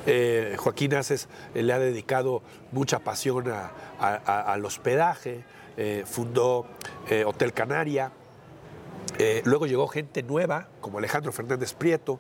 Eh, 0.06 0.58
Joaquín 0.60 0.94
Aces 0.96 1.30
eh, 1.56 1.64
le 1.64 1.72
ha 1.72 1.80
dedicado 1.80 2.42
mucha 2.74 3.00
pasión 3.00 3.50
a- 3.50 3.72
al 4.52 4.66
hospedaje, 4.66 5.46
eh, 5.78 6.04
fundó 6.06 6.66
Hotel 7.26 7.54
Canaria, 7.54 8.12
luego 9.46 9.66
llegó 9.66 9.88
gente 9.88 10.24
nueva, 10.24 10.68
como 10.82 10.98
Alejandro 10.98 11.32
Fernández 11.32 11.74
Prieto, 11.74 12.20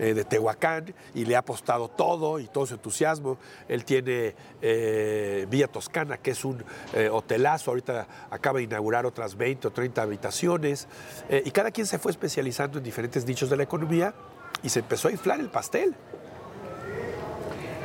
eh, 0.00 0.14
de 0.14 0.24
Tehuacán, 0.24 0.94
y 1.14 1.26
le 1.26 1.36
ha 1.36 1.40
apostado 1.40 1.88
todo 1.88 2.40
y 2.40 2.46
todo 2.46 2.64
su 2.64 2.74
entusiasmo. 2.74 3.36
Él 3.68 3.84
tiene 3.84 4.34
eh, 4.62 5.46
Villa 5.50 5.68
Toscana, 5.68 6.16
que 6.16 6.30
es 6.30 6.42
un 6.42 6.64
eh, 6.94 7.10
hotelazo, 7.12 7.70
ahorita 7.70 8.06
acaba 8.30 8.58
de 8.58 8.64
inaugurar 8.64 9.04
otras 9.04 9.36
20 9.36 9.68
o 9.68 9.70
30 9.70 10.00
habitaciones, 10.00 10.88
eh, 11.28 11.42
y 11.44 11.50
cada 11.50 11.70
quien 11.70 11.86
se 11.86 11.98
fue 11.98 12.12
especializando 12.12 12.78
en 12.78 12.84
diferentes 12.84 13.26
nichos 13.26 13.50
de 13.50 13.58
la 13.58 13.64
economía 13.64 14.14
y 14.62 14.70
se 14.70 14.80
empezó 14.80 15.08
a 15.08 15.12
inflar 15.12 15.38
el 15.38 15.50
pastel. 15.50 15.94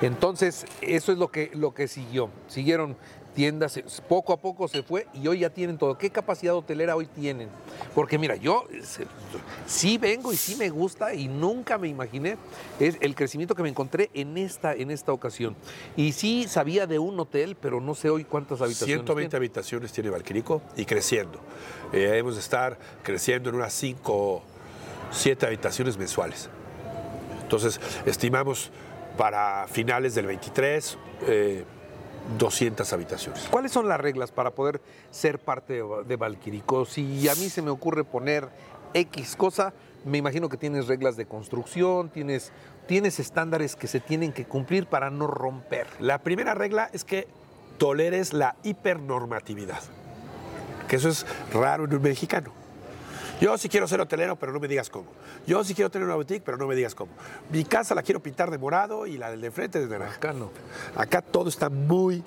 Entonces, 0.02 0.66
eso 0.82 1.12
es 1.12 1.18
lo 1.18 1.30
que, 1.30 1.52
lo 1.54 1.74
que 1.74 1.88
siguió. 1.88 2.30
Siguieron 2.48 2.96
tiendas, 3.36 3.80
poco 4.08 4.34
a 4.34 4.38
poco 4.38 4.68
se 4.68 4.82
fue 4.82 5.08
y 5.14 5.28
hoy 5.28 5.40
ya 5.40 5.50
tienen 5.50 5.78
todo. 5.78 5.98
¿Qué 5.98 6.10
capacidad 6.10 6.56
hotelera 6.56 6.96
hoy 6.96 7.06
tienen? 7.06 7.50
Porque 7.94 8.18
mira, 8.18 8.36
yo 8.36 8.66
se- 8.82 9.06
sí 9.68 9.98
vengo 9.98 10.32
y 10.34 10.38
sí 10.38 10.56
me 10.56 10.70
gusta 10.70 11.14
y 11.14 11.28
nunca 11.28 11.78
me 11.78 11.88
imaginé 11.88 12.38
es 12.80 12.98
el 13.02 13.14
crecimiento 13.14 13.54
que 13.54 13.62
me 13.62 13.70
encontré 13.70 14.10
en 14.14 14.38
esta, 14.38 14.74
en 14.74 14.90
esta 14.90 15.12
ocasión. 15.12 15.56
Y 15.96 16.14
sí 16.14 16.48
sabía 16.48 16.88
de 16.88 16.98
un 16.98 17.20
hotel, 17.20 17.56
pero 17.56 17.82
no 17.82 17.94
sé 17.94 18.10
hoy 18.10 18.24
cuántas 18.24 18.62
habitaciones 18.62 18.96
120 19.04 19.30
tiene. 19.30 19.38
habitaciones 19.38 19.92
tiene 19.92 20.10
Valquirico 20.10 20.62
y 20.78 20.86
creciendo. 20.86 21.40
Eh, 21.92 22.00
debemos 22.00 22.36
de 22.36 22.42
estar 22.42 22.78
creciendo 23.04 23.50
en 23.50 23.56
unas 23.56 23.74
5, 23.74 24.42
7 25.12 25.46
habitaciones 25.46 25.98
mensuales. 25.98 26.50
Entonces, 27.44 27.80
estimamos 28.06 28.72
para 29.18 29.68
finales 29.68 30.16
del 30.16 30.26
23 30.26 30.98
eh, 31.28 31.64
200 32.38 32.92
habitaciones. 32.94 33.48
¿Cuáles 33.50 33.72
son 33.72 33.88
las 33.88 34.00
reglas 34.00 34.32
para 34.32 34.52
poder 34.52 34.82
ser 35.12 35.40
parte 35.40 35.82
de, 36.06 36.16
Valquirico? 36.16 36.86
Si 36.86 37.28
a 37.30 37.36
mí 37.36 37.50
se 37.50 37.62
me 37.62 37.70
ocurre 37.70 38.04
poner 38.04 38.50
X 38.94 39.36
cosa, 39.36 39.74
me 40.06 40.18
imagino 40.18 40.50
que 40.50 40.58
tienes 40.58 40.88
reglas 40.88 41.18
de 41.18 41.26
construcción, 41.26 42.10
tienes, 42.10 42.52
tienes 42.88 43.20
estándares 43.20 43.76
que 43.76 43.88
se 43.88 44.00
tienen 44.00 44.34
que 44.34 44.46
cumplir 44.46 44.88
para 44.88 45.10
no 45.10 45.28
romper. 45.28 45.88
La 46.00 46.20
primera 46.20 46.54
regla 46.54 46.90
es 46.94 47.04
que 47.04 47.28
toleres 47.78 48.34
la 48.34 48.56
hipernormatividad, 48.64 49.82
que 50.88 50.96
eso 50.96 51.10
es 51.10 51.26
raro 51.54 51.86
en 51.86 51.96
un 51.96 52.02
mexicano. 52.02 52.65
Yo 53.42 53.58
sí 53.58 53.68
quiero 53.68 53.88
ser 53.88 54.00
hotelero, 54.00 54.38
pero 54.38 54.54
no 54.54 54.60
me 54.60 54.68
digas 54.68 54.90
cómo. 54.90 55.08
Yo 55.46 55.64
sí 55.64 55.74
quiero 55.74 55.92
tener 55.92 56.06
una 56.06 56.16
boutique, 56.16 56.42
pero 56.44 56.58
no 56.58 56.68
me 56.68 56.76
digas 56.76 56.96
cómo. 56.96 57.12
Mi 57.50 57.66
casa 57.66 57.94
la 57.94 58.02
quiero 58.02 58.22
pintar 58.22 58.50
de 58.50 58.58
morado 58.58 59.06
y 59.08 59.18
la 59.18 59.30
del 59.30 59.42
de 59.42 59.52
frente 59.52 59.80
de 59.80 59.88
naranja. 59.88 60.16
Acá 60.16 60.34
no. 60.34 60.52
Acá 60.96 61.22
todo 61.22 61.50
está 61.50 61.70
muy, 61.70 62.24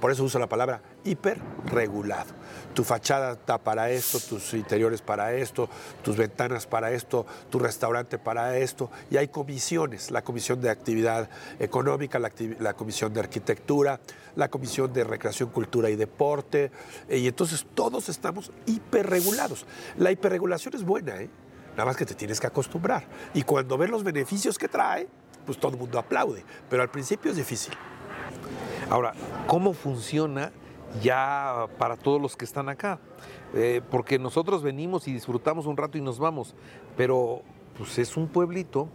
por 0.00 0.10
eso 0.10 0.24
uso 0.24 0.38
la 0.38 0.48
palabra 0.48 0.80
hiper 1.04 1.38
regulado. 1.66 2.30
Tu 2.74 2.84
fachada 2.84 3.32
está 3.32 3.58
para 3.58 3.90
esto, 3.90 4.20
tus 4.20 4.54
interiores 4.54 5.02
para 5.02 5.34
esto, 5.34 5.68
tus 6.02 6.16
ventanas 6.16 6.66
para 6.66 6.92
esto, 6.92 7.26
tu 7.50 7.58
restaurante 7.58 8.18
para 8.18 8.56
esto. 8.56 8.90
Y 9.10 9.16
hay 9.16 9.28
comisiones, 9.28 10.10
la 10.10 10.22
comisión 10.22 10.60
de 10.60 10.70
actividad 10.70 11.28
económica, 11.58 12.18
la 12.18 12.74
comisión 12.74 13.12
de 13.12 13.20
arquitectura, 13.20 14.00
la 14.36 14.48
comisión 14.48 14.92
de 14.92 15.02
recreación, 15.02 15.50
cultura 15.50 15.90
y 15.90 15.96
deporte. 15.96 16.70
Y 17.08 17.26
entonces 17.26 17.66
todos 17.74 18.08
estamos 18.08 18.52
hiperregulados. 18.66 19.66
La 19.96 20.12
hiperregulación 20.12 20.74
es 20.74 20.84
buena, 20.84 21.20
¿eh? 21.20 21.28
Nada 21.72 21.86
más 21.86 21.96
que 21.96 22.06
te 22.06 22.14
tienes 22.14 22.40
que 22.40 22.46
acostumbrar. 22.46 23.06
Y 23.34 23.42
cuando 23.42 23.78
ves 23.78 23.90
los 23.90 24.04
beneficios 24.04 24.58
que 24.58 24.68
trae, 24.68 25.08
pues 25.46 25.58
todo 25.58 25.72
el 25.72 25.78
mundo 25.78 25.98
aplaude. 25.98 26.44
Pero 26.68 26.82
al 26.82 26.90
principio 26.90 27.30
es 27.30 27.36
difícil. 27.36 27.72
Ahora, 28.90 29.12
¿cómo 29.46 29.72
funciona 29.72 30.52
ya 31.02 31.66
para 31.78 31.96
todos 31.96 32.20
los 32.20 32.36
que 32.36 32.44
están 32.44 32.68
acá? 32.68 32.98
Eh, 33.54 33.80
porque 33.90 34.18
nosotros 34.18 34.62
venimos 34.62 35.08
y 35.08 35.12
disfrutamos 35.12 35.66
un 35.66 35.76
rato 35.76 35.98
y 35.98 36.00
nos 36.00 36.18
vamos, 36.18 36.54
pero 36.96 37.42
pues 37.76 37.98
es 37.98 38.16
un 38.16 38.28
pueblito. 38.28 38.88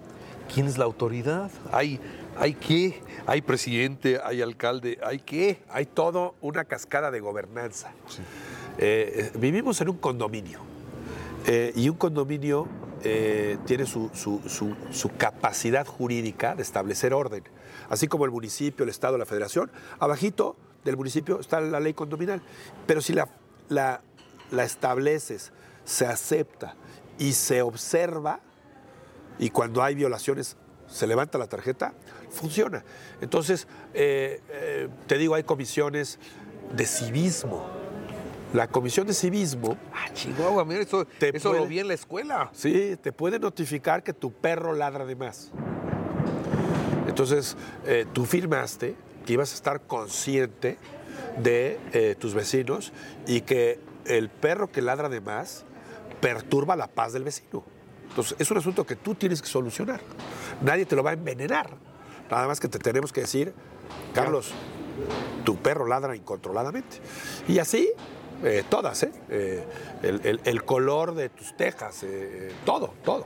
¿Quién 0.54 0.68
es 0.68 0.78
la 0.78 0.84
autoridad? 0.84 1.50
¿Hay, 1.72 2.00
hay 2.38 2.54
qué? 2.54 3.02
¿Hay 3.26 3.42
presidente? 3.42 4.20
¿Hay 4.24 4.42
alcalde? 4.42 5.00
¿Hay 5.04 5.20
qué? 5.20 5.64
Hay 5.70 5.86
todo 5.86 6.36
una 6.42 6.66
cascada 6.66 7.12
de 7.12 7.22
gobernanza. 7.22 7.92
Eh, 8.78 9.32
eh, 9.34 9.38
vivimos 9.38 9.80
en 9.82 9.90
un 9.90 9.98
condominio 9.98 10.60
eh, 11.48 11.72
y 11.76 11.88
un 11.88 11.96
condominio 11.96 12.68
eh, 13.04 13.58
tiene 13.66 13.86
su, 13.86 14.10
su- 14.14 14.42
su- 14.48 14.76
su 14.92 15.10
capacidad 15.16 15.86
jurídica 15.88 16.56
de 16.56 16.64
establecer 16.64 17.14
orden, 17.14 17.44
así 17.90 18.08
como 18.08 18.26
el 18.26 18.32
municipio, 18.32 18.84
el 18.84 18.90
Estado, 18.90 19.18
la 19.18 19.26
Federación. 19.26 19.72
Abajito 20.00 20.56
del 20.84 20.98
municipio 20.98 21.40
está 21.40 21.62
la 21.62 21.80
ley 21.80 21.94
condominal, 21.94 22.42
pero 22.86 23.02
si 23.02 23.14
la, 23.14 23.28
la- 23.70 24.02
la 24.52 24.64
estableces, 24.64 25.52
se 25.86 26.06
acepta 26.06 26.76
y 27.18 27.34
se 27.34 27.62
observa, 27.62 28.40
y 29.40 29.50
cuando 29.50 29.82
hay 29.84 29.96
violaciones 29.96 30.58
se 30.88 31.08
levanta 31.08 31.38
la 31.38 31.48
tarjeta, 31.48 31.94
funciona. 32.30 32.84
Entonces, 33.22 33.68
eh, 33.94 34.42
eh, 34.50 34.90
te 35.08 35.18
digo, 35.18 35.34
hay 35.36 35.44
comisiones 35.44 36.20
de 36.76 36.86
civismo. 36.86 37.66
La 38.54 38.68
comisión 38.68 39.08
de 39.08 39.14
civismo, 39.16 39.76
Ah, 39.92 40.14
Chihuahua, 40.14 40.64
mira, 40.66 40.82
eso, 40.82 41.06
Te 41.06 41.36
eso 41.36 41.50
puede- 41.50 41.62
lo 41.64 41.68
vi 41.68 41.80
en 41.80 41.88
la 41.88 41.96
escuela. 41.96 42.50
sí, 42.54 42.96
te 43.02 43.12
puede 43.12 43.40
notificar 43.40 44.04
que 44.04 44.14
tu 44.14 44.32
perro 44.32 44.74
ladra 44.74 45.06
de 45.06 45.16
más. 45.16 45.52
Entonces, 47.08 47.58
eh, 47.86 48.06
tú 48.14 48.26
firmaste 48.26 48.96
que 49.26 49.34
ibas 49.34 49.52
a 49.52 49.56
estar 49.56 49.82
consciente 49.82 50.78
de 51.38 51.80
eh, 51.94 52.16
tus 52.18 52.34
vecinos 52.34 52.94
y 53.28 53.42
que 53.42 53.80
el 54.06 54.30
perro 54.30 54.72
que 54.72 54.82
ladra 54.82 55.10
de 55.10 55.22
más 55.22 55.66
perturba 56.22 56.76
la 56.76 56.88
paz 56.88 57.14
del 57.14 57.24
vecino. 57.24 57.64
Entonces, 58.10 58.36
es 58.40 58.52
un 58.52 58.58
asunto 58.58 58.86
que 58.86 58.96
tú 58.96 59.16
tienes 59.16 59.42
que 59.42 59.48
solucionar. 59.48 60.02
Nadie 60.62 60.86
te 60.86 60.96
lo 60.96 61.04
va 61.04 61.12
a 61.12 61.14
envenenar. 61.14 61.72
Nada 62.30 62.48
más 62.48 62.60
que 62.60 62.68
te 62.68 62.80
tenemos 62.80 63.12
que 63.12 63.22
decir, 63.22 63.54
Carlos, 64.14 64.54
tu 65.44 65.58
perro 65.58 65.88
ladra 65.88 66.16
incontroladamente. 66.16 66.98
Y 67.48 67.60
así, 67.60 67.90
eh, 68.44 68.64
todas, 68.70 69.04
¿eh? 69.04 69.64
El, 70.02 70.64
color 70.64 71.16
de 71.16 71.30
tus 71.30 71.56
tejas, 71.58 72.06
todo, 72.66 72.94
todo. 73.04 73.26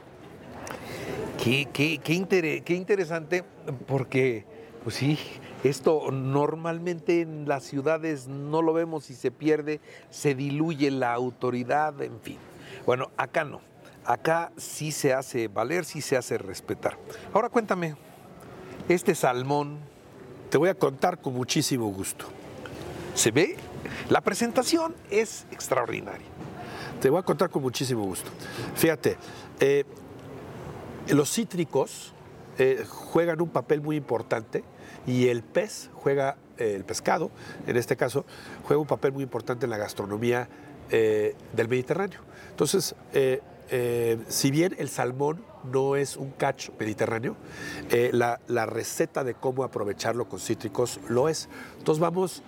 Qué, 1.44 1.68
qué- 1.72 2.00
qué 2.04 2.62
qué 2.66 2.74
interesante, 2.74 3.44
porque, 3.88 4.46
pues 4.84 4.96
sí, 4.96 5.18
esto 5.64 6.12
normalmente 6.12 7.22
en 7.22 7.48
las 7.48 7.64
ciudades 7.64 8.28
no 8.28 8.62
lo 8.62 8.74
vemos 8.74 9.10
y 9.10 9.14
se 9.16 9.32
pierde, 9.32 9.80
se 10.10 10.36
diluye 10.36 10.90
la 10.92 11.14
autoridad, 11.14 12.02
en 12.02 12.20
fin. 12.22 12.38
Bueno, 12.86 13.12
acá 13.18 13.44
no. 13.44 13.62
Acá 14.06 14.52
sí 14.58 14.92
se 14.92 15.14
hace 15.14 15.48
valer, 15.50 15.84
sí 15.86 16.02
se 16.02 16.16
hace 16.18 16.38
respetar. 16.38 16.98
Ahora 17.34 17.50
cuéntame, 17.50 17.96
este 18.90 19.14
salmón, 19.16 19.80
Te 20.50 20.58
voy 20.58 20.70
a 20.70 20.76
contar 20.76 21.20
con 21.20 21.34
muchísimo 21.34 21.88
gusto. 21.92 22.26
¿se 23.16 23.32
ve? 23.32 23.58
La 24.10 24.22
presentación 24.22 24.96
es 25.12 25.46
extraordinaria. 25.52 26.26
Te 27.02 27.10
voy 27.10 27.20
a 27.20 27.24
contar 27.24 27.50
con 27.50 27.64
muchísimo 27.64 28.04
gusto. 28.06 28.30
Fíjate, 28.76 29.18
eh, 29.60 29.84
los 31.14 31.32
cítricos 31.32 32.14
eh, 32.58 32.86
juegan 32.88 33.42
un 33.42 33.50
papel 33.50 33.82
muy 33.82 33.96
importante 33.96 34.64
y 35.06 35.28
el 35.28 35.44
pez 35.44 35.90
juega, 35.94 36.38
eh, 36.58 36.74
el 36.76 36.84
pescado, 36.86 37.32
en 37.68 37.78
este 37.78 37.96
caso, 37.96 38.26
juega 38.64 38.82
un 38.82 38.88
papel 38.88 39.12
muy 39.12 39.24
importante 39.24 39.66
en 39.66 39.70
la 39.70 39.78
gastronomía 39.78 40.50
eh, 40.90 41.36
del 41.54 41.68
Mediterráneo. 41.68 42.22
Entonces, 42.50 42.96
si 44.30 44.52
bien 44.52 44.76
el 44.80 44.90
salmón 44.90 45.44
no 45.72 45.96
es 45.96 46.18
un 46.18 46.32
catch 46.32 46.70
mediterráneo, 46.80 47.36
la, 48.12 48.66
receta 48.66 49.24
de 49.24 49.36
cómo 49.36 49.64
aprovecharlo 49.64 50.28
con 50.28 50.40
cítricos 50.40 51.00
lo 51.08 51.30
es. 51.30 51.50
Entonces 51.78 52.00
vamos 52.00 52.42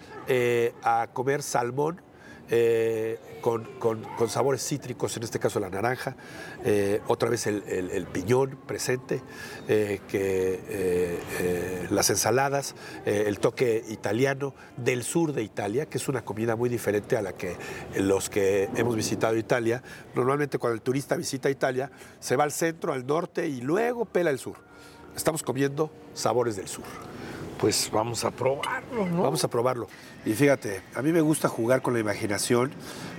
a 0.84 1.07
comer 1.14 1.43
salmón 1.43 2.01
eh, 2.49 3.19
con, 3.41 3.65
con- 3.79 4.29
sabores 4.29 4.65
cítricos, 4.65 5.15
en 5.17 5.23
este 5.23 5.39
caso 5.39 5.59
la 5.59 5.69
naranja, 5.69 6.15
eh, 6.63 7.01
otra 7.07 7.29
vez 7.29 7.47
el, 7.47 8.07
piñón 8.11 8.57
presente, 8.67 9.21
eh, 9.67 10.01
que, 10.07 11.87
las 11.91 12.09
ensaladas, 12.09 12.75
el 13.05 13.39
toque 13.39 13.83
italiano 13.89 14.53
del 14.77 15.03
sur 15.03 15.33
de 15.33 15.43
Italia, 15.43 15.87
que 15.87 15.97
es 15.97 16.07
una 16.07 16.23
comida 16.23 16.55
muy 16.55 16.69
diferente 16.69 17.17
a 17.17 17.21
la 17.21 17.33
que 17.33 17.55
los 17.95 18.29
que 18.29 18.69
hemos 18.75 18.95
visitado 18.95 19.37
Italia, 19.37 19.81
normalmente 20.15 20.57
cuando 20.57 20.75
el 20.75 20.81
turista 20.81 21.15
visita 21.15 21.49
Italia, 21.49 21.91
se 22.19 22.35
va 22.35 22.43
al 22.43 22.51
centro, 22.51 22.93
al 22.93 23.05
norte 23.05 23.47
y 23.47 23.61
luego 23.61 24.05
pela 24.05 24.29
el 24.29 24.39
sur. 24.39 24.57
Estamos 25.15 25.43
comiendo 25.43 25.91
sabores 26.13 26.55
del 26.55 26.67
sur. 26.67 26.85
Pues 27.60 27.89
vamos 27.91 28.24
a 28.24 28.32
probarlo, 28.32 29.05
¿no? 29.05 29.24
Vamos 29.24 29.43
a 29.43 29.49
probarlo. 29.49 29.88
Y 30.26 30.34
fíjate, 30.34 30.82
a 30.95 31.01
mí 31.01 31.12
me 31.12 31.22
gusta 31.22 31.49
jugar 31.49 31.82
con 31.82 31.93
la 31.93 31.99
imaginación 31.99 32.72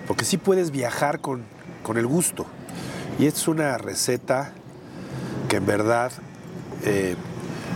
porque 0.07 0.24
sí 0.24 0.38
puedes 0.38 0.70
viajar 0.70 1.20
con, 1.20 1.45
con 1.82 1.99
el 1.99 2.07
gusto. 2.07 2.47
Y 3.18 3.26
esta 3.26 3.41
es 3.41 3.49
una 3.49 3.76
receta 3.76 4.53
que 5.49 5.57
en 5.57 5.66
verdad 5.66 6.11
eh, 6.84 7.16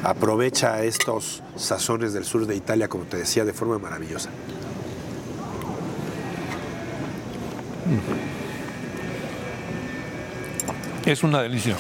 aprovecha 0.03 0.83
estos 0.83 1.43
sazones 1.57 2.12
del 2.15 2.25
sur 2.25 2.47
de 2.47 2.57
Italia, 2.57 2.89
como 2.89 3.05
te 3.05 3.19
decía, 3.19 3.45
de 3.45 3.53
forma 3.53 3.79
maravillosa. 3.79 4.31
Es 11.05 11.23
una 11.23 11.43
delicia. 11.43 11.77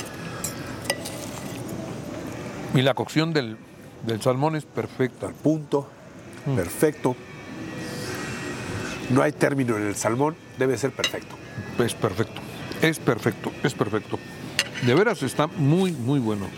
Y 2.74 2.82
la 2.82 2.92
cocción 2.92 3.32
del, 3.32 3.56
del 4.06 4.20
salmón 4.20 4.56
es 4.56 4.64
perfecta. 4.64 5.28
Punto, 5.28 5.88
perfecto. 6.56 7.16
No 9.10 9.22
hay 9.22 9.32
término 9.32 9.76
en 9.76 9.86
el 9.86 9.94
salmón, 9.96 10.36
debe 10.58 10.78
ser 10.78 10.92
perfecto. 10.92 11.36
Es 11.78 11.94
perfecto. 11.94 12.40
Es 12.82 12.98
perfecto, 12.98 13.52
es 13.62 13.74
perfecto. 13.74 14.18
De 14.84 14.94
veras 14.94 15.22
está 15.22 15.46
muy, 15.46 15.92
muy 15.92 16.20
bueno. 16.20 16.48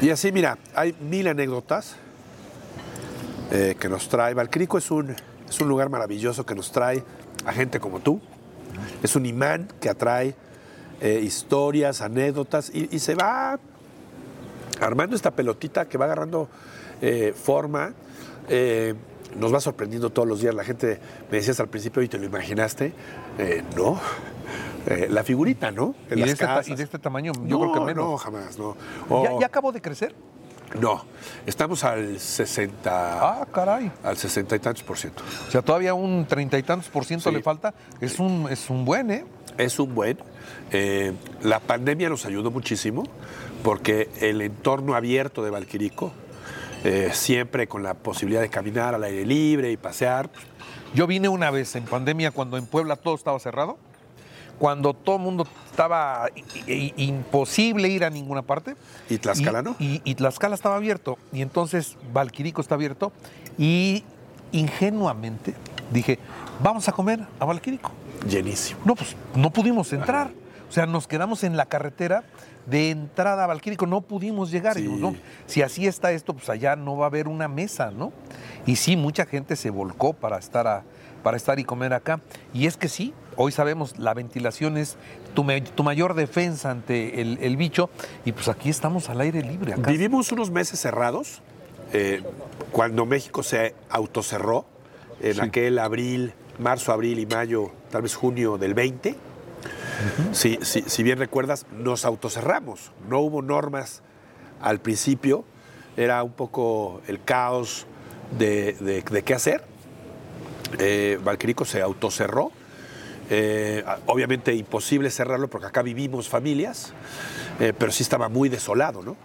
Y 0.00 0.10
así, 0.10 0.32
mira, 0.32 0.58
hay 0.74 0.94
mil 1.00 1.28
anécdotas 1.28 1.96
eh, 3.50 3.76
que 3.78 3.88
nos 3.88 4.08
trae. 4.08 4.34
Valcrico 4.34 4.76
es 4.76 4.90
un, 4.90 5.14
es 5.48 5.60
un 5.60 5.68
lugar 5.68 5.88
maravilloso 5.88 6.44
que 6.44 6.54
nos 6.54 6.72
trae 6.72 7.02
a 7.46 7.52
gente 7.52 7.80
como 7.80 8.00
tú. 8.00 8.20
Es 9.02 9.16
un 9.16 9.24
imán 9.24 9.68
que 9.80 9.88
atrae 9.88 10.34
eh, 11.00 11.20
historias, 11.22 12.00
anécdotas 12.00 12.70
y, 12.72 12.88
y 12.94 12.98
se 12.98 13.14
va 13.14 13.58
armando 14.80 15.16
esta 15.16 15.30
pelotita 15.30 15.86
que 15.88 15.98
va 15.98 16.04
agarrando 16.06 16.48
eh, 17.00 17.32
forma. 17.36 17.92
eh, 18.48 18.94
nos 19.36 19.52
va 19.52 19.58
sorprendiendo 19.60 20.10
todos 20.10 20.28
los 20.28 20.40
días. 20.40 20.54
La 20.54 20.62
gente 20.62 21.00
me 21.30 21.38
decías 21.38 21.58
al 21.58 21.68
principio, 21.68 22.00
¿y 22.02 22.08
te 22.08 22.18
lo 22.18 22.24
imaginaste? 22.24 22.92
No, 23.76 23.98
eh, 24.86 25.08
la 25.10 25.24
figurita, 25.24 25.72
¿no? 25.72 25.96
En 26.08 26.18
¿Y 26.18 26.20
de, 26.20 26.26
las 26.26 26.30
este, 26.30 26.44
ta- 26.44 26.54
casas. 26.54 26.68
y 26.68 26.76
de 26.76 26.84
este 26.84 27.00
tamaño? 27.00 27.32
Yo 27.44 27.58
no, 27.58 27.72
creo 27.72 27.72
que 27.72 27.80
menos. 27.80 28.04
No, 28.10 28.16
jamás, 28.16 28.56
no. 28.58 28.76
¿Ya, 29.10 29.14
O- 29.32 29.40
ya 29.40 29.46
acabó 29.46 29.72
de 29.72 29.80
crecer? 29.80 30.14
No, 30.80 31.04
estamos 31.46 31.82
al 31.82 32.20
60, 32.20 32.90
Ah, 33.40 33.46
caray. 33.52 33.90
al 34.04 34.16
60 34.16 34.54
y 34.54 34.58
tantos 34.60 34.84
por 34.84 34.98
ciento. 34.98 35.22
O 35.48 35.50
sea, 35.50 35.62
todavía 35.62 35.94
un 35.94 36.26
treinta 36.26 36.56
y 36.56 36.62
tantos 36.62 36.88
por 36.88 37.04
ciento 37.04 37.28
Sí. 37.30 37.34
le 37.36 37.42
falta. 37.42 37.74
Es 38.00 38.20
un, 38.20 38.46
es 38.50 38.70
un 38.70 38.84
buen, 38.84 39.10
¿eh? 39.10 39.24
Es 39.58 39.78
un 39.80 39.94
buen. 39.94 40.16
Eh, 40.72 41.12
la 41.42 41.60
pandemia 41.60 42.08
nos 42.08 42.26
ayudó 42.26 42.50
muchísimo 42.50 43.04
porque 43.62 44.10
el 44.20 44.40
entorno 44.40 44.94
abierto 44.94 45.42
de 45.42 45.50
Valquirico, 45.50 46.12
eh, 46.84 47.10
siempre 47.12 47.66
con 47.66 47.82
la 47.82 47.94
posibilidad 47.94 48.40
de 48.40 48.50
caminar 48.50 48.94
al 48.94 49.04
aire 49.04 49.24
libre 49.24 49.70
y 49.70 49.76
pasear, 49.76 50.30
Yo 50.94 51.06
vine 51.08 51.28
una 51.28 51.50
vez 51.50 51.74
en 51.74 51.84
pandemia 51.84 52.30
cuando 52.30 52.56
en 52.56 52.66
Puebla 52.66 52.94
todo 52.94 53.16
estaba 53.16 53.38
cerrado, 53.40 53.78
cuando 54.58 54.94
todo 54.94 55.16
el 55.16 55.22
mundo 55.22 55.46
estaba 55.68 56.28
imposible 56.66 57.88
ir 57.88 58.04
a 58.04 58.10
ninguna 58.10 58.42
parte. 58.42 58.76
¿Y 59.08 59.18
Tlaxcala 59.18 59.62
no? 59.62 59.74
Y, 59.80 60.00
y 60.04 60.14
Tlaxcala 60.14 60.54
estaba 60.54 60.76
abierto. 60.76 61.18
Y 61.32 61.42
entonces 61.42 61.96
Valquirico 62.12 62.60
está 62.60 62.76
abierto. 62.76 63.12
Y 63.58 64.04
ingenuamente 64.52 65.54
dije, 65.94 66.18
vamos 66.62 66.88
a 66.88 66.92
comer 66.92 67.20
a 67.40 67.44
Valquirico. 67.44 67.90
llenísimo. 68.28 68.80
No, 68.84 68.94
pues 68.94 69.16
no 69.34 69.50
pudimos 69.50 69.92
entrar. 69.92 70.30
O 70.68 70.72
sea, 70.74 70.86
nos 70.86 71.06
quedamos 71.06 71.44
en 71.44 71.56
la 71.56 71.66
carretera 71.66 72.24
de 72.66 72.90
entrada 72.90 73.44
a 73.44 73.46
Valquírico, 73.46 73.86
no 73.86 74.00
pudimos 74.00 74.50
llegar. 74.50 74.74
Sí. 74.74 74.80
Y 74.80 74.82
digo, 74.88 74.96
no, 75.12 75.16
si 75.46 75.62
así 75.62 75.86
está 75.86 76.10
esto, 76.12 76.34
pues 76.34 76.48
allá 76.48 76.74
no 76.74 76.96
va 76.96 77.04
a 77.06 77.08
haber 77.08 77.28
una 77.28 77.46
mesa, 77.48 77.90
¿no? 77.90 78.12
Y 78.66 78.76
sí, 78.76 78.96
mucha 78.96 79.26
gente 79.26 79.56
se 79.56 79.70
volcó 79.70 80.14
para 80.14 80.38
estar, 80.38 80.66
a- 80.66 80.82
para 81.22 81.36
estar 81.36 81.58
y 81.60 81.64
comer 81.64 81.92
acá. 81.92 82.20
Y 82.54 82.66
es 82.66 82.76
que 82.76 82.88
sí, 82.88 83.12
hoy 83.36 83.52
sabemos, 83.52 83.98
la 83.98 84.14
ventilación 84.14 84.76
es 84.78 84.96
tu, 85.34 85.44
me- 85.44 85.60
tu 85.60 85.84
mayor 85.84 86.14
defensa 86.14 86.70
ante 86.70 87.20
el, 87.20 87.38
el 87.42 87.56
bicho. 87.56 87.88
Y 88.24 88.32
pues 88.32 88.48
aquí 88.48 88.70
estamos 88.70 89.10
al 89.10 89.20
aire 89.20 89.42
libre. 89.42 89.74
Acá. 89.74 89.90
Vivimos 89.90 90.32
unos 90.32 90.50
meses 90.50 90.80
cerrados, 90.80 91.40
eh, 91.92 92.22
cuando 92.72 93.04
México 93.06 93.42
se 93.42 93.74
autocerró, 93.90 94.64
en 95.24 95.34
Sí. 95.34 95.40
aquel 95.40 95.78
abril, 95.78 96.32
marzo, 96.58 96.92
abril 96.92 97.18
y 97.18 97.26
mayo, 97.26 97.70
tal 97.90 98.02
vez 98.02 98.14
junio 98.14 98.58
del 98.58 98.74
20. 98.74 99.16
si, 100.32 100.58
si- 100.62 100.82
si 100.86 101.02
bien 101.02 101.18
recuerdas, 101.18 101.66
nos 101.72 102.04
autocerramos. 102.04 102.90
No 103.08 103.20
hubo 103.20 103.40
normas 103.42 104.02
al 104.60 104.80
principio, 104.80 105.44
era 105.96 106.22
un 106.22 106.32
poco 106.32 107.00
el 107.06 107.22
caos 107.22 107.86
de, 108.38 108.72
de- 108.80 109.02
de 109.02 109.22
qué 109.22 109.34
hacer. 109.34 109.64
Eh, 110.78 111.18
Valquirico 111.22 111.64
se 111.64 111.80
autocerró. 111.80 112.50
Eh, 113.30 113.82
obviamente 114.06 114.52
imposible 114.54 115.10
cerrarlo 115.10 115.48
porque 115.48 115.68
acá 115.68 115.80
vivimos 115.82 116.28
familias, 116.28 116.92
eh, 117.58 117.72
pero 117.78 117.90
sí 117.90 118.02
estaba 118.02 118.28
muy 118.28 118.50
desolado, 118.50 119.02
¿no? 119.02 119.16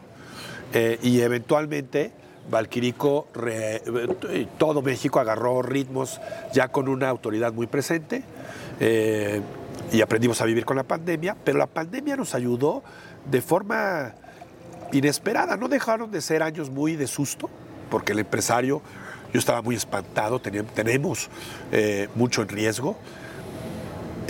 Eh, 0.73 0.99
y 1.01 1.19
eventualmente 1.21 2.13
Valquirico, 2.49 3.27
re- 3.33 3.81
eh, 3.85 4.47
todo 4.57 4.81
México 4.81 5.19
agarró 5.19 5.61
ritmos 5.61 6.19
ya 6.53 6.67
con 6.69 6.87
una 6.87 7.09
autoridad 7.09 7.53
muy 7.53 7.67
presente 7.67 8.23
eh, 8.79 9.41
y 9.91 10.01
aprendimos 10.01 10.41
a 10.41 10.45
vivir 10.45 10.65
con 10.65 10.75
la 10.77 10.83
pandemia, 10.83 11.35
pero 11.43 11.57
la 11.57 11.67
pandemia 11.67 12.15
nos 12.15 12.35
ayudó 12.35 12.83
de 13.29 13.41
forma 13.41 14.13
inesperada, 14.91 15.57
no 15.57 15.67
dejaron 15.67 16.11
de 16.11 16.21
ser 16.21 16.41
años 16.43 16.69
muy 16.69 16.95
de 16.95 17.07
susto, 17.07 17.49
porque 17.91 18.13
el 18.13 18.19
empresario, 18.19 18.81
yo 19.33 19.39
estaba 19.39 19.61
muy 19.61 19.75
espantado, 19.75 20.39
teníamos, 20.39 20.73
tenemos 20.73 21.29
eh, 21.71 22.07
mucho 22.15 22.41
en 22.41 22.47
riesgo, 22.49 22.97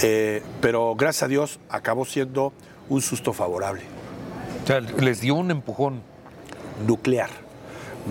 eh, 0.02 0.44
pero 0.62 0.96
gracias 0.96 1.24
a 1.24 1.28
Dios 1.28 1.60
acabó 1.70 2.06
siendo 2.06 2.54
un 2.90 3.02
susto 3.02 3.34
favorable 3.34 3.84
O 4.64 4.68
sea, 4.68 4.80
les 4.82 5.22
dio 5.22 5.36
un 5.36 5.52
empujón. 5.52 6.02
nuclear. 6.88 7.30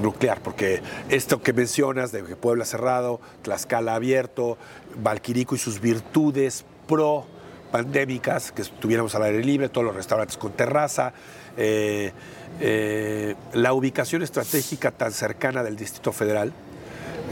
Nuclear, 0.02 0.40
porque 0.42 0.82
esto 1.08 1.42
que 1.42 1.52
mencionas 1.52 2.12
de 2.12 2.22
Puebla 2.22 2.64
cerrado, 2.64 3.20
Tlaxcala 3.42 3.94
abierto, 3.94 4.58
Valquirico 5.02 5.54
y 5.54 5.58
sus 5.58 5.80
virtudes 5.80 6.64
pro 6.86 7.26
pandémicas, 7.70 8.52
que 8.52 8.62
estuviéramos 8.62 9.14
al 9.14 9.24
aire 9.24 9.44
libre, 9.44 9.68
todos 9.68 9.86
los 9.86 9.94
restaurantes 9.94 10.36
con 10.36 10.52
terraza, 10.52 11.12
eh, 11.56 12.12
eh, 12.60 13.34
la 13.52 13.72
ubicación 13.72 14.22
estratégica 14.22 14.90
tan 14.90 15.12
cercana 15.12 15.62
del 15.62 15.76
Distrito 15.76 16.12
Federal, 16.12 16.52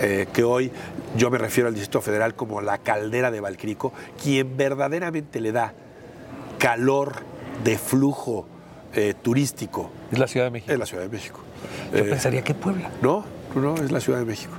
eh, 0.00 0.26
que 0.32 0.44
hoy 0.44 0.70
yo 1.16 1.30
me 1.30 1.38
refiero 1.38 1.68
al 1.68 1.74
Distrito 1.74 2.02
Federal 2.02 2.34
como 2.34 2.60
la 2.60 2.78
caldera 2.78 3.30
de 3.30 3.40
Valquirico, 3.40 3.92
quien 4.22 4.56
verdaderamente 4.56 5.40
le 5.40 5.52
da 5.52 5.72
calor 6.58 7.14
de 7.64 7.78
flujo 7.78 8.46
eh, 8.96 9.14
turístico 9.22 9.90
Es 10.10 10.18
la 10.18 10.26
Ciudad 10.26 10.46
de 10.46 10.50
México. 10.50 10.72
es 10.72 10.78
la 10.78 10.86
Ciudad 10.86 11.02
de 11.04 11.08
México. 11.08 11.38
Yo 11.92 11.98
Eh, 11.98 12.02
pensaría 12.04 12.42
que 12.42 12.54
Puebla. 12.54 12.90
no, 13.02 13.24
no, 13.54 13.74
es 13.76 13.92
la 13.92 14.00
Ciudad 14.00 14.18
de 14.18 14.24
México. 14.24 14.52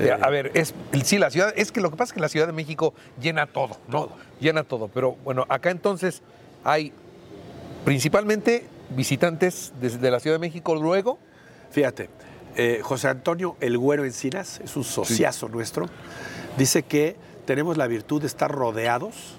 Eh, 0.00 0.10
A 0.20 0.28
ver, 0.30 0.50
es, 0.54 0.74
sí, 1.04 1.18
la 1.18 1.30
ciudad, 1.30 1.52
es 1.56 1.70
que 1.70 1.80
lo 1.80 1.90
que 1.90 1.96
pasa 1.96 2.10
es 2.10 2.14
que 2.14 2.20
la 2.20 2.28
Ciudad 2.28 2.46
de 2.48 2.52
México 2.52 2.94
llena 3.20 3.46
todo, 3.46 3.76
¿no? 3.88 4.08
Llena 4.40 4.64
todo. 4.64 4.88
Pero 4.88 5.16
bueno, 5.22 5.46
acá 5.48 5.70
entonces 5.70 6.22
hay 6.64 6.92
principalmente 7.84 8.66
visitantes 8.90 9.72
desde 9.80 10.10
la 10.10 10.20
Ciudad 10.20 10.36
de 10.36 10.40
México, 10.40 10.74
luego 10.74 11.18
Fíjate, 11.70 12.08
eh, 12.56 12.78
José 12.84 13.08
Antonio 13.08 13.56
El 13.60 13.76
Güero 13.78 14.04
Encinas, 14.04 14.60
es 14.62 14.76
un 14.76 14.84
sociazo 14.84 15.48
nuestro, 15.48 15.86
dice 16.56 16.84
que 16.84 17.16
tenemos 17.46 17.76
la 17.76 17.88
virtud 17.88 18.20
de 18.20 18.28
estar 18.28 18.48
rodeados 18.50 19.34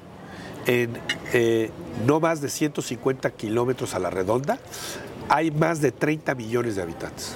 en 0.66 0.98
eh, 1.34 1.70
no 2.06 2.20
más 2.20 2.42
de 2.42 2.50
150 2.50 3.32
kilómetros 3.32 3.94
a 3.96 4.00
la 4.00 4.10
redonda. 4.10 4.60
Hay 5.30 5.52
más 5.52 5.82
de 5.82 5.92
30 5.92 6.36
millones 6.36 6.76
de 6.76 6.82
habitantes. 6.82 7.36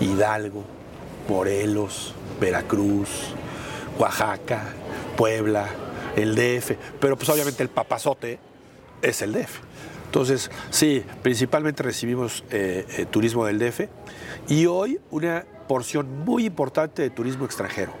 Hidalgo, 0.00 0.64
Morelos, 1.28 2.14
Veracruz, 2.40 3.34
Oaxaca, 3.98 4.64
Puebla, 5.16 5.68
el 6.16 6.34
DF, 6.34 6.72
pero 7.00 7.16
pues 7.16 7.28
obviamente 7.28 7.62
el 7.62 7.68
papazote 7.68 8.38
es 9.02 9.22
el 9.22 9.32
DF. 9.32 9.60
Entonces, 10.06 10.50
sí, 10.70 11.04
principalmente 11.22 11.82
recibimos 11.82 12.44
eh, 12.50 12.86
eh, 12.98 13.06
turismo 13.06 13.46
del 13.46 13.58
DF 13.58 13.88
y 14.48 14.66
hoy 14.66 15.00
una 15.10 15.44
porción 15.66 16.24
muy 16.24 16.44
importante 16.44 17.02
de 17.02 17.10
turismo 17.10 17.44
extranjero. 17.44 17.92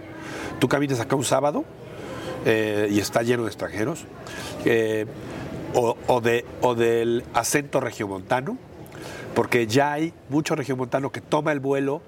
Tú 0.60 0.68
caminas 0.68 1.00
acá 1.00 1.16
un 1.16 1.24
sábado 1.24 1.64
eh, 2.44 2.88
y 2.90 2.98
está 3.00 3.22
lleno 3.22 3.42
de 3.44 3.48
extranjeros, 3.48 4.04
eh, 4.64 5.06
o, 5.74 5.96
o 6.06 6.20
de, 6.20 6.44
o 6.60 6.74
del 6.74 7.24
acento 7.34 7.80
regiomontano, 7.80 8.56
porque 9.34 9.66
ya 9.66 9.92
hay 9.92 10.14
mucho 10.28 10.54
regiomontano 10.54 11.10
que 11.10 11.20
toma 11.20 11.52
el 11.52 11.60
vuelo 11.60 12.00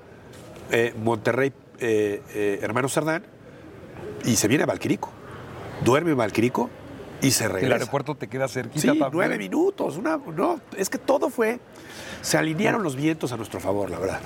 eh, 0.70 0.94
Monterrey, 1.02 1.52
eh, 1.80 2.22
eh, 2.34 2.58
Hermano 2.62 2.88
Cerdán, 2.88 3.24
y 4.24 4.36
se 4.36 4.48
viene 4.48 4.64
a 4.64 4.66
Valquirico. 4.66 5.10
Duerme 5.84 6.12
en 6.12 6.16
Valquirico 6.16 6.70
y 7.20 7.30
se 7.32 7.44
el 7.44 7.50
regresa. 7.52 7.74
aeropuerto 7.74 8.14
te 8.14 8.28
queda 8.28 8.48
cerquita. 8.48 8.80
Sí, 8.80 8.86
también. 8.86 9.10
nueve 9.12 9.38
minutos. 9.38 9.96
Una, 9.96 10.18
no, 10.36 10.60
es 10.76 10.88
que 10.88 10.98
todo 10.98 11.28
fue. 11.30 11.60
Se 12.22 12.38
alinearon 12.38 12.82
los 12.82 12.96
vientos 12.96 13.32
a 13.32 13.36
nuestro 13.36 13.60
favor, 13.60 13.90
la 13.90 13.98
verdad. 13.98 14.20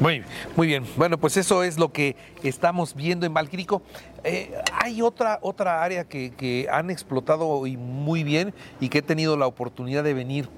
Muy, 0.00 0.22
muy 0.56 0.66
bien. 0.66 0.84
Bueno, 0.96 1.18
pues 1.18 1.36
eso 1.36 1.62
es 1.62 1.78
lo 1.78 1.92
que 1.92 2.16
estamos 2.42 2.94
viendo 2.94 3.26
en 3.26 3.34
Valquirico. 3.34 3.82
Eh, 4.24 4.52
hay 4.72 5.02
otra, 5.02 5.38
otra 5.42 5.82
área 5.82 6.04
que, 6.04 6.32
que 6.32 6.66
han 6.70 6.90
explotado 6.90 7.66
y 7.66 7.76
muy 7.76 8.24
bien 8.24 8.52
y 8.80 8.88
que 8.88 8.98
he 8.98 9.02
tenido 9.02 9.36
la 9.36 9.46
oportunidad 9.46 10.02
de 10.04 10.14
venir. 10.14 10.48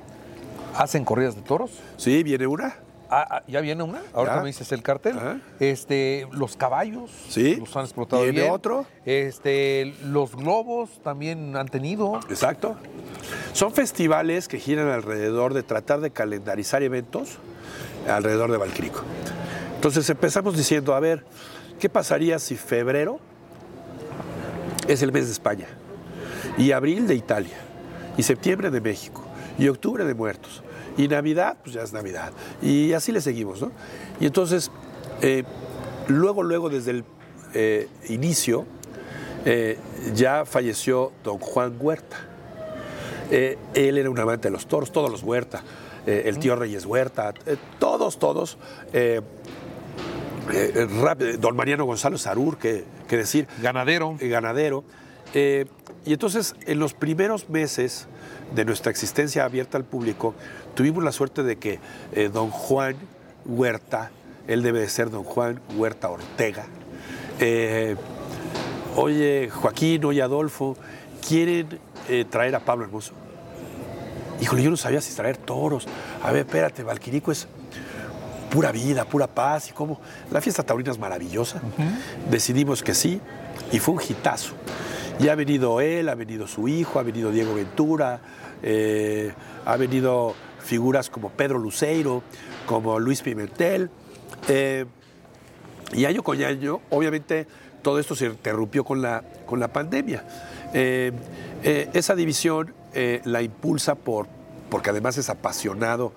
¿Hacen 0.74 1.04
corridas 1.04 1.34
de 1.36 1.42
toros? 1.42 1.70
Sí, 1.96 2.22
viene 2.22 2.46
una. 2.46 2.76
Ah, 3.08 3.26
ah, 3.30 3.42
ya 3.46 3.60
viene 3.60 3.84
una, 3.84 4.00
ahorita 4.14 4.36
Ya. 4.36 4.40
me 4.42 4.48
dices 4.48 4.72
el 4.72 4.82
cartel. 4.82 5.16
Ajá. 5.16 5.38
Este, 5.60 6.26
los 6.32 6.56
caballos, 6.56 7.10
Sí. 7.28 7.54
los 7.54 7.74
han 7.76 7.84
explotado 7.84 8.22
¿Viene 8.24 8.40
bien. 8.40 8.52
otro? 8.52 8.84
Este, 9.04 9.94
los 10.04 10.34
globos 10.34 10.90
también 11.04 11.56
han 11.56 11.68
tenido. 11.68 12.18
Exacto. 12.28 12.74
Son 13.52 13.72
festivales 13.72 14.48
que 14.48 14.58
giran 14.58 14.88
alrededor 14.88 15.54
de 15.54 15.62
tratar 15.62 16.00
de 16.00 16.10
calendarizar 16.10 16.82
eventos 16.82 17.38
alrededor 18.08 18.50
de 18.50 18.58
Valquirico. 18.58 19.02
Entonces 19.74 20.08
empezamos 20.10 20.56
diciendo, 20.56 20.94
a 20.94 21.00
ver, 21.00 21.24
¿qué 21.78 21.88
pasaría 21.88 22.38
si 22.38 22.56
febrero 22.56 23.20
es 24.88 25.02
el 25.02 25.12
mes 25.12 25.26
de 25.26 25.32
España? 25.32 25.66
Y 26.58 26.72
abril 26.72 27.06
de 27.06 27.14
Italia, 27.14 27.56
y 28.16 28.22
septiembre 28.22 28.70
de 28.70 28.80
México, 28.80 29.22
y 29.58 29.68
octubre 29.68 30.04
de 30.04 30.14
Muertos, 30.14 30.62
y 30.96 31.08
Navidad, 31.08 31.58
pues 31.62 31.74
ya 31.74 31.82
es 31.82 31.92
Navidad. 31.92 32.32
Y 32.62 32.92
así 32.94 33.12
le 33.12 33.20
seguimos, 33.20 33.60
¿no? 33.60 33.70
Y 34.18 34.26
entonces, 34.26 34.70
eh, 35.20 35.44
luego, 36.08 36.42
luego, 36.42 36.70
desde 36.70 36.92
el 36.92 37.04
eh, 37.52 37.88
inicio, 38.08 38.64
eh, 39.44 39.78
ya 40.14 40.46
falleció 40.46 41.12
don 41.22 41.38
Juan 41.38 41.76
Huerta. 41.78 42.16
Él 43.30 43.98
era 43.98 44.08
un 44.08 44.18
amante 44.18 44.48
de 44.48 44.52
los 44.52 44.66
toros, 44.66 44.92
todos 44.92 45.10
los 45.10 45.22
Huerta, 45.22 45.62
eh, 46.06 46.22
el 46.26 46.38
tío 46.38 46.54
Reyes 46.54 46.86
Huerta, 46.86 47.34
eh, 47.46 47.56
todos, 47.80 48.18
todos. 48.18 48.58
eh, 48.92 49.20
don 51.40 51.56
Mariano 51.56 51.84
Gonzalo 51.84 52.16
Sarur, 52.18 52.56
que, 52.56 52.84
que 53.08 53.16
decir, 53.16 53.48
Ganadero. 53.60 54.16
ganadero. 54.20 54.84
Y 55.34 56.12
entonces, 56.12 56.54
en 56.66 56.78
los 56.78 56.94
primeros 56.94 57.50
meses 57.50 58.06
de 58.54 58.64
nuestra 58.64 58.92
existencia 58.92 59.44
abierta 59.44 59.76
al 59.76 59.84
público, 59.84 60.36
tuvimos 60.76 61.02
la 61.02 61.10
suerte 61.10 61.42
de 61.42 61.56
que 61.56 61.80
don 62.32 62.50
Juan 62.50 62.94
Huerta, 63.44 64.12
él 64.46 64.62
debe 64.62 64.78
de 64.78 64.88
ser 64.88 65.10
don 65.10 65.24
Juan 65.24 65.60
Huerta 65.76 66.08
Ortega, 66.10 66.66
oye 68.94 69.50
Joaquín, 69.50 70.04
oye 70.04 70.22
Adolfo, 70.22 70.76
quieren 71.26 71.80
traer 72.30 72.54
a 72.54 72.60
Pablo 72.60 72.84
Hermoso. 72.84 73.14
Híjole, 74.40 74.62
yo 74.62 74.70
no 74.70 74.76
sabía 74.76 75.00
si 75.00 75.14
traer 75.14 75.36
toros. 75.36 75.86
A 76.22 76.30
ver, 76.32 76.46
espérate, 76.46 76.82
Valquirico 76.82 77.32
es 77.32 77.48
pura 78.50 78.72
vida, 78.72 79.04
pura 79.04 79.26
paz 79.26 79.70
y 79.70 79.72
cómo. 79.72 80.00
La 80.30 80.40
fiesta 80.40 80.62
taurina 80.62 80.90
es 80.90 80.98
maravillosa. 80.98 81.60
Decidimos 82.30 82.82
que 82.82 82.94
sí 82.94 83.20
y 83.72 83.78
fue 83.78 83.94
un 83.94 84.00
hitazo. 84.06 84.54
Y 85.18 85.28
ha 85.28 85.34
venido 85.34 85.80
él, 85.80 86.08
ha 86.08 86.14
venido 86.14 86.46
su 86.46 86.68
hijo, 86.68 86.98
ha 86.98 87.02
venido 87.02 87.30
Diego 87.30 87.54
Ventura, 87.54 88.20
eh, 88.62 89.32
ha 89.64 89.76
venido 89.76 90.34
figuras 90.60 91.08
como 91.08 91.30
Pedro 91.30 91.58
Luceiro, 91.58 92.22
como 92.66 92.98
Luis 92.98 93.22
Pimentel. 93.22 93.90
Eh, 94.48 94.84
y 95.94 96.04
año 96.04 96.22
con 96.22 96.42
año, 96.42 96.80
obviamente, 96.90 97.46
todo 97.80 97.98
esto 97.98 98.14
se 98.14 98.26
interrumpió 98.26 98.84
con 98.84 99.00
la, 99.00 99.22
con 99.46 99.58
la 99.60 99.68
pandemia. 99.68 100.24
Eh, 100.74 101.12
esa 101.62 102.14
división 102.14 102.74
la 103.24 103.42
impulsa 103.42 103.94
por, 103.94 104.26
porque 104.70 104.90
además 104.90 105.18
es 105.18 105.28
apasionado 105.28 106.12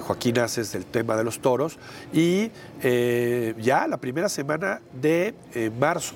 Joaquín 0.00 0.38
Aces 0.38 0.72
del 0.72 0.86
tema 0.86 1.16
de 1.16 1.24
los 1.24 1.40
toros, 1.40 1.78
y 2.12 2.50
ya 2.82 3.86
la 3.88 3.98
primera 3.98 4.28
semana 4.28 4.80
de 4.92 5.34
marzo 5.78 6.14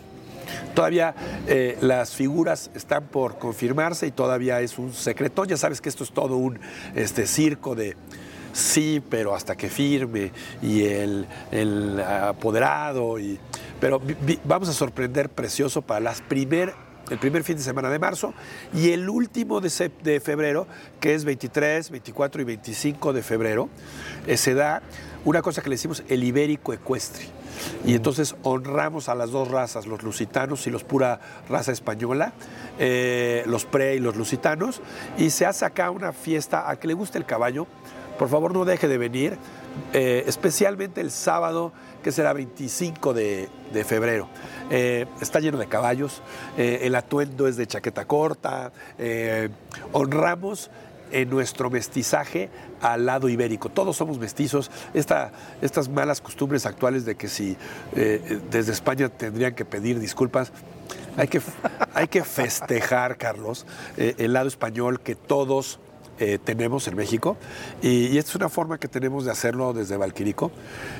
Todavía 0.74 1.14
eh, 1.46 1.78
las 1.80 2.14
figuras 2.14 2.70
están 2.74 3.04
por 3.04 3.38
confirmarse 3.38 4.06
y 4.06 4.10
todavía 4.10 4.60
es 4.60 4.78
un 4.78 4.92
secreto. 4.92 5.44
Ya 5.44 5.56
sabes 5.56 5.80
que 5.80 5.88
esto 5.88 6.04
es 6.04 6.12
todo 6.12 6.36
un 6.36 6.58
este, 6.94 7.26
circo 7.26 7.74
de 7.74 7.96
sí, 8.52 9.02
pero 9.08 9.34
hasta 9.34 9.56
que 9.56 9.68
firme 9.68 10.32
y 10.62 10.84
el, 10.84 11.26
apoderado. 12.00 13.18
Y, 13.18 13.38
pero 13.80 14.00
vamos 14.44 14.68
a 14.68 14.72
sorprender 14.72 15.28
precioso 15.28 15.82
para 15.82 16.00
las 16.00 16.20
primer, 16.20 16.74
el 17.10 17.18
primer 17.18 17.44
fin 17.44 17.56
de 17.56 17.62
semana 17.62 17.90
de 17.90 17.98
marzo 17.98 18.34
y 18.72 18.90
el 18.90 19.08
último 19.08 19.60
de, 19.60 19.90
de 20.02 20.20
febrero, 20.20 20.66
que 21.00 21.14
es 21.14 21.24
23, 21.24 21.90
24 21.90 22.42
y 22.42 22.44
25 22.44 23.12
de 23.12 23.22
febrero, 23.22 23.68
eh, 24.26 24.36
se 24.36 24.54
da 24.54 24.82
una 25.24 25.42
cosa 25.42 25.62
que 25.62 25.68
le 25.68 25.74
decimos 25.74 26.02
el 26.08 26.24
ibérico 26.24 26.72
ecuestre. 26.72 27.26
Y 27.84 27.94
entonces 27.94 28.34
honramos 28.42 29.08
a 29.08 29.14
las 29.14 29.30
dos 29.30 29.48
razas, 29.48 29.86
los 29.86 30.02
lusitanos 30.02 30.66
y 30.66 30.70
los 30.70 30.84
pura 30.84 31.20
raza 31.48 31.72
española, 31.72 32.32
eh, 32.78 33.44
los 33.46 33.64
pre 33.64 33.94
y 33.94 34.00
los 34.00 34.16
lusitanos, 34.16 34.80
y 35.16 35.30
se 35.30 35.46
hace 35.46 35.64
acá 35.64 35.90
una 35.90 36.12
fiesta 36.12 36.68
a 36.68 36.76
que 36.76 36.88
le 36.88 36.94
guste 36.94 37.18
el 37.18 37.24
caballo. 37.24 37.66
Por 38.18 38.28
favor, 38.28 38.52
no 38.52 38.64
deje 38.64 38.86
de 38.86 38.96
venir, 38.96 39.36
eh, 39.92 40.24
especialmente 40.26 41.00
el 41.00 41.10
sábado, 41.10 41.72
que 42.02 42.12
será 42.12 42.32
25 42.32 43.12
de, 43.12 43.48
febrero. 43.84 44.28
Eh, 44.70 45.06
está 45.20 45.40
lleno 45.40 45.58
de 45.58 45.66
caballos, 45.66 46.22
el 46.56 46.94
atuendo 46.94 47.48
es 47.48 47.56
de 47.56 47.66
chaqueta 47.66 48.04
corta, 48.04 48.72
honramos 49.92 50.70
en 51.14 51.30
nuestro 51.30 51.70
mestizaje 51.70 52.50
al 52.80 53.06
lado 53.06 53.28
ibérico. 53.28 53.68
Todos 53.68 53.96
somos 53.96 54.18
mestizos. 54.18 54.70
estas 54.92 55.88
malas 55.88 56.20
costumbres 56.20 56.66
actuales 56.66 57.04
de 57.04 57.14
que 57.14 57.28
si 57.28 57.56
eh, 57.94 58.40
desde 58.50 58.72
España 58.72 59.08
tendrían 59.08 59.54
que 59.54 59.64
pedir 59.64 60.00
disculpas, 60.00 60.52
hay 61.16 61.28
que, 62.08 62.24
festejar, 62.24 63.16
Carlos, 63.16 63.64
eh, 63.96 64.16
el 64.18 64.32
lado 64.32 64.48
español 64.48 65.00
que 65.00 65.14
todos 65.14 65.78
eh, 66.18 66.38
tenemos 66.42 66.86
en 66.88 66.96
México 66.96 67.36
y, 67.82 68.16
esta 68.18 68.30
es 68.30 68.36
una 68.36 68.48
forma 68.48 68.78
que 68.78 68.88
tenemos 68.88 69.24
de 69.24 69.30
hacerlo 69.30 69.72
desde 69.72 69.96
Valquirico 69.96 70.50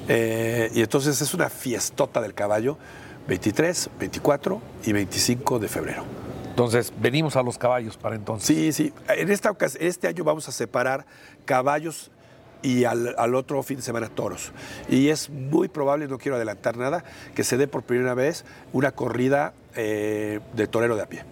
y 0.09 0.81
entonces 0.81 1.21
es 1.21 1.35
una 1.35 1.49
fiestota 1.49 2.21
del 2.21 2.35
caballo 2.35 2.77
23, 3.29 3.91
24 3.99 4.61
y 4.85 4.93
25 4.93 5.59
de 5.59 5.69
febrero. 5.69 6.05
Entonces, 6.51 6.93
venimos 7.01 7.37
a 7.37 7.43
los 7.43 7.59
caballos 7.59 7.97
para 7.97 8.15
entonces. 8.15 8.47
Sí, 8.47 8.73
sí. 8.73 8.93
En 9.09 9.31
esta 9.31 9.51
ocasión, 9.51 9.85
este 9.85 10.07
año 10.07 10.23
vamos 10.23 10.49
a 10.49 10.53
separar 10.53 11.05
caballos 11.45 12.13
y 12.63 12.85
al, 12.85 13.35
otro 13.35 13.63
fin 13.63 13.79
de 13.79 13.83
semana 13.83 14.09
toros. 14.09 14.53
Y 14.89 15.09
es 15.09 15.31
muy 15.31 15.69
probable, 15.69 16.07
no 16.07 16.19
quiero 16.19 16.37
adelantar 16.37 16.77
nada, 16.77 17.05
que 17.35 17.45
se 17.45 17.57
dé 17.57 17.67
por 17.67 17.83
primera 17.83 18.15
vez 18.15 18.45
una 18.73 18.93
corrida 18.93 19.53
eh, 19.75 20.41
de 20.55 20.67
torero 20.67 20.97
de 20.97 21.03
a 21.03 21.07
pie. 21.07 21.25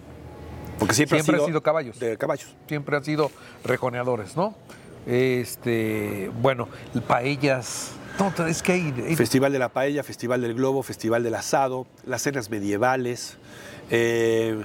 Porque 0.79 0.93
siempre, 0.93 1.19
ha, 1.19 1.23
sido 1.23 1.61
caballos. 1.61 1.99
De 1.99 2.17
caballos. 2.17 2.55
Siempre 2.67 2.97
han 2.97 3.03
sido 3.03 3.31
rejoneadores, 3.63 4.35
¿no? 4.35 4.55
Este, 5.05 6.31
bueno, 6.41 6.67
paellas. 7.07 7.91
No, 8.19 8.45
es 8.45 8.61
que 8.61 8.73
hay, 8.73 9.15
Festival 9.15 9.51
de 9.51 9.59
la 9.59 9.69
paella, 9.69 10.03
Festival 10.03 10.41
del 10.41 10.53
globo, 10.53 10.83
Festival 10.83 11.23
del 11.23 11.35
asado, 11.35 11.87
las 12.05 12.21
cenas 12.21 12.49
medievales. 12.49 13.37
Eh, 13.89 14.63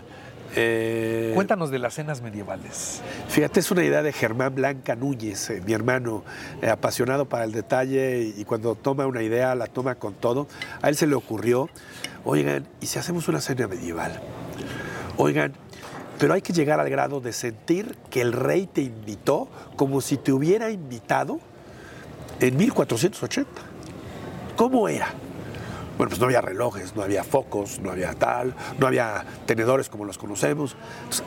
eh, 0.57 1.33
Cuéntanos 1.35 1.71
de 1.71 1.79
las 1.79 1.95
cenas 1.95 2.23
medievales. 2.23 3.03
Fíjate, 3.29 3.61
es 3.61 3.71
una 3.71 3.85
idea 3.85 4.03
de 4.03 4.13
Germán 4.13 4.55
Blanca 4.55 4.97
Núñez, 4.97 5.51
eh, 5.51 5.63
mi 5.65 5.73
hermano, 5.73 6.25
eh, 6.63 6.71
apasionado 6.71 7.27
para 7.27 7.45
el 7.45 7.53
detalle 7.53 8.33
y, 8.37 8.45
cuando 8.45 8.75
toma 8.75 9.07
una 9.07 9.23
idea 9.23 9.55
la 9.55 9.67
toma 9.67 9.97
con 9.97 10.15
todo. 10.15 10.47
A 10.81 10.89
él 10.89 10.97
se 10.97 11.07
le 11.07 11.15
ocurrió, 11.15 11.69
oigan, 12.25 12.67
¿y 12.81 12.87
si 12.87 12.99
hacemos 12.99 13.29
una 13.29 13.41
cena 13.41 13.69
medieval? 13.69 14.21
Oigan, 15.17 15.53
pero 16.19 16.35
hay 16.35 16.43
que 16.43 16.53
llegar 16.53 16.81
al 16.81 16.91
grado 16.91 17.21
de 17.21 17.33
sentir 17.33 17.97
que 18.11 18.21
el 18.21 18.33
rey 18.33 18.67
te 18.67 18.83
invitó 18.83 19.49
como 19.77 20.01
si 20.01 20.17
te 20.17 20.33
hubiera 20.33 20.71
invitado 20.71 21.39
en 22.41 22.57
1480. 22.57 23.51
¿Cómo 24.57 24.89
era? 24.89 25.09
Bueno, 25.97 26.11
pues 26.11 26.21
no 26.21 26.27
había 26.27 26.41
relojes, 26.41 26.95
no 26.95 27.03
había 27.03 27.25
focos, 27.25 27.81
no 27.81 27.91
había 27.91 28.13
tal, 28.15 28.55
no 28.79 28.87
había 28.87 29.25
tenedores 29.47 29.89
como 29.89 30.05
los 30.05 30.19
conocemos. 30.19 30.77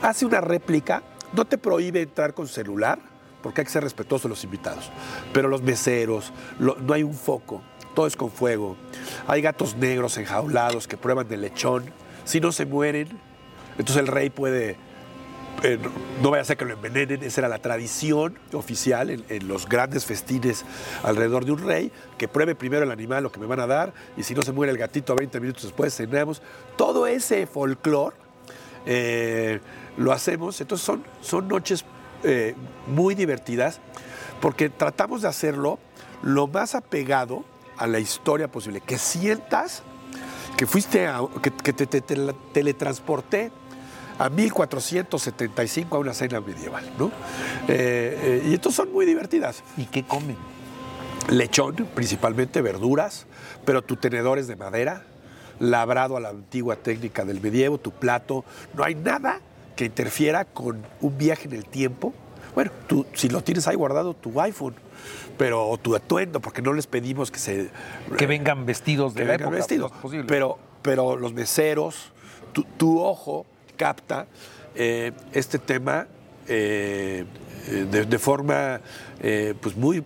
Hace 0.02 0.24
una 0.24 0.40
réplica, 0.40 1.02
no 1.32 1.44
te 1.44 1.58
prohíbe 1.58 2.02
entrar 2.02 2.34
con 2.34 2.48
celular, 2.48 2.98
porque 3.42 3.62
hay 3.62 3.64
que 3.66 3.72
ser 3.72 3.82
respetuoso 3.82 4.28
de 4.28 4.30
los 4.30 4.44
invitados, 4.44 4.90
pero 5.32 5.48
los 5.48 5.62
meseros, 5.62 6.32
no 6.58 6.94
hay 6.94 7.02
un 7.02 7.14
foco, 7.14 7.62
todo 7.94 8.06
es 8.06 8.16
con 8.16 8.30
fuego. 8.30 8.76
Hay 9.26 9.42
gatos 9.42 9.76
negros 9.76 10.16
enjaulados 10.16 10.88
que 10.88 10.96
prueban 10.96 11.28
de 11.28 11.36
lechón, 11.36 11.84
si 12.24 12.40
no 12.40 12.52
se 12.52 12.64
mueren, 12.64 13.18
entonces 13.78 13.96
el 13.96 14.06
rey 14.06 14.30
puede 14.30 14.76
eh, 15.62 15.78
no 16.20 16.30
vaya 16.30 16.42
a 16.42 16.44
ser 16.44 16.56
que 16.56 16.64
lo 16.64 16.72
envenenen, 16.72 17.22
esa 17.22 17.42
era 17.42 17.48
la 17.48 17.58
tradición 17.58 18.36
oficial 18.52 19.10
en, 19.10 19.48
los 19.48 19.68
grandes 19.68 20.04
festines 20.04 20.64
alrededor 21.04 21.44
de 21.44 21.52
un 21.52 21.58
rey, 21.58 21.92
que 22.18 22.26
pruebe 22.26 22.56
primero 22.56 22.82
el 22.82 22.90
animal 22.90 23.22
lo 23.22 23.30
que 23.30 23.38
me 23.38 23.46
van 23.46 23.60
a 23.60 23.68
dar, 23.68 23.92
y 24.16 24.24
si 24.24 24.34
no 24.34 24.42
se 24.42 24.50
muere 24.50 24.72
el 24.72 24.78
gatito 24.78 25.14
20 25.14 25.38
minutos 25.38 25.62
después 25.62 25.94
cenamos. 25.94 26.42
Todo 26.76 27.06
ese 27.06 27.46
folclore 27.46 28.16
eh, 28.86 29.60
lo 29.96 30.10
hacemos, 30.10 30.60
entonces 30.60 30.84
son, 30.84 31.04
son 31.20 31.46
noches 31.46 31.84
eh, 32.24 32.56
muy 32.88 33.14
divertidas, 33.14 33.80
porque 34.40 34.68
tratamos 34.68 35.22
de 35.22 35.28
hacerlo 35.28 35.78
lo 36.22 36.48
más 36.48 36.74
apegado 36.74 37.44
a 37.76 37.86
la 37.86 38.00
historia 38.00 38.48
posible, 38.48 38.80
que 38.80 38.98
sientas 38.98 39.84
que 40.56 40.66
fuiste 40.66 41.06
a, 41.06 41.20
que, 41.40 41.72
te, 41.72 41.86
teletransporté 41.86 43.52
a 44.18 44.28
1475 44.28 45.96
a 45.96 45.98
una 45.98 46.14
cena 46.14 46.40
medieval, 46.40 46.84
¿no? 46.98 47.06
Eh, 47.68 48.18
eh, 48.22 48.42
y 48.48 48.54
entonces 48.54 48.76
son 48.76 48.92
muy 48.92 49.06
divertidas. 49.06 49.62
¿Y 49.76 49.86
qué 49.86 50.04
comen? 50.04 50.36
Lechón, 51.28 51.76
principalmente 51.94 52.62
verduras, 52.62 53.26
pero 53.64 53.82
tu 53.82 53.96
tenedor 53.96 54.38
es 54.38 54.48
de 54.48 54.56
madera, 54.56 55.04
labrado 55.58 56.16
a 56.16 56.20
la 56.20 56.30
antigua 56.30 56.76
técnica 56.76 57.24
del 57.24 57.40
medievo, 57.40 57.78
tu 57.78 57.92
plato, 57.92 58.44
no 58.74 58.84
hay 58.84 58.94
nada 58.94 59.40
que 59.76 59.84
interfiera 59.84 60.44
con 60.44 60.84
un 61.00 61.18
viaje 61.18 61.46
en 61.46 61.54
el 61.54 61.64
tiempo. 61.64 62.12
Bueno, 62.54 62.70
tú, 62.86 63.06
si 63.14 63.28
lo 63.28 63.42
tienes 63.42 63.66
ahí 63.68 63.76
guardado, 63.76 64.14
tu 64.14 64.40
iPhone, 64.40 64.74
pero 65.38 65.68
o 65.68 65.78
tu 65.78 65.94
atuendo, 65.94 66.40
porque 66.40 66.60
no 66.60 66.72
les 66.72 66.86
pedimos 66.86 67.30
que 67.30 67.38
se... 67.38 67.70
Que 68.18 68.26
vengan 68.26 68.66
vestidos 68.66 69.14
de 69.14 69.22
que 69.22 69.28
vengan 69.28 69.50
vestidos, 69.52 69.92
pero, 70.26 70.58
pero 70.82 71.16
los 71.16 71.32
meseros, 71.32 72.12
tu 72.76 73.00
ojo 73.00 73.46
capta 73.76 74.26
eh, 74.74 75.12
este 75.32 75.58
tema 75.58 76.06
eh, 76.48 77.24
de, 77.68 78.18
forma 78.18 78.80
eh, 79.20 79.54
pues 79.60 79.76
muy, 79.76 80.02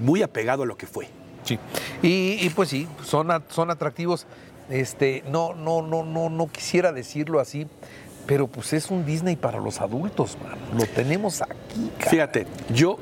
muy 0.00 0.22
apegado 0.22 0.62
a 0.62 0.66
lo 0.66 0.76
que 0.76 0.86
fue. 0.86 1.08
Sí. 1.44 1.58
Y, 2.02 2.48
pues 2.50 2.68
sí, 2.68 2.86
son, 3.04 3.28
son 3.48 3.70
atractivos. 3.70 4.26
Este, 4.70 5.24
no, 5.28 5.54
no, 5.54 5.82
no, 5.82 6.04
no, 6.04 6.30
no 6.30 6.46
quisiera 6.46 6.92
decirlo 6.92 7.40
así, 7.40 7.66
pero 8.26 8.46
pues 8.46 8.72
es 8.72 8.90
un 8.90 9.04
Disney 9.04 9.34
para 9.34 9.58
los 9.58 9.80
adultos, 9.80 10.38
man. 10.42 10.56
Lo 10.78 10.86
tenemos 10.86 11.42
aquí. 11.42 11.90
Fíjate, 11.98 12.46
yo. 12.72 12.98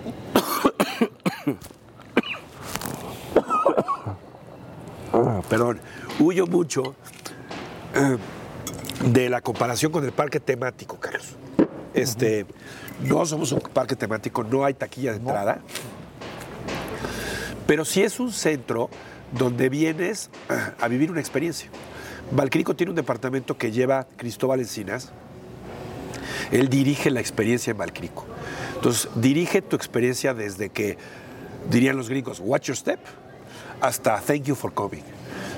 perdón, 5.48 5.80
huyo 6.18 6.46
mucho 6.46 6.94
de 9.04 9.30
la 9.30 9.40
comparación 9.40 9.92
con 9.92 10.04
el 10.04 10.12
parque 10.12 10.40
temático, 10.40 10.98
Carlos. 10.98 11.36
Este, 11.94 12.46
No 13.02 13.24
somos 13.26 13.52
un 13.52 13.60
parque 13.60 13.96
temático, 13.96 14.44
no 14.44 14.64
hay 14.64 14.74
taquilla 14.74 15.12
de 15.12 15.18
entrada, 15.18 15.60
pero 17.66 17.84
sí 17.84 18.02
es 18.02 18.20
un 18.20 18.32
centro 18.32 18.90
donde 19.32 19.68
vienes 19.68 20.30
a 20.80 20.88
vivir 20.88 21.10
una 21.10 21.20
experiencia. 21.20 21.70
Valcrico 22.30 22.76
tiene 22.76 22.90
un 22.90 22.96
departamento 22.96 23.56
que 23.56 23.72
lleva 23.72 24.06
Cristóbal 24.16 24.60
Encinas. 24.60 25.10
Él 26.52 26.68
dirige 26.68 27.10
la 27.10 27.20
experiencia 27.20 27.70
en 27.70 27.78
Valcrico. 27.78 28.26
Entonces, 28.74 29.08
dirige 29.14 29.62
tu 29.62 29.76
experiencia 29.76 30.34
desde 30.34 30.70
que, 30.70 30.96
dirían 31.70 31.96
los 31.96 32.08
gringos, 32.08 32.40
watch 32.40 32.68
your 32.68 32.76
step, 32.76 33.00
hasta 33.80 34.20
thank 34.20 34.42
you 34.42 34.54
for 34.54 34.72
coming. 34.72 35.02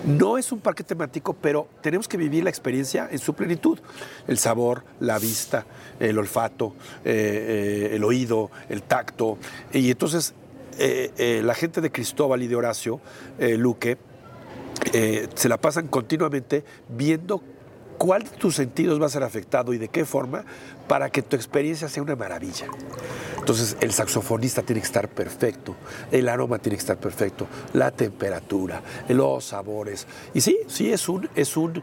No 0.05 0.37
es 0.37 0.51
un 0.51 0.61
parque 0.61 0.83
temático, 0.83 1.35
pero 1.35 1.69
tenemos 1.81 2.09
que 2.09 2.17
vivir 2.17 2.43
la 2.43 2.51
experiencia 2.51 3.09
en 3.11 3.19
su 3.19 3.35
plenitud. 3.35 3.79
El 4.27 4.39
sabor, 4.39 4.85
la 5.01 5.19
vista, 5.19 5.65
el 6.01 6.19
olfato, 6.19 6.75
eh, 7.05 7.91
eh, 7.93 7.97
el 7.97 8.05
oído, 8.05 8.51
el 8.69 8.83
tacto. 8.83 9.39
Y 9.73 9.91
entonces 9.91 10.35
eh, 10.79 11.41
la 11.45 11.55
gente 11.55 11.81
de 11.81 11.93
Cristóbal 11.93 12.43
y 12.43 12.49
de 12.49 12.57
Horacio 12.57 13.01
Luque 13.39 13.99
se 14.93 15.49
la 15.49 15.61
pasan 15.61 15.87
continuamente 15.87 16.65
viendo 16.89 17.43
cuál 17.99 18.25
de 18.25 18.31
tus 18.31 18.57
sentidos 18.57 19.01
va 19.01 19.07
a 19.07 19.11
ser 19.11 19.23
afectado 19.23 19.73
y 19.73 19.79
de 19.79 19.87
qué 19.89 20.05
forma 20.05 20.45
para 20.89 21.11
que 21.11 21.23
tu 21.23 21.37
experiencia 21.37 21.89
sea 21.89 22.03
una 22.03 22.17
maravilla. 22.17 22.67
Entonces 23.43 23.77
el 23.81 23.93
saxofonista 23.93 24.63
tiene 24.63 24.81
que 24.81 24.87
estar 24.87 25.09
perfecto, 25.09 25.75
el 26.13 26.29
aroma 26.29 26.61
tiene 26.61 26.77
que 26.77 26.83
estar 26.83 26.97
perfecto, 26.97 27.49
la 27.73 27.91
temperatura, 27.91 28.81
los 29.09 29.47
sabores. 29.47 30.07
Y 30.33 30.41
sí, 30.41 30.59
sí 30.69 30.93
es 30.93 31.09
un, 31.09 31.29
es 31.35 31.57
un, 31.57 31.83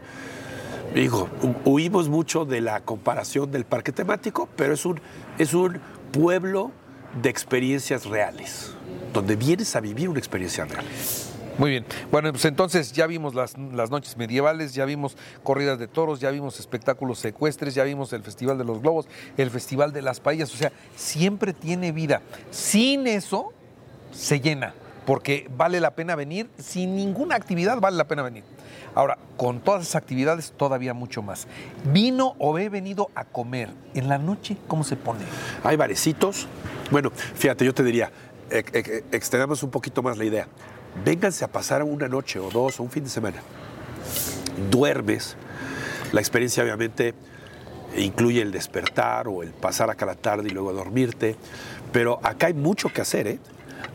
digo, 0.94 1.28
huimos 1.66 2.08
mucho 2.08 2.46
de 2.46 2.62
la 2.62 2.80
comparación 2.80 3.50
del 3.50 3.66
parque 3.66 3.92
temático, 3.92 4.48
pero 4.56 4.72
es 4.72 4.86
un, 4.86 5.02
es 5.36 5.52
un 5.52 5.78
pueblo 6.10 6.72
de 7.20 7.28
experiencias 7.28 8.06
reales, 8.06 8.72
donde 9.12 9.36
vienes 9.36 9.76
a 9.76 9.80
vivir 9.80 10.08
una 10.08 10.18
experiencia 10.18 10.64
real. 10.64 10.86
Muy 11.60 11.68
bien. 11.68 11.84
Bueno, 12.10 12.32
pues 12.32 12.46
entonces 12.46 12.90
ya 12.92 13.06
vimos 13.06 13.34
las, 13.34 13.58
noches 13.58 14.16
medievales, 14.16 14.72
ya 14.72 14.86
vimos 14.86 15.14
corridas 15.42 15.78
de 15.78 15.88
toros, 15.88 16.18
ya 16.18 16.30
vimos 16.30 16.58
espectáculos 16.58 17.18
secuestres, 17.18 17.74
ya 17.74 17.84
vimos 17.84 18.14
el 18.14 18.22
Festival 18.22 18.56
de 18.56 18.64
los 18.64 18.80
Globos, 18.80 19.08
el 19.36 19.50
Festival 19.50 19.92
de 19.92 20.00
las 20.00 20.20
Paellas. 20.20 20.54
O 20.54 20.56
sea, 20.56 20.72
siempre 20.96 21.52
tiene 21.52 21.92
vida. 21.92 22.22
Sin 22.50 23.06
eso, 23.06 23.52
se 24.10 24.40
llena, 24.40 24.72
porque 25.04 25.50
vale 25.54 25.80
la 25.80 25.90
pena 25.90 26.16
venir. 26.16 26.48
Sin 26.56 26.96
ninguna 26.96 27.34
actividad 27.34 27.78
vale 27.78 27.98
la 27.98 28.08
pena 28.08 28.22
venir. 28.22 28.42
Ahora, 28.94 29.18
con 29.36 29.60
todas 29.60 29.82
esas 29.82 29.96
actividades, 29.96 30.54
todavía 30.56 30.94
mucho 30.94 31.20
más. 31.20 31.46
Vino 31.92 32.36
o 32.38 32.58
he 32.58 32.70
venido 32.70 33.10
a 33.14 33.26
comer. 33.26 33.68
En 33.92 34.08
la 34.08 34.16
noche, 34.16 34.56
¿cómo 34.66 34.82
se 34.82 34.96
pone? 34.96 35.26
Hay 35.62 35.76
barecitos. 35.76 36.48
Bueno, 36.90 37.10
fíjate, 37.10 37.66
yo 37.66 37.74
te 37.74 37.84
diría, 37.84 38.10
extendamos 38.48 39.62
un 39.62 39.70
poquito 39.70 40.02
más 40.02 40.16
la 40.16 40.24
idea 40.24 40.48
vénganse 41.04 41.44
a 41.44 41.48
pasar 41.48 41.82
una 41.82 42.08
noche 42.08 42.38
o 42.38 42.50
dos 42.50 42.80
o 42.80 42.82
un 42.82 42.90
fin 42.90 43.04
de 43.04 43.10
semana. 43.10 43.38
Duermes, 44.70 45.36
la 46.12 46.20
experiencia 46.20 46.62
obviamente 46.62 47.14
incluye 47.96 48.42
el 48.42 48.52
despertar 48.52 49.28
o 49.28 49.42
el 49.42 49.50
pasar 49.50 49.90
acá 49.90 50.06
la 50.06 50.14
tarde 50.14 50.48
y 50.48 50.50
luego 50.50 50.72
dormirte, 50.72 51.36
pero 51.92 52.20
acá 52.22 52.46
hay 52.48 52.54
mucho 52.54 52.92
que 52.92 53.00
hacer, 53.00 53.26
¿eh? 53.26 53.38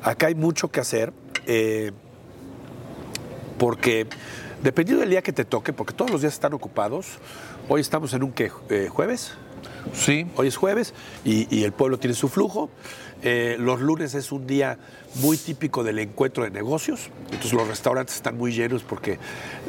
Acá 0.01 0.27
hay 0.27 0.35
mucho 0.35 0.69
que 0.69 0.79
hacer 0.79 1.13
eh, 1.45 1.91
porque 3.57 4.07
dependiendo 4.63 5.01
del 5.01 5.09
día 5.11 5.21
que 5.21 5.33
te 5.33 5.45
toque, 5.45 5.73
porque 5.73 5.93
todos 5.93 6.11
los 6.11 6.21
días 6.21 6.33
están 6.33 6.53
ocupados, 6.53 7.19
hoy 7.69 7.81
estamos 7.81 8.13
en 8.13 8.23
un 8.23 8.31
¿qué? 8.31 8.51
Eh, 8.69 8.89
jueves, 8.91 9.37
Sí. 9.93 10.27
Hoy 10.35 10.47
es 10.47 10.57
jueves 10.57 10.93
y, 11.23 11.63
el 11.63 11.71
pueblo 11.71 11.97
tiene 11.99 12.15
su 12.15 12.29
flujo. 12.29 12.69
Eh, 13.23 13.55
los 13.59 13.81
lunes 13.81 14.13
es 14.13 14.31
un 14.31 14.45
día 14.45 14.77
muy 15.15 15.37
típico 15.37 15.83
del 15.83 15.99
encuentro 15.99 16.43
de 16.43 16.51
negocios, 16.51 17.09
entonces 17.25 17.53
los 17.53 17.67
restaurantes 17.67 18.15
están 18.15 18.37
muy 18.37 18.51
llenos 18.51 18.83
porque 18.83 19.17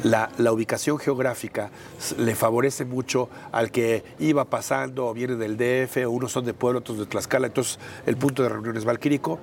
la, 0.03 0.29
ubicación 0.51 0.99
geográfica 0.99 1.71
le 2.17 2.35
favorece 2.35 2.85
mucho 2.85 3.29
al 3.51 3.71
que 3.71 4.03
iba 4.19 4.45
pasando 4.45 5.07
o 5.07 5.13
viene 5.13 5.35
del 5.35 5.57
DF, 5.57 6.07
unos 6.07 6.31
son 6.31 6.45
de 6.45 6.53
pueblo, 6.53 6.79
otros 6.79 6.99
de 6.99 7.05
Tlaxcala, 7.05 7.47
entonces 7.47 7.79
el 8.05 8.17
punto 8.17 8.43
de 8.43 8.49
reunión 8.49 8.75
es 8.77 8.85
Valquírico. 8.85 9.39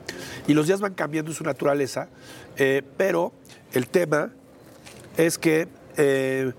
Y 0.47 0.55
los 0.55 0.67
días 0.67 0.81
van 0.81 0.95
cambiando 0.95 1.33
su 1.33 1.43
naturaleza, 1.43 2.09
eh, 2.57 2.83
pero 2.97 3.33
el 3.73 3.89
tema 3.89 4.31
es 5.17 5.39
que... 5.39 5.69
Eh, 5.97 6.53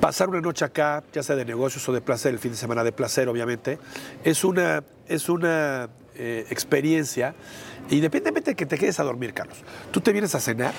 pasar 0.00 0.28
una 0.28 0.40
noche 0.40 0.64
acá, 0.64 1.02
ya 1.12 1.22
sea 1.22 1.36
de 1.36 1.44
negocios 1.44 1.88
o 1.88 1.92
de 1.92 2.00
placer, 2.00 2.32
el 2.32 2.38
fin 2.38 2.52
de 2.52 2.56
semana 2.56 2.84
de 2.84 2.92
placer, 2.92 3.28
obviamente, 3.28 3.78
es 4.24 4.44
una, 4.44 4.84
es 5.08 5.28
una 5.28 5.88
eh, 6.14 6.46
experiencia, 6.50 7.34
independientemente 7.90 8.52
de 8.52 8.56
que 8.56 8.66
te 8.66 8.78
quedes 8.78 9.00
a 9.00 9.04
dormir, 9.04 9.34
Carlos. 9.34 9.58
Tú 9.90 10.00
te 10.00 10.12
vienes 10.12 10.34
a 10.34 10.40
cenar. 10.40 10.74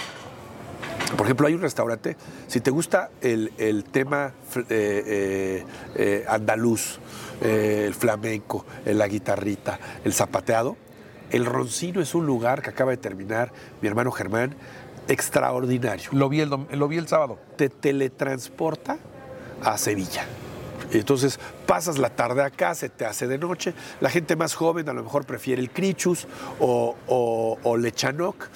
Por 1.16 1.26
ejemplo, 1.26 1.48
hay 1.48 1.54
un 1.54 1.62
restaurante, 1.62 2.18
si 2.48 2.60
te 2.60 2.70
gusta 2.70 3.12
el, 3.22 3.86
tema 3.92 4.34
eh, 4.70 5.64
eh, 5.96 6.26
andaluz, 6.28 7.00
el 7.42 7.94
flamenco, 7.94 8.66
la 8.86 9.08
guitarrita, 9.08 9.80
el 10.04 10.12
zapateado, 10.12 10.76
el 11.30 11.46
Roncino 11.46 12.02
es 12.02 12.16
un 12.16 12.26
lugar 12.26 12.62
que 12.62 12.70
acaba 12.70 12.92
de 12.92 12.98
terminar 12.98 13.52
mi 13.82 13.88
hermano 13.88 14.12
Germán, 14.12 14.56
extraordinario. 15.08 16.10
Lo 16.14 16.30
vi 16.30 16.42
el, 16.42 16.50
lo 16.50 16.88
vi 16.88 16.98
el 16.98 17.08
sábado. 17.08 17.40
Te 17.56 17.70
teletransporta 17.70 18.98
a 19.64 19.78
Sevilla. 19.78 20.26
Entonces 20.92 21.40
pasas 21.66 21.98
la 21.98 22.10
tarde 22.10 22.44
acá, 22.44 22.74
se 22.74 22.90
te 22.90 23.06
hace 23.06 23.28
de 23.28 23.38
noche. 23.38 23.74
La 24.00 24.10
gente 24.10 24.36
más 24.36 24.54
joven 24.54 24.88
a 24.88 24.94
lo 24.94 25.04
mejor 25.04 25.26
prefiere 25.26 25.62
el 25.62 25.70
Crichus 25.70 26.28
o, 26.60 26.96
o, 27.08 27.78
Lechanoc. 27.78 28.50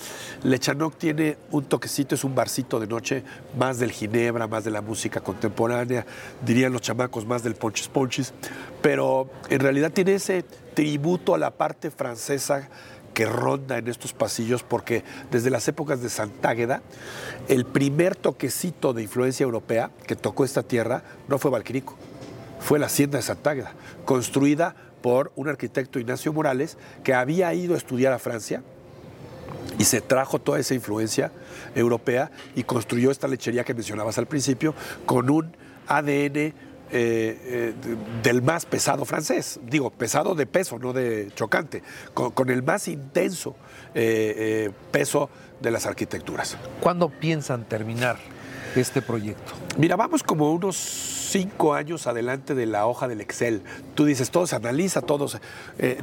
Lechanoc 0.43 0.95
tiene 0.97 1.37
un 1.51 1.65
toquecito, 1.65 2.15
es 2.15 2.23
un 2.23 2.33
barcito 2.33 2.79
de 2.79 2.87
noche, 2.87 3.23
más 3.57 3.79
del 3.79 3.91
Ginebra, 3.91 4.47
más 4.47 4.63
de 4.63 4.71
la 4.71 4.81
música 4.81 5.19
contemporánea, 5.19 6.05
dirían 6.45 6.71
los 6.71 6.81
chamacos 6.81 7.25
más 7.25 7.43
del 7.43 7.55
Ponchis 7.55 7.89
Ponchis, 7.89 8.33
pero 8.81 9.29
en 9.49 9.59
realidad 9.59 9.91
tiene 9.91 10.15
ese 10.15 10.45
tributo 10.73 11.35
a 11.35 11.37
la 11.37 11.51
parte 11.51 11.91
francesa 11.91 12.69
ronda 13.25 13.77
en 13.77 13.87
estos 13.87 14.13
pasillos 14.13 14.63
porque 14.63 15.03
desde 15.31 15.49
las 15.49 15.67
épocas 15.67 16.01
de 16.01 16.09
Santágueda, 16.09 16.81
el 17.47 17.65
primer 17.65 18.15
toquecito 18.15 18.93
de 18.93 19.03
influencia 19.03 19.43
europea 19.43 19.91
que 20.07 20.15
tocó 20.15 20.45
esta 20.45 20.63
tierra 20.63 21.03
no 21.27 21.37
fue 21.37 21.51
Valquirico, 21.51 21.95
fue 22.59 22.79
la 22.79 22.85
hacienda 22.87 23.17
de 23.17 23.23
Santágueda, 23.23 23.73
construida 24.05 24.75
por 25.01 25.31
un 25.35 25.49
arquitecto 25.49 25.99
Ignacio 25.99 26.31
Morales 26.31 26.77
que 27.03 27.13
había 27.13 27.53
ido 27.53 27.73
a 27.73 27.77
estudiar 27.77 28.13
a 28.13 28.19
Francia 28.19 28.61
y 29.77 29.85
se 29.85 30.01
trajo 30.01 30.39
toda 30.39 30.59
esa 30.59 30.73
influencia 30.73 31.31
europea 31.75 32.31
y 32.55 32.63
construyó 32.63 33.11
esta 33.11 33.27
lechería 33.27 33.63
que 33.63 33.73
mencionabas 33.73 34.17
al 34.17 34.27
principio 34.27 34.75
con 35.05 35.29
un 35.29 35.55
ADN 35.87 36.53
eh, 36.93 37.73
eh, 37.73 37.73
del 38.21 38.41
más 38.41 38.65
pesado 38.65 39.05
francés, 39.05 39.61
digo, 39.63 39.91
pesado 39.91 40.35
de 40.35 40.45
peso, 40.45 40.77
no 40.77 40.91
de 40.91 41.31
chocante, 41.33 41.83
con, 42.13 42.49
el 42.49 42.63
más 42.63 42.89
intenso 42.89 43.55
eh, 43.95 44.71
peso 44.91 45.29
de 45.61 45.71
las 45.71 45.85
arquitecturas. 45.85 46.57
¿Cuándo 46.81 47.07
piensan 47.07 47.63
terminar 47.63 48.17
este 48.75 49.01
proyecto? 49.01 49.53
Mira, 49.77 49.95
vamos 49.95 50.21
como 50.21 50.51
unos 50.51 50.75
cinco 50.75 51.73
años 51.73 52.07
adelante 52.07 52.55
de 52.55 52.65
la 52.65 52.85
hoja 52.85 53.07
del 53.07 53.21
Excel. 53.21 53.61
Tú 53.95 54.03
dices, 54.03 54.29
todo 54.29 54.45
se 54.45 54.57
analiza, 54.57 55.01
todos. 55.01 55.37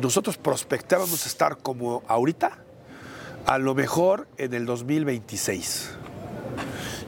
nosotros 0.01 0.39
prospectábamos 0.39 1.26
estar 1.26 1.59
como 1.59 2.03
ahorita, 2.09 2.59
a 3.45 3.59
lo 3.59 3.74
mejor 3.74 4.26
en 4.39 4.55
el 4.55 4.64
2026 4.64 5.99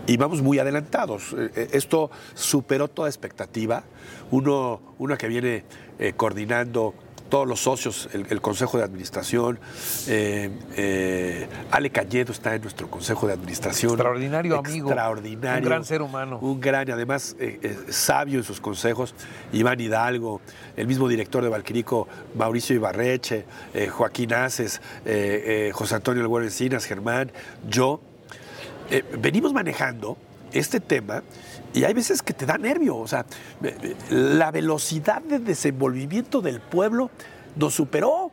y 0.07 0.17
vamos 0.17 0.43
muy 0.43 0.59
adelantados. 0.59 1.35
Eh, 1.37 1.51
eh, 1.55 1.69
esto 1.73 2.11
superó 2.35 2.89
toda 2.89 3.09
expectativa. 3.09 3.85
Uno, 4.31 4.81
uno 4.99 5.17
que 5.17 5.29
viene 5.29 5.65
eh, 5.99 6.13
coordinando 6.17 6.95
todos 7.29 7.47
los 7.47 7.61
socios, 7.61 8.09
el, 8.13 8.41
Consejo 8.41 8.79
de 8.79 8.83
Administración. 8.83 9.61
Ale 10.09 11.91
Cañedo 11.93 12.33
está 12.33 12.57
en 12.57 12.63
nuestro 12.63 12.91
Consejo 12.91 13.29
de 13.29 13.35
Administración. 13.35 13.93
Extraordinario 13.93 14.59
amigo. 14.59 14.89
Extraordinario. 14.89 15.63
Un 15.63 15.69
gran 15.69 15.85
ser 15.85 16.03
humano. 16.03 16.41
Un 16.41 16.61
gran, 16.61 16.91
además 16.91 17.37
sabio 17.89 18.39
en 18.39 18.45
sus 18.45 18.61
consejos. 18.61 19.15
Iván 19.53 19.79
Hidalgo, 19.79 20.41
el 20.77 20.89
mismo 20.89 21.07
director 21.07 21.45
de 21.45 21.51
Valquirico, 21.51 22.09
Mauricio 22.35 22.75
Ibarreche, 22.75 23.45
Joaquín 23.93 24.33
Aces, 24.35 24.81
José 25.73 25.95
Antonio 25.95 26.37
El 26.37 26.45
Encinas, 26.45 26.85
Germán, 26.85 27.31
yo 27.69 28.01
eh, 28.91 29.05
venimos 29.19 29.53
manejando 29.53 30.17
este 30.53 30.81
tema 30.81 31.23
y 31.73 31.85
hay 31.85 31.95
veces 31.95 32.23
que 32.23 32.33
te 32.33 32.47
da 32.47 32.59
nervio, 32.59 32.97
o 32.97 33.07
sea, 33.07 33.25
la 34.11 34.51
velocidad 34.51 35.23
de 35.23 35.39
desenvolvimiento 35.39 36.41
del 36.41 36.61
pueblo 36.61 37.11
nos 37.57 37.75
superó, 37.75 38.33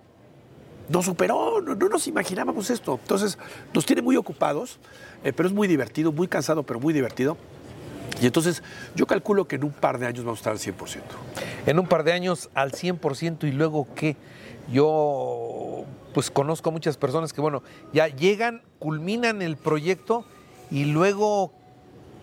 nos 0.89 1.05
superó, 1.05 1.61
no, 1.61 1.75
nos 1.75 2.07
imaginábamos 2.07 2.69
esto. 2.71 2.99
Entonces, 3.01 3.37
nos 3.73 3.85
tiene 3.85 4.01
muy 4.01 4.15
ocupados, 4.15 4.79
eh, 5.23 5.33
pero 5.33 5.47
es 5.47 5.53
muy 5.53 5.67
divertido, 5.67 6.11
muy 6.11 6.27
cansado, 6.27 6.63
pero 6.63 6.79
muy 6.79 6.93
divertido. 6.93 7.37
Y 8.19 8.25
entonces 8.25 8.63
yo 8.95 9.05
calculo 9.05 9.47
que 9.47 9.57
en 9.57 9.63
un 9.63 9.71
par 9.71 9.99
de 9.99 10.07
años 10.07 10.25
vamos 10.25 10.39
a 10.39 10.49
estar 10.49 10.53
al 10.53 10.59
100%. 10.59 11.01
En 11.67 11.77
un 11.77 11.87
par 11.87 12.03
de 12.03 12.13
años 12.13 12.49
al 12.55 12.71
100% 12.71 13.47
y 13.47 13.51
luego 13.51 13.87
qué? 13.93 14.15
Yo 14.71 15.85
pues 16.15 16.31
conozco 16.31 16.71
muchas 16.71 16.97
personas 16.97 17.31
que 17.31 17.41
bueno, 17.41 17.61
ya 17.93 18.07
llegan, 18.07 18.63
culminan 18.79 19.43
el 19.43 19.55
proyecto 19.55 20.25
y 20.71 20.85
luego 20.85 21.51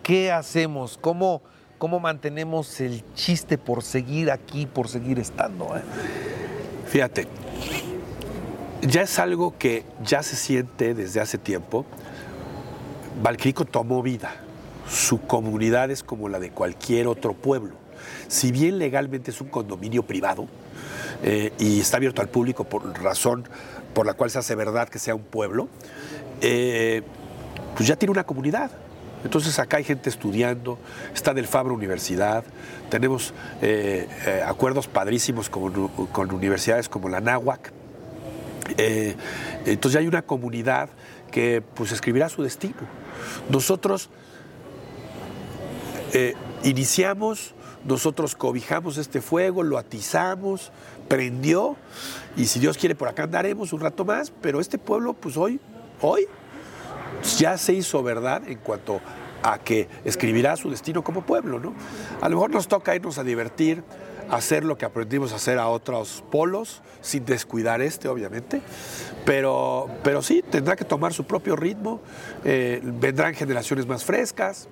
¿qué 0.03 0.31
hacemos? 0.31 0.97
¿Cómo, 1.01 1.41
cómo 1.77 1.99
mantenemos 1.99 2.79
el 2.79 3.03
chiste 3.15 3.57
por 3.57 3.83
seguir 3.83 4.31
aquí, 4.31 4.65
por 4.65 4.87
seguir 4.87 5.19
estando? 5.19 5.75
eh? 5.75 5.81
Fíjate, 6.87 7.27
ya 8.81 9.01
es 9.01 9.17
algo 9.19 9.57
que 9.57 9.83
ya 10.03 10.21
se 10.21 10.35
siente 10.35 10.93
desde 10.93 11.19
hace 11.19 11.37
tiempo. 11.37 11.85
Valquirico 13.23 13.65
tomó 13.65 14.03
vida. 14.03 14.35
Su 14.87 15.21
comunidad 15.21 15.89
es 15.89 16.03
como 16.03 16.29
la 16.29 16.39
de 16.39 16.51
cualquier 16.51 17.07
otro 17.07 17.33
pueblo. 17.33 17.73
Si 18.27 18.51
bien 18.51 18.77
legalmente 18.77 19.31
es 19.31 19.41
un 19.41 19.47
condominio 19.47 20.03
privado 20.03 20.47
eh, 21.23 21.51
y 21.57 21.79
está 21.79 21.97
abierto 21.97 22.21
al 22.21 22.29
público 22.29 22.65
por 22.65 23.01
razón 23.01 23.47
por 23.95 24.05
la 24.05 24.13
cual 24.13 24.29
se 24.29 24.37
hace 24.37 24.53
verdad 24.53 24.89
que 24.89 24.99
sea 24.99 25.15
un 25.15 25.23
pueblo, 25.23 25.67
eh, 26.41 27.01
pues 27.75 27.87
ya 27.87 27.95
tiene 27.95 28.11
una 28.11 28.23
comunidad. 28.23 28.71
Entonces 29.23 29.57
acá 29.57 29.77
hay 29.77 29.83
gente 29.83 30.09
estudiando, 30.09 30.77
está 31.13 31.33
del 31.33 31.47
Fabro 31.47 31.73
Universidad, 31.73 32.43
tenemos 32.89 33.33
eh, 33.61 34.07
eh, 34.27 34.43
acuerdos 34.45 34.87
padrísimos 34.87 35.49
con, 35.49 36.31
universidades 36.31 36.89
como 36.89 37.09
la 37.09 37.21
Náhuac, 37.21 37.71
eh, 38.77 39.15
entonces 39.65 39.93
ya 39.93 39.99
hay 39.99 40.07
una 40.07 40.21
comunidad 40.21 40.89
que 41.31 41.63
pues 41.73 41.91
escribirá 41.91 42.29
su 42.29 42.43
destino. 42.43 42.75
Nosotros 43.49 44.09
eh, 46.13 46.33
iniciamos, 46.63 47.53
nosotros 47.83 48.35
cobijamos 48.35 48.97
este 48.97 49.21
fuego, 49.21 49.63
lo 49.63 49.77
atizamos, 49.77 50.71
prendió 51.07 51.75
y 52.37 52.45
si 52.45 52.59
Dios 52.59 52.77
quiere 52.77 52.95
por 52.95 53.07
acá 53.07 53.23
andaremos 53.23 53.73
un 53.73 53.81
rato 53.81 54.05
más, 54.05 54.31
pero 54.41 54.59
este 54.59 54.77
pueblo 54.77 55.13
pues 55.13 55.35
hoy, 55.35 55.59
hoy 56.01 56.27
ya 57.37 57.57
se 57.57 57.73
hizo 57.73 58.03
verdad 58.03 58.41
en 58.47 58.57
cuanto 58.59 59.01
a 59.43 59.59
que 59.59 59.87
escribirá 60.03 60.55
su 60.55 60.69
destino 60.69 61.03
como 61.03 61.21
pueblo, 61.21 61.59
¿no? 61.59 61.73
A 62.21 62.29
lo 62.29 62.37
mejor 62.37 62.51
nos 62.51 62.67
toca 62.67 62.95
irnos 62.95 63.17
a 63.17 63.23
divertir, 63.23 63.83
hacer 64.29 64.63
lo 64.63 64.77
que 64.77 64.85
aprendimos 64.85 65.33
a 65.33 65.35
hacer 65.35 65.59
a 65.59 65.67
otros 65.67 66.23
polos, 66.31 66.81
sin 67.01 67.25
descuidar 67.25 67.81
este, 67.81 68.07
obviamente, 68.07 68.61
pero, 69.23 69.87
pero 70.03 70.23
sí, 70.23 70.43
tendrá 70.49 70.75
que 70.75 70.83
tomar 70.83 71.13
su 71.13 71.25
propio 71.25 71.55
ritmo, 71.55 72.01
eh, 72.43 72.81
vendrán 72.83 73.35
generaciones 73.35 73.85
más 73.85 74.03
frescas, 74.03 74.67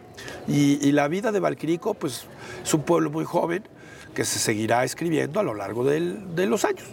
y, 0.48 0.92
la 0.92 1.08
vida 1.08 1.32
de 1.32 1.40
Valquirico, 1.40 1.94
pues, 1.96 2.28
es 2.64 2.74
un 2.74 2.84
pueblo 2.84 3.10
muy 3.10 3.26
joven 3.26 3.64
que 4.14 4.26
se 4.26 4.38
seguirá 4.38 4.84
escribiendo 4.84 5.40
a 5.40 5.44
lo 5.44 5.56
largo 5.56 5.84
de 5.84 6.46
los 6.46 6.66
años. 6.66 6.86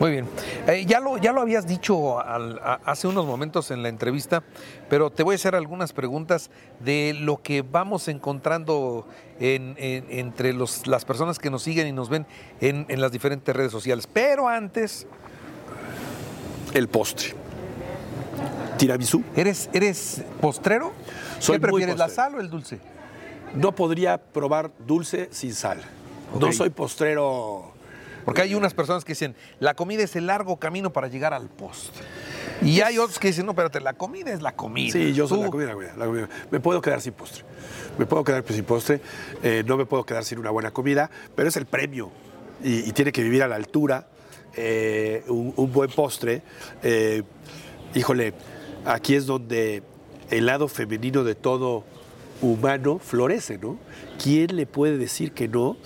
Muy 0.00 0.10
bien. 0.10 0.26
Eh, 0.66 0.84
ya, 0.86 1.00
lo, 1.00 1.16
ya 1.16 1.32
lo 1.32 1.40
habías 1.40 1.66
dicho 1.66 2.20
al- 2.20 2.58
a- 2.58 2.80
hace 2.84 3.06
unos 3.08 3.24
momentos 3.24 3.70
en 3.70 3.82
la 3.82 3.88
entrevista, 3.88 4.42
pero 4.90 5.10
te 5.10 5.22
voy 5.22 5.34
a 5.34 5.36
hacer 5.36 5.54
algunas 5.54 5.92
preguntas 5.94 6.50
de 6.80 7.14
lo 7.18 7.40
que 7.42 7.62
vamos 7.62 8.08
encontrando 8.08 9.06
en- 9.40 9.74
en- 9.78 10.06
entre 10.10 10.52
los- 10.52 10.86
las 10.86 11.04
personas 11.06 11.38
que 11.38 11.50
nos 11.50 11.62
siguen 11.62 11.86
y 11.86 11.92
nos 11.92 12.08
ven 12.10 12.26
en, 12.60 12.84
en 12.88 13.00
las 13.00 13.10
diferentes 13.10 13.56
redes 13.56 13.72
sociales. 13.72 14.06
Pero 14.06 14.48
antes, 14.48 15.06
El 16.74 16.88
postre. 16.88 17.34
Tiramisú. 18.76 19.22
¿eres, 19.34 19.70
eres 19.72 20.22
postrero? 20.40 20.92
Soy 21.38 21.56
¿Qué 21.56 21.60
prefieres, 21.60 21.96
la 21.96 22.08
sal 22.10 22.34
o 22.34 22.40
el 22.40 22.50
dulce? 22.50 22.78
No 23.54 23.72
podría 23.72 24.18
probar 24.18 24.70
dulce 24.86 25.28
sin 25.32 25.54
sal. 25.54 25.80
No 26.38 26.52
soy 26.52 26.68
postrero. 26.70 27.72
Porque 28.26 28.42
hay 28.42 28.54
unas 28.54 28.74
personas 28.74 29.04
que 29.04 29.12
dicen, 29.12 29.34
la 29.60 29.72
comida 29.72 30.02
es 30.02 30.14
el 30.16 30.26
largo 30.26 30.58
camino 30.58 30.92
para 30.92 31.08
llegar 31.08 31.32
al 31.32 31.48
postre. 31.48 32.04
Y 32.60 32.80
hay 32.82 32.98
otros 32.98 33.18
que 33.18 33.28
dicen, 33.28 33.46
no, 33.46 33.52
espérate, 33.52 33.80
la 33.80 33.94
comida 33.94 34.32
es 34.32 34.42
la 34.42 34.54
comida. 34.54 34.92
Sí, 34.92 35.14
yo 35.14 35.26
soy 35.28 35.40
la 35.40 35.48
comida, 35.50 35.68
la 35.68 35.74
comida, 35.74 35.94
la 35.96 36.04
comida. 36.06 36.28
Me 36.50 36.60
puedo 36.60 36.82
quedar 36.82 37.00
sin 37.00 37.12
postre. 37.14 37.44
Me 37.96 38.04
puedo 38.04 38.24
quedar 38.24 38.44
sin 38.46 38.64
postre. 38.64 39.00
eh, 39.42 39.62
no 39.66 39.78
me 39.78 39.86
puedo 39.86 40.04
quedar 40.04 40.24
sin 40.24 40.38
una 40.38 40.50
buena 40.50 40.70
comida, 40.72 41.10
pero 41.34 41.48
es 41.48 41.56
el 41.56 41.64
premio. 41.66 42.10
Y, 42.62 42.88
y 42.88 42.92
tiene 42.92 43.12
que 43.12 43.22
vivir 43.22 43.42
a 43.42 43.48
la 43.48 43.56
altura. 43.56 44.08
eh, 44.56 45.22
un, 45.28 45.54
un 45.56 45.72
buen 45.72 45.90
postre. 45.90 46.42
eh, 46.82 47.22
híjole, 47.94 48.34
aquí 48.84 49.14
es 49.14 49.26
donde 49.26 49.82
el 50.30 50.46
lado 50.46 50.66
femenino 50.66 51.22
de 51.22 51.34
todo 51.36 51.84
humano 52.42 52.98
florece, 52.98 53.56
¿no? 53.58 53.78
¿Quién 54.22 54.56
le 54.56 54.66
puede 54.66 54.98
decir 54.98 55.32
que 55.32 55.46
no 55.46 55.76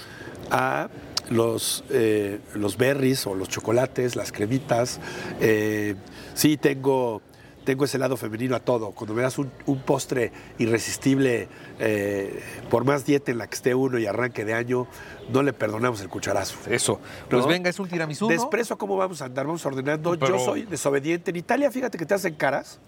a 0.51 0.89
los, 1.31 1.85
eh, 1.91 2.41
los 2.55 2.77
berries 2.77 3.27
o 3.27 3.35
los 3.35 3.49
chocolates, 3.49 4.17
las 4.17 4.31
cremitas? 4.33 5.01
Eh, 5.41 5.95
sí, 6.35 6.57
tengo, 6.57 7.23
tengo 7.65 7.85
ese 7.85 7.99
lado 7.99 8.17
femenino 8.17 8.55
a 8.57 8.61
todo. 8.61 8.91
Cuando 8.91 9.15
me 9.15 9.23
das 9.23 9.39
un, 9.39 9.51
un 9.67 9.81
postre 9.83 10.33
irresistible, 10.59 11.49
eh, 11.79 12.43
por 12.69 12.85
más 12.85 13.07
dieta 13.07 13.31
en 13.31 13.39
la 13.39 13.47
que 13.49 13.55
esté 13.55 13.75
uno 13.75 13.99
y 13.99 14.07
arranque 14.07 14.45
de 14.45 14.55
año, 14.55 14.87
no 15.33 15.43
le 15.43 15.53
perdonamos 15.53 16.01
el 16.01 16.09
cucharazo. 16.09 16.57
Eso. 16.69 17.01
Pues 17.29 17.43
¿no? 17.43 17.49
venga, 17.49 17.71
es 17.71 17.79
un 17.79 17.89
tiramisú, 17.89 18.27
De 18.29 18.37
¿no? 18.37 18.43
expreso, 18.43 18.77
¿cómo 18.77 18.97
vamos 18.97 19.23
a 19.23 19.27
andar? 19.27 19.47
Vamos 19.47 19.65
ordenando. 19.65 20.17
Pero- 20.19 20.37
Yo 20.39 20.45
soy 20.45 20.63
desobediente. 20.65 21.31
En 21.31 21.37
Italia, 21.37 21.71
fíjate 21.71 21.97
que 21.97 22.07
te 22.07 22.15
hacen 22.15 22.35
caras 22.35 22.81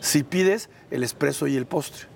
si 0.00 0.22
pides 0.22 0.70
el 0.90 1.02
expreso 1.02 1.46
y 1.46 1.56
el 1.56 1.66
postre. 1.66 2.06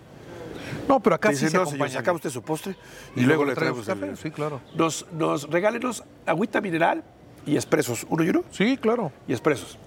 No, 0.88 1.00
pero 1.00 1.16
acá 1.16 1.32
sí 1.32 1.48
se 1.48 1.56
no, 1.56 1.66
señor, 1.66 1.90
saca 1.90 2.12
usted 2.12 2.30
su 2.30 2.42
postre 2.42 2.76
y, 3.14 3.20
Y 3.20 3.24
luego, 3.24 3.44
luego 3.44 3.50
le 3.50 3.54
traemos 3.54 3.84
traemos 3.84 4.04
el 4.04 4.10
café, 4.10 4.22
sí, 4.22 4.30
claro. 4.30 4.60
Nos, 4.74 5.06
nos 5.12 5.50
regálenos 5.50 6.04
agüita 6.24 6.60
mineral 6.60 7.02
y 7.44 7.54
expresos. 7.54 8.06
Uno 8.08 8.24
y 8.24 8.30
uno. 8.30 8.44
Sí, 8.50 8.76
claro. 8.76 9.12
Y 9.26 9.32
expresos. 9.32 9.78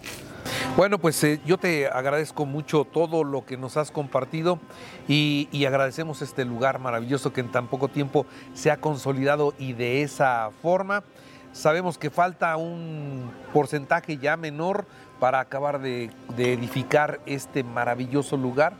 Bueno, 0.76 0.98
pues 1.00 1.22
eh, 1.24 1.42
yo 1.46 1.58
te 1.58 1.88
agradezco 1.88 2.46
mucho 2.46 2.86
todo 2.86 3.24
lo 3.24 3.46
que 3.46 3.58
nos 3.58 3.76
has 3.76 3.92
compartido 3.92 4.60
y, 5.08 5.50
y 5.52 5.66
agradecemos 5.66 6.22
este 6.22 6.46
lugar 6.46 6.80
maravilloso 6.80 7.34
que 7.34 7.42
en 7.42 7.52
tan 7.52 7.68
poco 7.68 7.88
tiempo 7.88 8.26
se 8.54 8.72
ha 8.72 8.78
consolidado 8.78 9.54
y 9.58 9.74
de 9.74 10.04
esa 10.04 10.50
forma. 10.62 11.04
Sabemos 11.52 11.98
que 11.98 12.10
falta 12.10 12.56
un 12.58 13.32
porcentaje 13.54 14.18
ya 14.18 14.38
menor 14.38 14.86
para 15.20 15.40
acabar 15.40 15.82
de, 15.82 16.12
de 16.38 16.54
edificar 16.54 17.20
este 17.26 17.64
maravilloso 17.64 18.38
lugar, 18.38 18.74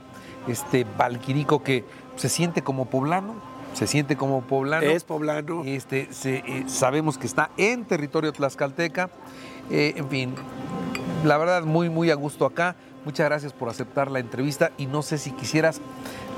este 0.48 0.86
Valquirico 0.98 1.64
que 1.64 1.86
se 2.16 2.30
siente 2.30 2.62
como 2.62 2.86
poblano, 2.86 3.34
se 3.74 3.88
siente 3.88 4.16
como 4.16 4.42
poblano. 4.42 4.88
Es 4.90 5.04
poblano. 5.04 5.64
Este, 5.66 6.12
se- 6.12 6.44
eh, 6.46 6.64
sabemos 6.68 7.18
que 7.18 7.28
está 7.28 7.50
en 7.58 7.86
territorio 7.86 8.32
tlaxcalteca. 8.34 9.10
Eh, 9.70 9.94
en 9.98 10.10
fin, 10.10 10.36
la 11.24 11.38
verdad, 11.38 11.64
muy, 11.64 11.90
muy 11.90 12.10
a 12.12 12.16
gusto 12.16 12.46
acá. 12.46 12.76
Muchas 13.06 13.28
gracias 13.28 13.54
por 13.54 13.70
aceptar 13.70 14.12
la 14.12 14.20
entrevista 14.20 14.72
y 14.78 14.86
no 14.88 15.02
sé 15.02 15.18
si 15.18 15.32
quisieras 15.32 15.80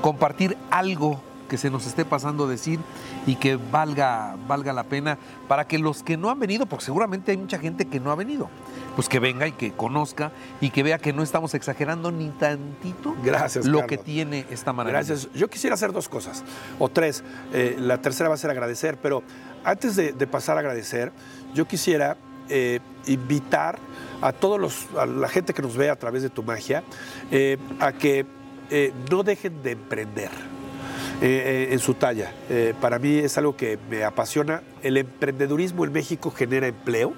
compartir 0.00 0.56
algo 0.70 1.20
que 1.48 1.58
se 1.58 1.70
nos 1.70 1.86
esté 1.86 2.04
pasando 2.04 2.46
decir 2.48 2.78
y 3.26 3.34
que 3.34 3.56
valga, 3.56 4.36
valga 4.46 4.72
la 4.72 4.84
pena 4.84 5.18
para 5.48 5.66
que 5.66 5.78
los 5.78 6.02
que 6.02 6.16
no 6.16 6.30
han 6.30 6.38
venido, 6.38 6.64
porque 6.66 6.84
seguramente 6.84 7.30
hay 7.32 7.36
mucha 7.36 7.58
gente 7.58 7.84
que 7.86 8.00
no 8.00 8.10
ha 8.10 8.14
venido, 8.14 8.48
pues 8.94 9.08
que 9.08 9.18
venga 9.20 9.46
y 9.46 9.52
que 9.52 9.72
conozca 9.72 10.32
y 10.60 10.70
que 10.70 10.82
vea 10.82 10.98
que 10.98 11.12
no 11.12 11.22
estamos 11.22 11.54
exagerando 11.54 12.10
ni 12.12 12.28
tantito 12.30 13.14
Gracias, 13.24 13.66
lo 13.66 13.80
Carlos. 13.80 13.88
que 13.88 13.98
tiene 13.98 14.46
esta 14.50 14.72
maravilla. 14.72 14.98
Gracias. 14.98 15.28
Yo 15.34 15.48
quisiera 15.48 15.74
hacer 15.74 15.92
dos 15.92 16.08
cosas, 16.08 16.44
o 16.78 16.88
tres. 16.88 17.24
Eh, 17.52 17.76
la 17.78 17.98
tercera 18.02 18.28
va 18.28 18.34
a 18.34 18.38
ser 18.38 18.50
agradecer, 18.50 18.98
pero 19.02 19.22
antes 19.64 19.96
de, 19.96 20.12
de 20.12 20.26
pasar 20.26 20.56
a 20.56 20.60
agradecer, 20.60 21.12
yo 21.54 21.66
quisiera 21.66 22.16
eh, 22.48 22.80
invitar 23.06 23.78
a 24.20 24.32
todos 24.32 24.60
los, 24.60 24.86
a 24.98 25.06
la 25.06 25.28
gente 25.28 25.52
que 25.54 25.62
nos 25.62 25.76
ve 25.76 25.90
a 25.90 25.96
través 25.96 26.22
de 26.22 26.30
tu 26.30 26.42
magia, 26.42 26.82
eh, 27.30 27.56
a 27.80 27.92
que 27.92 28.26
no 29.10 29.22
dejen 29.22 29.62
de 29.62 29.72
emprender. 29.72 30.30
eh, 31.20 31.68
eh, 31.70 31.72
en 31.72 31.78
su 31.78 31.94
talla. 31.94 32.32
Eh, 32.50 32.74
para 32.80 32.98
mí 32.98 33.18
es 33.18 33.38
algo 33.38 33.56
que 33.56 33.78
me 33.88 34.02
apasiona. 34.02 34.62
El 34.82 34.96
emprendedurismo 34.96 35.84
en 35.84 35.92
México 35.92 36.30
genera 36.32 36.66
empleo. 36.66 37.12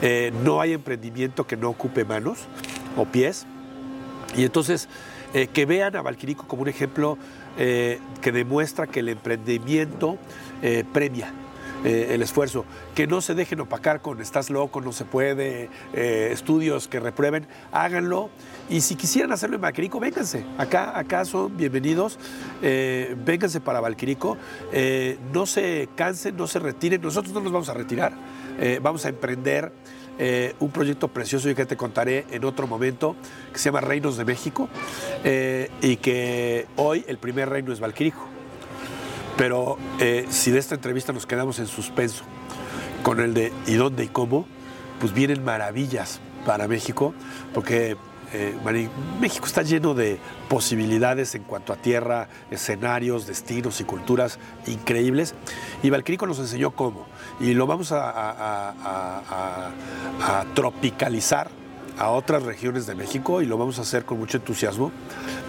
Eh, 0.00 0.32
no 0.44 0.60
hay 0.60 0.72
emprendimiento 0.72 1.46
que 1.46 1.56
no 1.56 1.70
ocupe 1.70 2.04
manos 2.04 2.40
o 2.96 3.04
pies. 3.04 3.46
Y 4.36 4.44
entonces, 4.44 4.88
eh, 5.34 5.48
que 5.48 5.66
vean 5.66 5.96
a 5.96 6.02
Valquirico 6.02 6.46
como 6.46 6.62
un 6.62 6.68
ejemplo 6.68 7.18
eh, 7.56 7.98
que 8.20 8.32
demuestra 8.32 8.86
que 8.86 9.00
el 9.00 9.08
emprendimiento 9.08 10.18
premia 10.92 11.32
el 11.84 12.20
esfuerzo. 12.22 12.64
Que 12.96 13.06
no 13.06 13.20
se 13.20 13.36
dejen 13.36 13.60
opacar 13.60 14.02
con 14.02 14.20
estás 14.20 14.50
loco, 14.50 14.80
no 14.80 14.90
se 14.90 15.04
puede, 15.04 15.70
estudios 15.92 16.88
que 16.88 16.98
reprueben, 16.98 17.46
háganlo. 17.70 18.30
Y 18.68 18.80
si 18.80 18.96
quisieran 18.96 19.30
hacerlo 19.30 19.54
en 19.54 19.62
Valquirico, 19.62 20.00
vénganse. 20.00 20.44
Acá, 20.58 20.98
acá 20.98 21.24
son 21.24 21.56
bienvenidos. 21.56 22.18
vénganse 22.60 23.60
para 23.60 23.78
Valquirico. 23.78 24.36
No 25.32 25.46
se 25.46 25.88
cansen, 25.94 26.36
no 26.36 26.48
se 26.48 26.58
retiren. 26.58 27.00
Nosotros 27.00 27.32
no 27.32 27.40
nos 27.40 27.52
vamos 27.52 27.68
a 27.68 27.74
retirar. 27.74 28.12
Eh, 28.58 28.80
vamos 28.82 29.04
a 29.04 29.08
emprender 29.08 29.72
eh, 30.18 30.54
un 30.58 30.70
proyecto 30.70 31.08
precioso 31.08 31.48
y 31.48 31.54
que 31.54 31.64
te 31.64 31.76
contaré 31.76 32.26
en 32.30 32.44
otro 32.44 32.66
momento, 32.66 33.14
que 33.52 33.58
se 33.58 33.66
llama 33.66 33.80
Reinos 33.80 34.16
de 34.16 34.24
México, 34.24 34.68
eh, 35.22 35.70
y 35.80 35.96
que 35.96 36.66
hoy 36.76 37.04
el 37.06 37.18
primer 37.18 37.48
reino 37.48 37.72
es 37.72 37.78
Valquirico. 37.78 38.26
Pero 39.36 39.78
si 40.30 40.50
de 40.50 40.58
esta 40.58 40.74
entrevista 40.74 41.12
nos 41.12 41.24
quedamos 41.24 41.60
en 41.60 41.68
suspenso 41.68 42.24
con 43.04 43.20
el 43.20 43.34
de 43.34 43.52
¿y 43.68 43.74
dónde 43.74 44.02
y 44.02 44.08
cómo? 44.08 44.48
Pues 44.98 45.14
vienen 45.14 45.44
maravillas 45.44 46.18
para 46.44 46.66
México, 46.66 47.14
porque 47.54 47.96
México 49.20 49.46
está 49.46 49.62
lleno 49.62 49.94
de 49.94 50.18
posibilidades 50.48 51.36
en 51.36 51.44
cuanto 51.44 51.72
a 51.72 51.76
tierra, 51.76 52.28
escenarios, 52.50 53.28
destinos 53.28 53.80
y 53.80 53.84
culturas 53.84 54.40
increíbles. 54.66 55.36
Y 55.84 55.90
Valquirico 55.90 56.26
nos 56.26 56.40
enseñó 56.40 56.72
cómo. 56.72 57.06
Y 57.40 57.54
lo 57.54 57.66
vamos 57.66 57.92
a 57.92 58.74
tropicalizar 60.54 61.48
a 61.98 62.10
otras 62.10 62.42
regiones 62.44 62.86
de 62.86 62.94
México 62.94 63.42
y 63.42 63.46
lo 63.46 63.58
vamos 63.58 63.78
a 63.78 63.82
hacer 63.82 64.04
con 64.04 64.18
mucho 64.18 64.38
entusiasmo, 64.38 64.92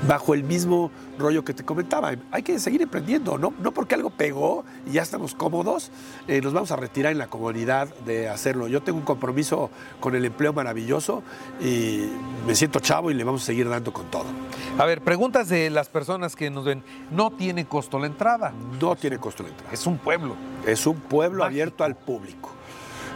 bajo 0.08 0.34
el 0.34 0.44
mismo 0.44 0.92
rollo 1.18 1.44
que 1.44 1.54
te 1.54 1.64
comentaba. 1.64 2.14
Hay 2.32 2.44
que 2.44 2.58
seguir 2.60 2.82
emprendiendo, 2.82 3.38
no, 3.38 3.54
no 3.60 3.72
porque 3.72 3.96
algo 3.96 4.10
pegó 4.10 4.64
y 4.88 4.94
ya 4.94 5.04
estamos 5.04 5.36
cómodos, 5.36 5.92
eh, 6.28 6.42
nos 6.42 6.54
vamos 6.54 6.72
a 6.72 6.76
retirar 6.76 7.12
en 7.12 7.18
la 7.18 7.28
comodidad 7.28 7.94
de 8.06 8.30
hacerlo. 8.30 8.68
Yo 8.68 8.82
tengo 8.82 8.98
un 8.98 9.06
compromiso 9.06 9.70
con 10.00 10.16
el 10.16 10.26
empleo 10.26 10.54
maravilloso 10.54 11.22
y 11.62 12.10
me 12.48 12.56
siento 12.56 12.80
chavo 12.80 13.12
y 13.12 13.14
le 13.14 13.24
vamos 13.24 13.44
a 13.44 13.46
seguir 13.46 13.70
dando 13.70 13.94
con 13.94 14.06
todo. 14.10 14.26
A 14.78 14.86
ver, 14.86 15.02
preguntas 15.02 15.50
de 15.50 15.70
las 15.70 15.90
personas 15.90 16.36
que 16.36 16.50
nos 16.50 16.66
ven. 16.66 16.84
¿No 17.12 17.32
tiene 17.32 17.66
costo 17.66 18.00
la 18.00 18.08
entrada? 18.08 18.54
No 18.80 18.96
tiene 18.96 19.18
costo 19.18 19.44
la 19.44 19.50
entrada. 19.50 19.74
Es 19.74 19.86
un 19.86 19.98
pueblo. 19.98 20.36
Es 20.66 20.88
un 20.88 21.00
pueblo 21.00 21.44
abierto 21.44 21.84
al 21.84 21.96
público. 21.96 22.52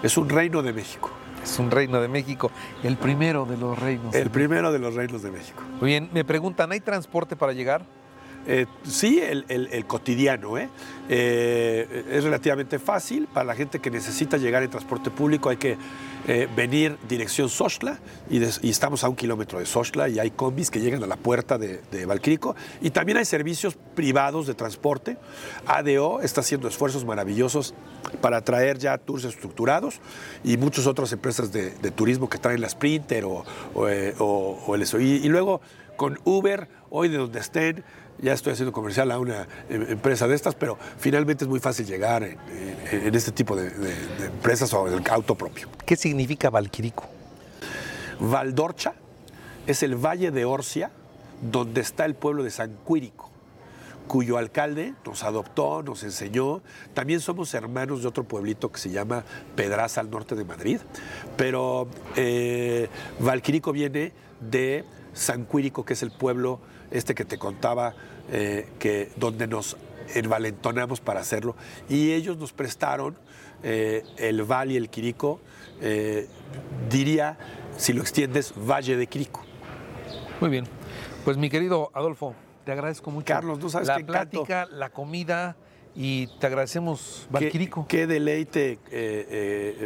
Es 0.04 0.18
un 0.18 0.30
reino 0.30 0.62
de 0.62 0.74
México. 0.74 1.10
Es 1.44 1.60
un 1.60 1.70
reino 1.70 2.02
de 2.02 2.08
México, 2.08 2.52
el 2.84 2.96
primero 2.98 3.46
de 3.46 3.58
los 3.58 3.78
reinos. 3.78 4.16
El 4.16 4.30
primero 4.30 4.72
de 4.72 4.80
los 4.80 4.96
reinos 4.96 5.22
de 5.22 5.32
México. 5.32 5.62
Muy 5.80 5.90
bien, 5.90 6.10
me 6.14 6.24
preguntan, 6.24 6.72
¿hay 6.72 6.80
transporte 6.80 7.36
para 7.36 7.52
llegar? 7.52 7.86
Eh, 8.46 8.66
sí, 8.84 9.22
el, 9.22 9.86
cotidiano. 9.86 10.58
¿eh? 10.58 10.70
¿eh? 11.10 12.06
es 12.12 12.24
relativamente 12.24 12.80
fácil. 12.80 13.28
Para 13.28 13.46
la 13.46 13.56
gente 13.56 13.80
que 13.80 13.90
necesita 13.90 14.38
llegar 14.38 14.64
en 14.64 14.70
transporte 14.70 15.10
público 15.10 15.50
hay 15.50 15.58
que 15.58 15.78
venir 16.56 16.98
dirección 17.10 17.50
Sochla 17.50 18.00
y, 18.30 18.42
estamos 18.70 19.04
a 19.04 19.10
un 19.10 19.16
kilómetro 19.18 19.60
de 19.60 19.66
Sochla 19.66 20.08
y 20.08 20.20
hay 20.20 20.32
combis 20.32 20.72
que 20.72 20.80
llegan 20.80 21.04
a 21.04 21.08
la 21.08 21.18
puerta 21.18 21.58
de, 21.58 21.82
de. 21.92 22.40
Y 22.82 22.92
también 22.92 23.18
hay 23.18 23.26
servicios 23.26 23.78
privados 23.96 24.48
de 24.48 24.54
transporte. 24.54 25.18
ADO 25.66 26.22
está 26.22 26.40
haciendo 26.40 26.70
esfuerzos 26.70 27.04
maravillosos 27.04 27.74
para 28.22 28.42
traer 28.42 28.78
ya 28.78 28.98
tours 28.98 29.26
estructurados 29.26 30.00
y 30.46 30.56
muchas 30.56 30.88
otras 30.88 31.12
empresas 31.12 31.52
de, 31.52 31.72
turismo 31.92 32.30
que 32.30 32.38
traen 32.38 32.62
la 32.62 32.70
Sprinter 32.70 33.26
o, 33.26 33.44
o 33.76 34.76
el 34.76 34.86
SOI. 34.86 35.22
Y 35.24 35.28
luego 35.28 35.60
con 35.96 36.20
Uber, 36.24 36.68
hoy 36.90 37.10
de 37.10 37.18
donde 37.18 37.40
estén, 37.40 37.84
ya 38.20 38.34
estoy 38.34 38.54
haciendo 38.54 38.72
comercial 38.72 39.12
a 39.12 39.20
una 39.20 39.48
em, 39.70 39.84
empresa 39.92 40.28
de 40.28 40.36
estas, 40.36 40.56
pero 40.56 40.78
finalmente 40.98 41.46
es 41.46 41.50
muy 41.50 41.60
fácil 41.60 41.86
llegar 41.86 42.24
en, 42.24 43.16
este 43.16 43.32
tipo 43.32 43.56
de, 43.56 43.72
empresas 44.26 44.74
o 44.74 44.90
del 44.90 45.04
auto 45.10 45.36
propio. 45.36 45.68
¿Qué 45.86 45.96
significa 45.96 46.50
Valquirico? 46.50 47.06
Valdorcha 48.20 48.94
es 49.68 49.84
el 49.84 49.96
valle 49.96 50.32
de 50.32 50.46
Orcia, 50.46 50.92
donde 51.42 51.82
está 51.82 52.06
el 52.06 52.16
pueblo 52.16 52.44
de 52.44 52.52
San 52.52 52.78
Quirico, 52.88 53.30
cuyo 54.08 54.38
alcalde 54.38 54.94
nos 55.06 55.24
adoptó, 55.24 55.84
nos 55.84 56.04
enseñó. 56.04 56.62
También 56.94 57.20
somos 57.20 57.54
hermanos 57.54 58.02
de 58.02 58.08
otro 58.08 58.24
pueblito 58.24 58.72
que 58.72 58.80
se 58.80 58.90
llama 58.90 59.24
Pedraza 59.56 60.02
al 60.02 60.10
norte 60.10 60.36
de 60.36 60.46
Madrid, 60.46 60.80
pero 61.38 61.88
eh, 62.16 62.90
Valquirico 63.20 63.72
viene 63.72 64.14
de 64.40 64.86
San 65.14 65.46
Quirico, 65.46 65.86
que 65.86 65.94
es 65.94 66.04
el 66.04 66.12
pueblo 66.12 66.60
este 66.94 67.16
que 67.16 67.26
te 67.26 67.38
contaba, 67.38 67.96
eh, 68.32 68.70
que, 68.80 69.12
donde 69.18 69.48
nos 69.48 69.76
envalentonamos 70.16 71.02
para 71.02 71.20
hacerlo. 71.20 71.56
Y 71.90 72.14
ellos 72.14 72.38
nos 72.38 72.54
prestaron 72.54 73.18
eh, 73.64 74.04
el 74.18 74.44
Valle, 74.44 74.78
el 74.78 74.90
Quirico, 74.90 75.42
eh, 75.82 76.28
diría, 76.90 77.38
si 77.76 77.94
lo 77.94 78.02
extiendes, 78.02 78.54
Valle 78.56 78.96
de 78.96 79.08
Quirico. 79.08 79.44
Muy 80.40 80.50
bien. 80.50 80.66
Pues 81.26 81.38
mi 81.38 81.50
querido 81.50 81.90
Adolfo, 81.94 82.36
te 82.64 82.72
agradezco 82.72 83.10
mucho. 83.10 83.26
Carlos, 83.26 83.60
¿no 83.60 83.70
sabes 83.70 83.88
La 83.88 83.98
plática, 84.00 84.68
la 84.72 84.90
comida 84.90 85.56
y 85.96 86.28
te 86.40 86.48
agradecemos, 86.48 87.28
Valquirico. 87.30 87.88
Qué, 87.88 88.06
deleite 88.08 88.78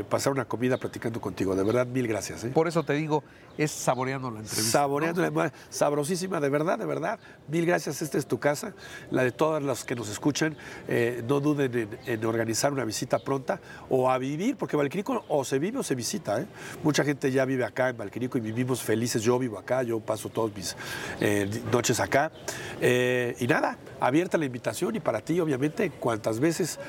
pasar 0.10 0.34
una 0.34 0.46
comida 0.46 0.78
platicando 0.78 1.22
contigo. 1.22 1.56
De 1.56 1.64
verdad, 1.64 1.86
mil 1.86 2.08
gracias. 2.08 2.46
Por 2.46 2.68
eso 2.68 2.84
te 2.84 2.94
digo, 2.94 3.24
es 3.58 3.72
saboreando 3.72 4.30
la 4.30 4.40
entrevista. 4.40 4.72
Saboreando 4.72 5.22
la 5.22 5.52
sabrosísima, 5.70 6.40
de 6.40 6.50
verdad, 6.50 6.78
de 6.78 6.86
verdad. 6.86 7.20
Mil 7.48 7.66
gracias, 7.66 8.02
esta 8.02 8.18
es 8.18 8.28
tu 8.28 8.40
casa, 8.40 8.74
la 9.10 9.24
de 9.24 9.32
todas 9.32 9.64
las 9.64 9.84
que 9.84 9.96
nos 9.96 10.10
escuchan. 10.10 10.56
Eh, 10.88 11.24
no 11.28 11.40
duden 11.40 11.98
en, 12.06 12.26
organizar 12.26 12.72
una 12.72 12.86
visita 12.86 13.20
pronta 13.20 13.60
o 13.90 14.12
a 14.12 14.18
vivir, 14.18 14.58
porque 14.58 14.78
Valquirico 14.78 15.26
o 15.28 15.44
se 15.44 15.60
vive 15.60 15.80
o 15.80 15.84
se 15.84 15.96
visita. 15.96 16.40
¿eh? 16.40 16.46
Mucha 16.84 17.04
gente 17.04 17.32
ya 17.32 17.46
vive 17.46 17.66
acá 17.66 17.90
en 17.90 17.98
Valquirico 17.98 18.38
y 18.38 18.42
vivimos 18.42 18.84
felices. 18.84 19.24
Yo 19.24 19.40
vivo 19.40 19.58
acá, 19.58 19.82
yo 19.84 20.00
paso 20.00 20.30
todas 20.30 20.56
mis 20.56 20.76
eh, 21.20 21.50
noches 21.72 22.00
acá. 22.00 22.32
y 22.80 23.48
nada, 23.48 23.78
abierta 24.00 24.38
la 24.38 24.46
invitación 24.46 24.96
y 24.96 25.00
para 25.00 25.22
ti, 25.22 25.40
obviamente, 25.40 25.90
cuantas 25.90 26.40
veces 26.40 26.80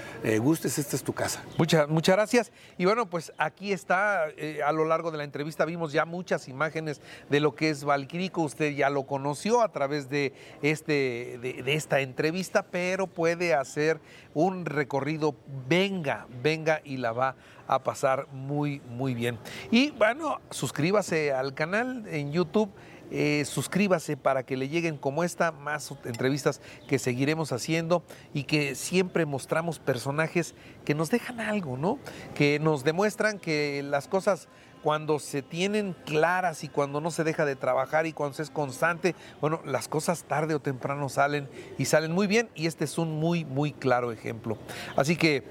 gustes, 0.40 0.78
esta 0.78 0.96
es 0.96 1.02
tu 1.02 1.14
casa. 1.14 1.42
Muchas, 1.56 1.88
muchas 1.88 2.16
gracias. 2.16 2.52
Y 2.76 2.84
bueno, 2.84 3.08
pues 3.08 3.32
aquí 3.38 3.72
está, 3.72 4.24
a 4.24 4.72
lo 4.72 4.84
largo 4.84 5.10
de 5.10 5.18
la 5.18 5.24
entrevista 5.24 5.64
vimos 5.64 5.92
ya 5.92 6.04
muchas 6.04 6.46
imágenes 6.48 6.57
imágenes 6.58 7.00
de 7.30 7.38
lo 7.38 7.54
que 7.54 7.70
es 7.70 7.84
Valquirico. 7.84 8.42
Usted 8.42 8.74
ya 8.74 8.90
lo 8.90 9.06
conoció 9.06 9.62
a 9.62 9.70
través 9.70 10.10
de, 10.10 10.32
este, 10.60 11.38
de, 11.40 11.74
esta 11.74 12.00
entrevista, 12.00 12.64
pero 12.64 13.06
puede 13.06 13.54
hacer 13.54 14.00
un 14.34 14.66
recorrido. 14.66 15.36
Venga, 15.68 16.26
venga 16.42 16.80
y 16.84 16.96
la 16.96 17.12
va 17.12 17.36
a 17.68 17.84
pasar 17.84 18.26
muy, 18.32 18.80
muy 18.88 19.14
bien. 19.14 19.38
Y 19.70 19.90
bueno, 19.92 20.40
suscríbase 20.50 21.32
al 21.32 21.54
canal 21.54 22.04
en 22.08 22.32
YouTube. 22.32 22.70
Eh, 23.10 23.44
suscríbase 23.46 24.18
para 24.18 24.42
que 24.42 24.58
le 24.58 24.68
lleguen 24.68 24.98
como 24.98 25.24
esta 25.24 25.50
más 25.50 25.94
entrevistas 26.04 26.60
que 26.86 26.98
seguiremos 26.98 27.52
haciendo 27.52 28.02
y 28.34 28.44
que 28.44 28.74
siempre 28.74 29.24
mostramos 29.24 29.78
personajes 29.78 30.54
que 30.84 30.94
nos 30.94 31.10
dejan 31.10 31.40
algo, 31.40 31.78
¿no? 31.78 31.98
Que 32.34 32.58
nos 32.58 32.84
demuestran 32.84 33.38
que 33.38 33.82
las 33.82 34.08
cosas 34.08 34.48
cuando 34.88 35.18
se 35.18 35.42
tienen 35.42 35.94
claras 36.06 36.64
y 36.64 36.68
cuando 36.70 37.02
no 37.02 37.10
se 37.10 37.22
deja 37.22 37.44
de 37.44 37.56
trabajar 37.56 38.06
y 38.06 38.14
cuando 38.14 38.32
se 38.32 38.42
es 38.42 38.48
constante, 38.48 39.14
bueno, 39.38 39.60
las 39.66 39.86
cosas 39.86 40.24
tarde 40.24 40.54
o 40.54 40.60
temprano 40.60 41.10
salen 41.10 41.46
y 41.76 41.84
salen 41.84 42.12
muy 42.12 42.26
bien 42.26 42.48
y 42.54 42.66
este 42.66 42.86
es 42.86 42.96
un 42.96 43.20
muy, 43.20 43.44
muy 43.44 43.72
claro 43.72 44.12
ejemplo. 44.12 44.56
Así 44.96 45.16
que 45.16 45.44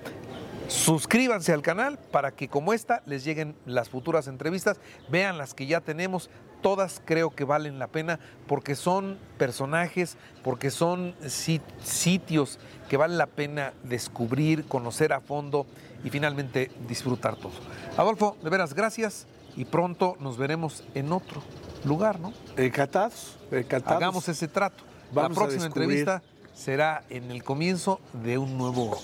suscríbanse 0.67 1.53
al 1.53 1.61
canal 1.61 1.99
para 2.09 2.31
que 2.31 2.47
como 2.47 2.73
esta 2.73 3.03
les 3.05 3.23
lleguen 3.23 3.55
las 3.67 3.89
futuras 3.89 4.27
entrevistas, 4.27 4.79
vean 5.07 5.37
las 5.37 5.53
que 5.53 5.67
ya 5.67 5.81
tenemos, 5.81 6.31
todas 6.63 6.99
creo 7.05 7.29
que 7.29 7.43
valen 7.43 7.77
la 7.77 7.89
pena 7.89 8.19
porque 8.47 8.73
son 8.73 9.19
personajes, 9.37 10.17
porque 10.43 10.71
son 10.71 11.13
sitios 11.27 12.57
que 12.89 12.97
vale 12.97 13.15
la 13.15 13.27
pena 13.27 13.73
descubrir, 13.83 14.65
conocer 14.65 15.13
a 15.13 15.19
fondo 15.19 15.67
y 16.03 16.09
finalmente 16.09 16.71
disfrutar 16.87 17.35
todo. 17.35 17.53
Adolfo, 17.97 18.37
de 18.43 18.49
veras, 18.49 18.73
gracias 18.73 19.27
y 19.55 19.65
pronto 19.65 20.15
nos 20.19 20.37
veremos 20.37 20.83
en 20.93 21.11
otro 21.11 21.41
lugar, 21.83 22.19
¿no? 22.19 22.33
Encantados, 22.55 23.37
encantados. 23.51 23.97
Hagamos 23.97 24.29
ese 24.29 24.47
trato. 24.47 24.83
La 25.13 25.29
próxima 25.29 25.65
entrevista 25.65 26.21
será 26.53 27.03
en 27.09 27.31
el 27.31 27.43
comienzo 27.43 27.99
de 28.23 28.37
un 28.37 28.57
nuevo 28.57 28.97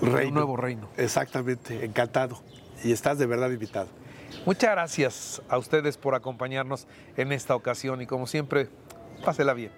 reino. 0.00 0.28
un 0.28 0.34
nuevo 0.34 0.56
reino. 0.56 0.88
Exactamente, 0.96 1.84
encantado. 1.84 2.40
Y 2.82 2.92
estás 2.92 3.18
de 3.18 3.26
verdad 3.26 3.50
invitado. 3.50 3.88
Muchas 4.46 4.70
gracias 4.70 5.42
a 5.48 5.58
ustedes 5.58 5.96
por 5.96 6.14
acompañarnos 6.14 6.86
en 7.16 7.32
esta 7.32 7.54
ocasión 7.54 8.00
y 8.00 8.06
como 8.06 8.26
siempre, 8.26 8.68
pásela 9.24 9.52
bien. 9.54 9.72